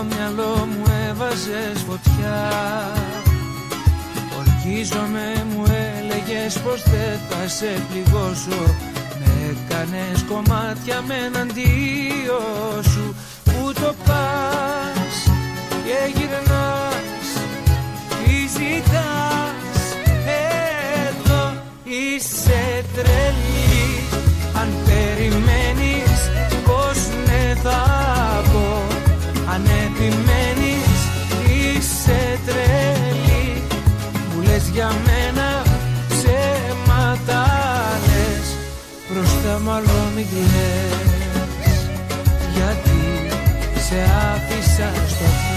[0.00, 2.50] στο μυαλό μου έβαζες φωτιά.
[4.38, 8.62] Ορκίζομαι μου έλεγες πως δεν θα σε πληγώσω.
[9.18, 12.40] Με έκανες κομμάτια με εναντίο
[12.82, 13.14] σου.
[13.44, 15.14] Πού το πας
[15.84, 17.28] και γυρνάς
[18.24, 19.80] Τι ζητάς.
[21.08, 21.52] Εδώ
[21.84, 23.49] είσαι τρελή
[34.72, 35.62] για μένα
[36.08, 37.46] ψέματα
[38.06, 38.46] λες.
[39.08, 41.88] Μπροστά μάλλον μη κλαις.
[42.54, 43.00] Γιατί
[43.86, 43.98] σε
[44.32, 45.49] άφησα στο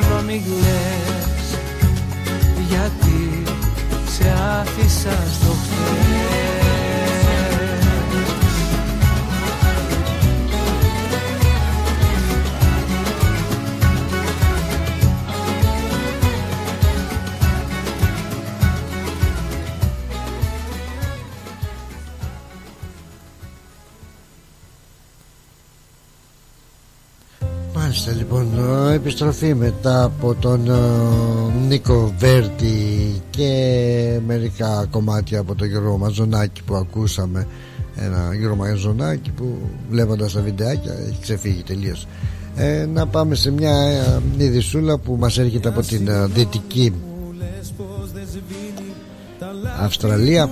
[0.00, 1.58] μάλλον μη κλαις
[2.68, 3.42] Γιατί
[4.06, 5.45] σε άφησα
[28.06, 35.68] Μάλιστα λοιπόν ε, επιστροφή μετά από τον ε, Νίκο Βέρτη και μερικά κομμάτια από τον
[35.68, 37.46] Γιώργο Μαζονάκη που ακούσαμε.
[37.96, 39.58] Ένα Γιώργο Μαζονάκη που
[39.90, 42.06] βλέποντας τα βιντεάκια έχει ξεφύγει τελείως.
[42.56, 43.76] Ε, να πάμε σε μια
[44.38, 46.92] ε, ειδισούλα που μας έρχεται από την ε, δυτική
[49.80, 50.50] Αυστραλία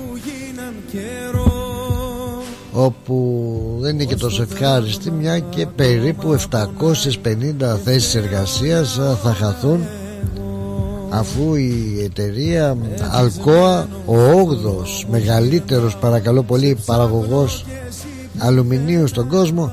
[2.76, 6.66] όπου δεν είναι και τόσο ευχάριστη μια και περίπου 750
[7.84, 9.80] θέσεις εργασίας ε, θα χαθούν
[11.10, 12.76] αφού η εταιρεία
[13.10, 17.64] Αλκόα ο 8ος μεγαλύτερος παρακαλώ πολύ παραγωγός
[18.38, 19.72] αλουμινίου στον κόσμο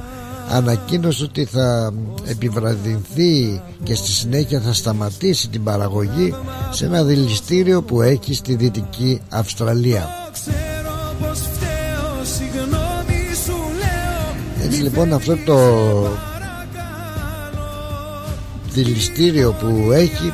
[0.49, 1.93] ανακοίνωσε ότι θα
[2.25, 6.35] επιβραδυνθεί και στη συνέχεια θα σταματήσει την παραγωγή
[6.71, 10.09] σε ένα δηληστήριο που έχει στη Δυτική Αυστραλία
[14.71, 15.57] έτσι λοιπόν αυτό το
[18.69, 20.33] δηληστήριο που έχει α,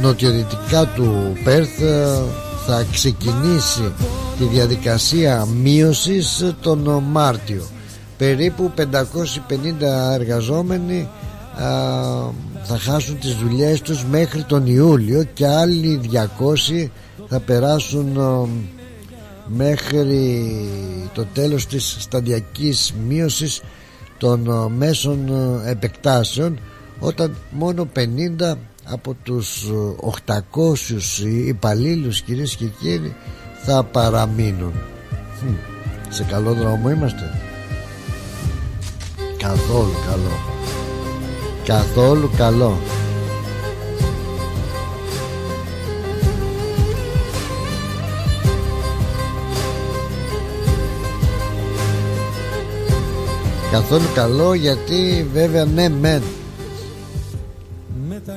[0.00, 1.80] νοτιοδυτικά του Πέρθ
[2.66, 3.92] θα ξεκινήσει
[4.38, 7.64] τη διαδικασία μείωσης τον Μάρτιο.
[8.16, 8.82] Περίπου 550
[10.12, 11.08] εργαζόμενοι
[11.54, 11.68] α,
[12.62, 16.00] θα χάσουν τις δουλειές τους μέχρι τον Ιούλιο και άλλοι
[16.82, 16.88] 200
[17.28, 18.48] θα περάσουν α,
[19.46, 20.50] μέχρι
[21.14, 23.62] το τέλος της σταδιακής μείωσης
[24.18, 26.58] των α, μέσων α, επεκτάσεων
[26.98, 28.54] όταν μόνο 50
[28.84, 29.70] από τους
[30.26, 30.36] 800
[31.46, 33.14] υπαλλήλους κυρίες και κύριοι
[33.62, 34.72] θα παραμείνουν.
[36.08, 37.30] Σε καλό δρόμο είμαστε.
[39.38, 40.38] Καθόλου καλό.
[41.64, 42.78] Καθόλου καλό
[53.74, 56.22] Καθόλου καλό γιατί βέβαια ναι μεν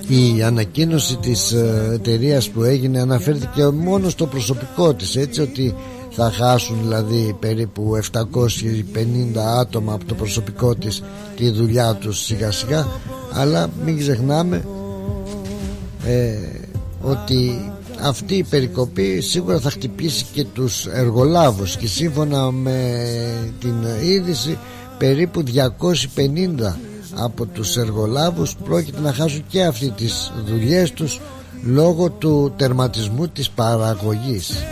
[0.07, 5.75] η ανακοίνωση της ε, εταιρείας που έγινε αναφέρθηκε μόνο στο προσωπικό της έτσι ότι
[6.09, 11.03] θα χάσουν δηλαδή περίπου 750 άτομα από το προσωπικό της
[11.35, 12.87] τη δουλειά τους σιγά σιγά.
[13.33, 14.65] Αλλά μην ξεχνάμε
[16.05, 16.37] ε,
[17.01, 21.77] ότι αυτή η περικοπή σίγουρα θα χτυπήσει και τους εργολάβους.
[21.77, 23.03] Και σύμφωνα με
[23.59, 24.57] την είδηση
[24.97, 26.75] περίπου 250
[27.15, 31.19] από τους εργολάβους πρόκειται να χάσουν και αυτοί τις δουλειές τους
[31.63, 34.63] λόγω του τερματισμού της παραγωγής.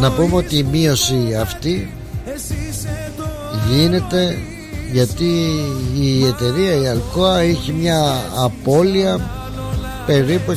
[0.00, 1.92] Να πούμε ότι η μείωση αυτή
[3.70, 4.36] γίνεται
[4.92, 5.30] γιατί
[6.00, 9.41] η εταιρεία η Αλκόα έχει μια απώλεια
[10.06, 10.56] περίπου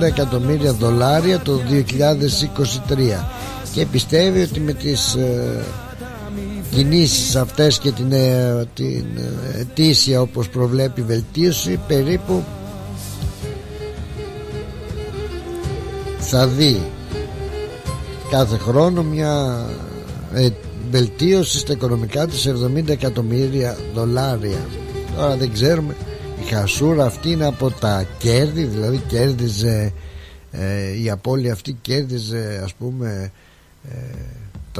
[0.00, 1.60] 130 εκατομμύρια δολάρια το
[2.88, 3.24] 2023
[3.72, 5.64] και πιστεύει ότι με τις ε,
[6.70, 12.44] κινήσεις αυτές και την, ε, την ε, ετήσια όπως προβλέπει βελτίωση περίπου
[16.18, 16.82] θα δει
[18.30, 19.64] κάθε χρόνο μια
[20.34, 20.48] ε,
[20.90, 24.60] βελτίωση στα οικονομικά της 70 εκατομμύρια δολάρια.
[25.16, 25.94] Τώρα δεν ξέρουμε
[26.40, 29.92] η χασούρα αυτή είναι από τα κέρδη δηλαδή κέρδιζε
[30.50, 33.32] ε, η απώλεια αυτή κέρδιζε ας πούμε
[33.88, 33.96] ε,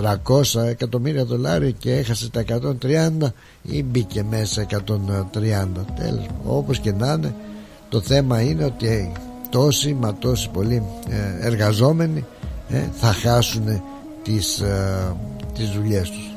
[0.01, 2.45] 300 εκατομμύρια δολάρια και έχασε τα
[2.81, 3.29] 130
[3.63, 5.67] ή μπήκε μέσα 130
[5.97, 7.35] τέλος όπως και να είναι
[7.89, 9.21] το θέμα είναι ότι hey,
[9.51, 12.25] τόσοι μα τόσοι πολλοί ε, εργαζόμενοι
[12.69, 13.83] ε, θα χάσουν
[14.23, 15.17] τις, ε,
[15.55, 16.30] τις δουλειές τους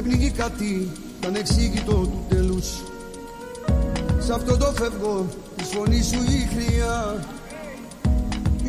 [0.00, 0.90] Με πνίγει κάτι
[1.26, 2.66] ανεξήγητο του τέλους.
[4.18, 5.26] Σ' αυτό το φεύγω
[5.56, 7.24] τη φωνή σου η χρειά.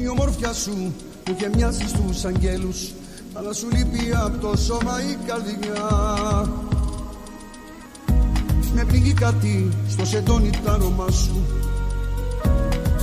[0.02, 0.94] Η ομορφιά σου
[1.24, 2.92] που και μοιάζει στους αγγέλους.
[3.34, 5.88] Αλλά σου λείπει από το σώμα η καρδιά.
[8.74, 11.42] Με πνίγει κάτι στο σεντόνι το άρωμά σου.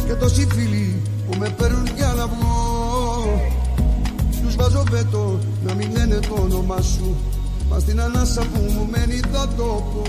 [0.06, 3.50] Και τόσοι φίλοι που με παίρνουν για να βγω.
[4.42, 7.16] Τους βάζω βέτο να μην λένε το όνομά σου
[7.70, 10.02] Μα στην ανάσα που μου μένει θα το πω.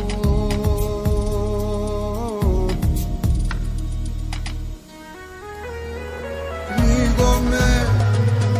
[6.75, 7.87] Πνίγομαι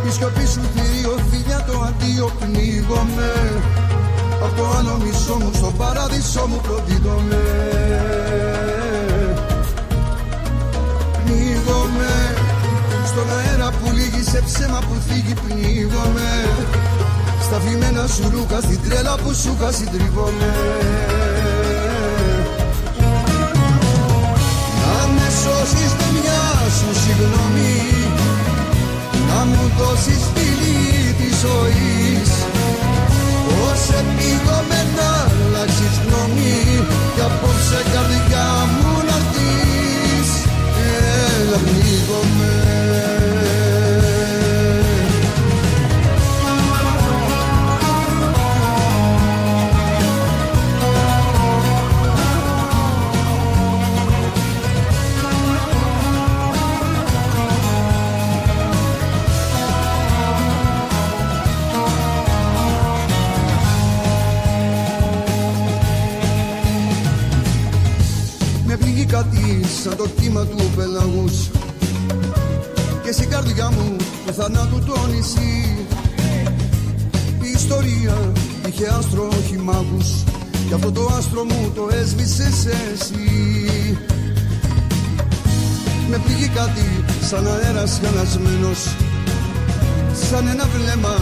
[0.08, 2.32] Η σιωπή σου θηρίο φίλια το αντίο.
[2.40, 3.32] Πνίγομαι
[4.44, 7.44] Απ' το άλλο μισό μου στο παράδεισό μου προδίδομαι.
[11.26, 12.36] Πνίγομαι
[13.06, 16.30] Στον αέρα που λύγει σε ψέμα που φύγει Πνίγομαι
[17.48, 20.52] στα φημένα σου ρούχα, στην τρέλα που σου είχα συντριβόμαι
[24.82, 26.44] Να με σώσεις με μια
[26.78, 27.76] σου συγγνώμη
[29.30, 32.30] Να μου δώσεις φίλη της ζωής.
[33.48, 36.60] Πώς επίγομαι να αλλάξεις γνώμη
[37.16, 40.30] Κι απόψε καρδιά μου να δεις
[41.40, 43.17] Έλα πνίγομαι
[74.54, 75.78] θανάτου το νησί.
[77.42, 78.32] Η ιστορία
[78.68, 80.24] είχε άστρο όχι μάγους
[80.68, 83.98] και αυτό το άστρο μου το έσβησες εσύ.
[86.10, 88.80] Με πήγε κάτι σαν αέρας χαλασμένος
[90.30, 91.16] σαν ένα βλέμμα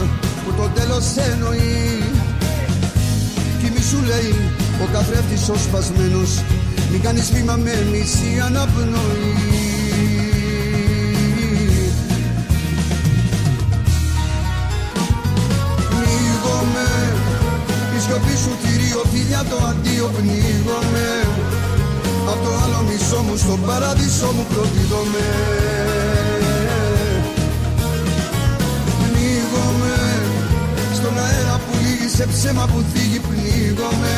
[0.46, 2.04] που το τέλος εννοεί.
[3.60, 4.36] Κι μη σου λέει
[4.84, 6.32] ο καθρέφτης ο σπασμένος
[6.92, 9.55] μην κάνεις βήμα με μισή αναπνοή
[19.50, 21.10] το αντίο πνίγομαι.
[22.32, 25.26] Απ' το άλλο μισό μου στον παράδεισο μου προδίδομαι
[29.02, 29.98] Πνίγομαι.
[30.98, 34.16] Στον αέρα που λύγει σε ψέμα που θίγει πνίγομαι.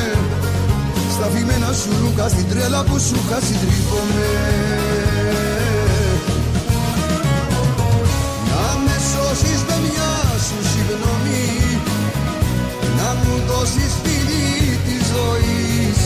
[1.15, 4.29] Στα φημένα σου ρούχα στην τρέλα που σου είχα συντρίβομαι
[8.49, 10.11] Να με σώσεις με μια
[10.45, 11.45] σου συγγνώμη.
[12.97, 13.96] Να μου δώσεις φιλί της
[15.17, 15.99] ζωής.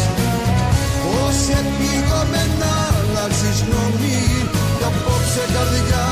[1.03, 4.21] Πώς επίγομαι να αλλάξεις γνώμη
[4.77, 6.10] Κι απόψε καρδιά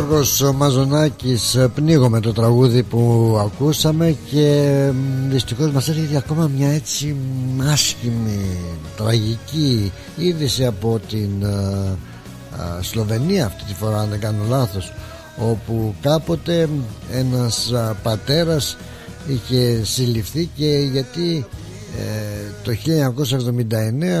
[0.00, 7.16] Γιώργος Μαζονάκης πνίγω το τραγούδι που ακούσαμε και μ, δυστυχώς μας έρχεται ακόμα μια έτσι
[7.72, 8.40] άσχημη
[8.96, 11.96] τραγική είδηση από την α,
[12.62, 14.92] α, Σλοβενία αυτή τη φορά αν δεν κάνω λάθος
[15.38, 16.68] όπου κάποτε
[17.12, 18.76] ένας α, πατέρας
[19.28, 21.46] είχε συλληφθεί και γιατί
[21.98, 22.72] ε, το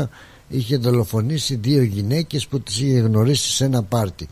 [0.02, 0.08] 1979
[0.48, 4.28] είχε δολοφονήσει δύο γυναίκες που τις είχε γνωρίσει σε ένα πάρτι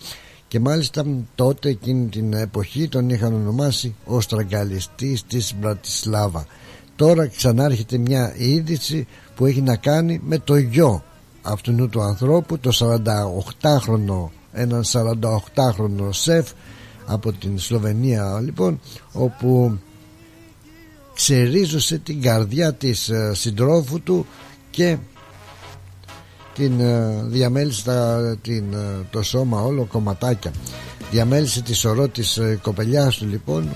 [0.49, 6.47] και μάλιστα τότε εκείνη την εποχή τον είχαν ονομάσει ο στραγγαλιστής της Μπρατισλάβα
[6.97, 11.03] τώρα ξανάρχεται μια είδηση που έχει να κάνει με το γιο
[11.43, 16.51] αυτού του ανθρώπου το 48χρονο έναν 48χρονο σεφ
[17.07, 18.81] από την Σλοβενία λοιπόν
[19.13, 19.79] όπου
[21.15, 24.27] ξερίζωσε την καρδιά της ε, συντρόφου του
[24.71, 24.97] και
[26.59, 30.51] την ε, διαμέλυσε τα, την, ε, το σώμα όλο κομματάκια.
[31.11, 33.69] Διαμέλυσε της σωρό της ε, κοπελιάς του λοιπόν.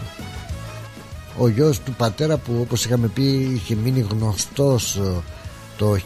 [1.38, 5.22] Ο γιος του πατέρα που όπως είχαμε πει είχε μείνει γνωστός ε,
[5.76, 5.96] το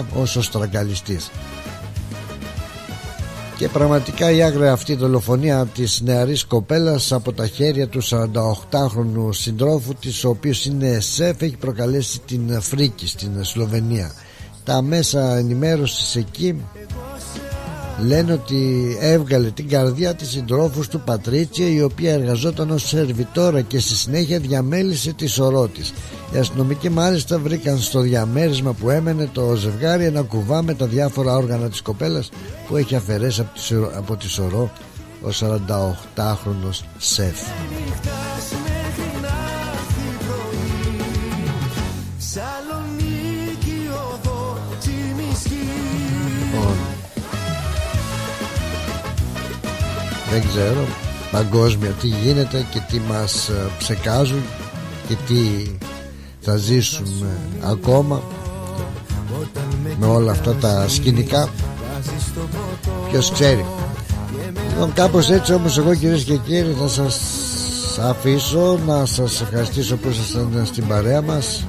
[0.00, 1.30] 1979 ως ο στραγγαλιστής
[3.56, 9.94] και πραγματικά η άγρια αυτή δολοφονία της νεαρής κοπέλας από τα χέρια του 48χρονου συντρόφου
[9.94, 14.12] της ο οποίος είναι σεφ έχει προκαλέσει την φρίκη στην Σλοβενία
[14.64, 16.60] τα μέσα ενημέρωσης εκεί
[18.06, 23.78] λένε ότι έβγαλε την καρδιά της συντρόφους του Πατρίτσια η οποία εργαζόταν ως σερβιτόρα και
[23.80, 25.92] στη συνέχεια διαμέλυσε τη σωρό της.
[26.34, 31.36] Οι αστυνομικοί μάλιστα βρήκαν στο διαμέρισμα που έμενε το ζευγάρι ένα κουβά με τα διάφορα
[31.36, 32.30] όργανα της κοπέλας
[32.68, 34.70] που έχει αφαιρέσει από τη, σωρο- από τη σωρό
[35.22, 37.36] ο 48χρονος σεφ
[50.32, 50.86] δεν ξέρω.
[51.30, 54.42] Παγκόσμια τι γίνεται και τι μας ε, ψεκάζουν
[55.08, 55.70] και τι
[56.40, 58.22] θα ζήσουμε ακόμα
[59.98, 61.48] με όλα αυτά τα σκηνικά.
[63.10, 63.64] Ποιος ξέρει.
[64.68, 67.18] Λοιπόν κάπως έτσι όμως εγώ κυρίες και κύριοι θα σας
[68.02, 71.66] αφήσω να σας ευχαριστήσω που ήσασταν στην παρέα μας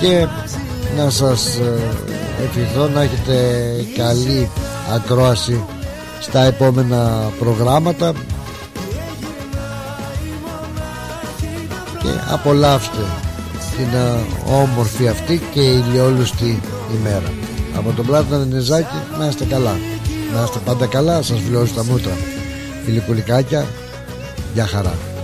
[0.00, 0.26] και
[0.96, 1.78] να σας ε,
[2.44, 3.64] ευχηθώ να έχετε
[3.96, 4.50] καλή
[4.94, 5.64] ακρόαση
[6.28, 8.12] στα επόμενα προγράμματα.
[12.02, 13.02] Και απολαύστε
[13.76, 16.60] την ε, όμορφη αυτή και ηλιόλουστη
[16.98, 17.32] ημέρα.
[17.76, 19.76] Από τον Πλάτωνα Δενεζάκη να είστε καλά.
[20.34, 22.12] Να είστε πάντα καλά σας φιλώσω τα μούτρα.
[22.84, 23.66] Φιλικουλικάκια
[24.54, 25.15] για χαρά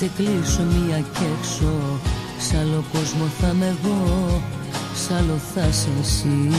[0.00, 1.72] σε κλείσω μία κι έξω.
[2.38, 4.42] Σ' άλλο κόσμο θα είμαι εγώ
[4.94, 6.50] Σ' άλλο θα είσαι εσύ.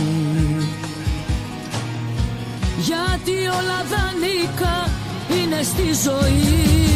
[2.77, 4.89] Γιατί όλα δανεικά
[5.38, 6.90] είναι στη ζωή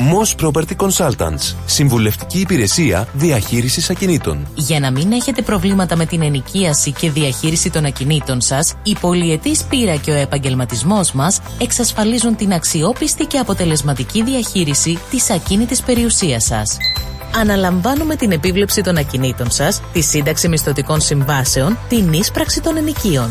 [0.00, 1.54] Moss Property Consultants.
[1.66, 4.46] Συμβουλευτική υπηρεσία διαχείρισης ακινήτων.
[4.54, 9.64] Για να μην έχετε προβλήματα με την ενοικίαση και διαχείριση των ακινήτων σας, η πολυετής
[9.64, 16.76] πείρα και ο επαγγελματισμός μας εξασφαλίζουν την αξιόπιστη και αποτελεσματική διαχείριση της ακίνητης περιουσίας σας.
[17.34, 23.30] Αναλαμβάνουμε την επίβλεψη των ακινήτων σας, τη σύνταξη μισθωτικών συμβάσεων, την ίσπραξη των ενοικίων.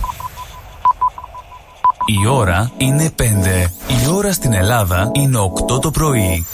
[2.11, 3.23] Η ώρα είναι 5.
[3.87, 6.45] Η ώρα στην Ελλάδα είναι 8 το πρωί.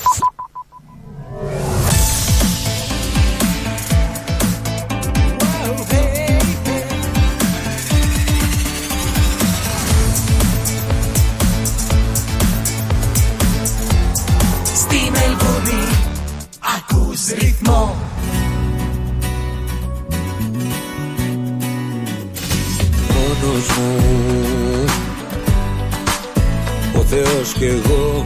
[27.58, 28.26] Θεός και εγώ.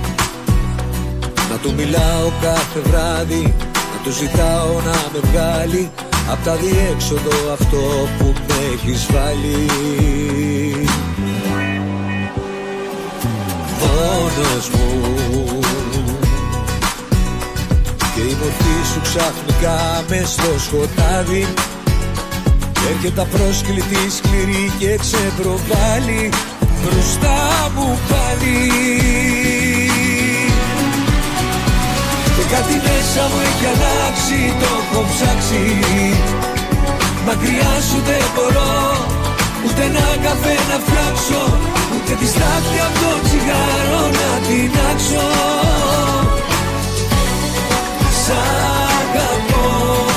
[1.49, 5.91] Να του μιλάω κάθε βράδυ Να του ζητάω να με βγάλει
[6.32, 9.66] Απ' τα διέξοδο αυτό που με έχεις βάλει.
[13.80, 15.60] Μόνος μου.
[18.16, 21.48] Και η μορφή σου ξαφνικά μες στο σκοτάδι.
[22.90, 26.30] Έρχεται απρόσκλητη σκληρή και ξεπροβάλλει
[26.82, 27.40] μπροστά
[27.76, 28.60] μου πάλι.
[32.36, 35.64] Και κάτι μέσα μου έχει αλλάξει, το έχω ψάξει.
[37.28, 38.74] Μακριά σου δεν μπορώ,
[39.66, 41.41] ούτε ένα καφέ να φτιάξω
[41.95, 45.28] Ούτε τη στάχτη από το τσιγάρο να τεινάξω
[48.24, 48.32] Σ'
[49.10, 50.11] αγαπώ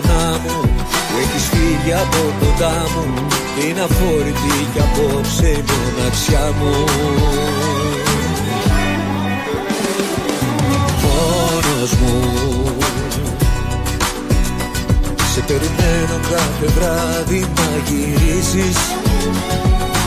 [0.00, 0.60] παράπονά μου
[1.08, 6.84] Που έχεις φύγει από κοντά μου Και είναι αφόρητη κι απόψε η μοναξιά μου.
[11.02, 12.22] Μόνος μου.
[15.34, 18.78] Σε περιμένω κάθε βράδυ να γυρίσεις.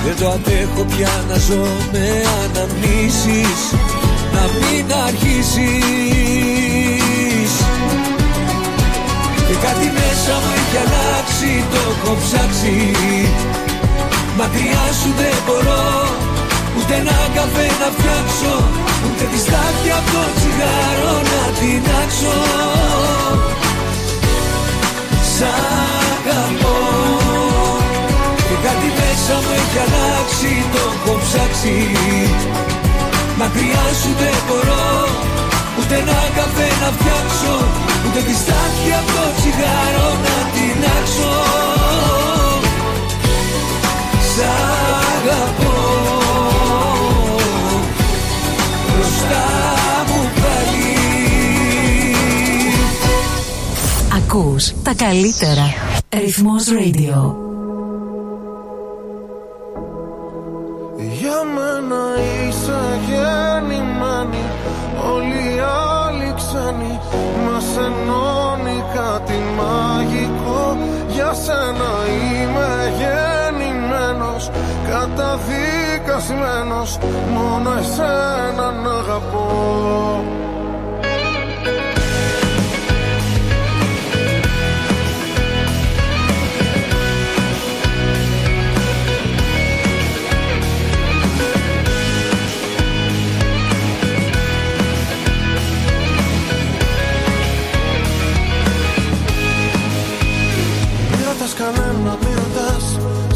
[0.05, 3.61] Δεν το αντέχω πια να ζω με αναμνήσεις.
[4.33, 6.50] Να μην αρχίσεις
[9.65, 12.75] κάτι μέσα μου έχει αλλάξει Το έχω ψάξει.
[14.39, 15.85] Μακριά σου δεν μπορώ
[16.77, 18.53] Ούτε ένα καφέ να φτιάξω
[19.05, 22.37] Ούτε τη στάχτη από το τσιγάρο να τεινάξω
[25.33, 25.43] Σ'
[26.17, 26.77] αγαπώ.
[28.47, 31.75] Και κάτι μέσα μου έχει αλλάξει, το έχω ψάξει.
[33.39, 34.85] Μακριά σου δεν μπορώ,
[35.91, 37.53] ούτε ένα καφέ να φτιάξω
[38.07, 41.33] Ούτε τη στάχη από το τσιγάρο να τεινάξω
[44.33, 44.41] Σ'
[45.15, 45.79] αγαπώ
[48.95, 49.47] Μπροστά
[50.07, 50.95] μου πάλι
[54.17, 55.73] Ακούς τα καλύτερα.
[56.09, 57.50] Ρυθμός Radio.
[79.11, 79.50] up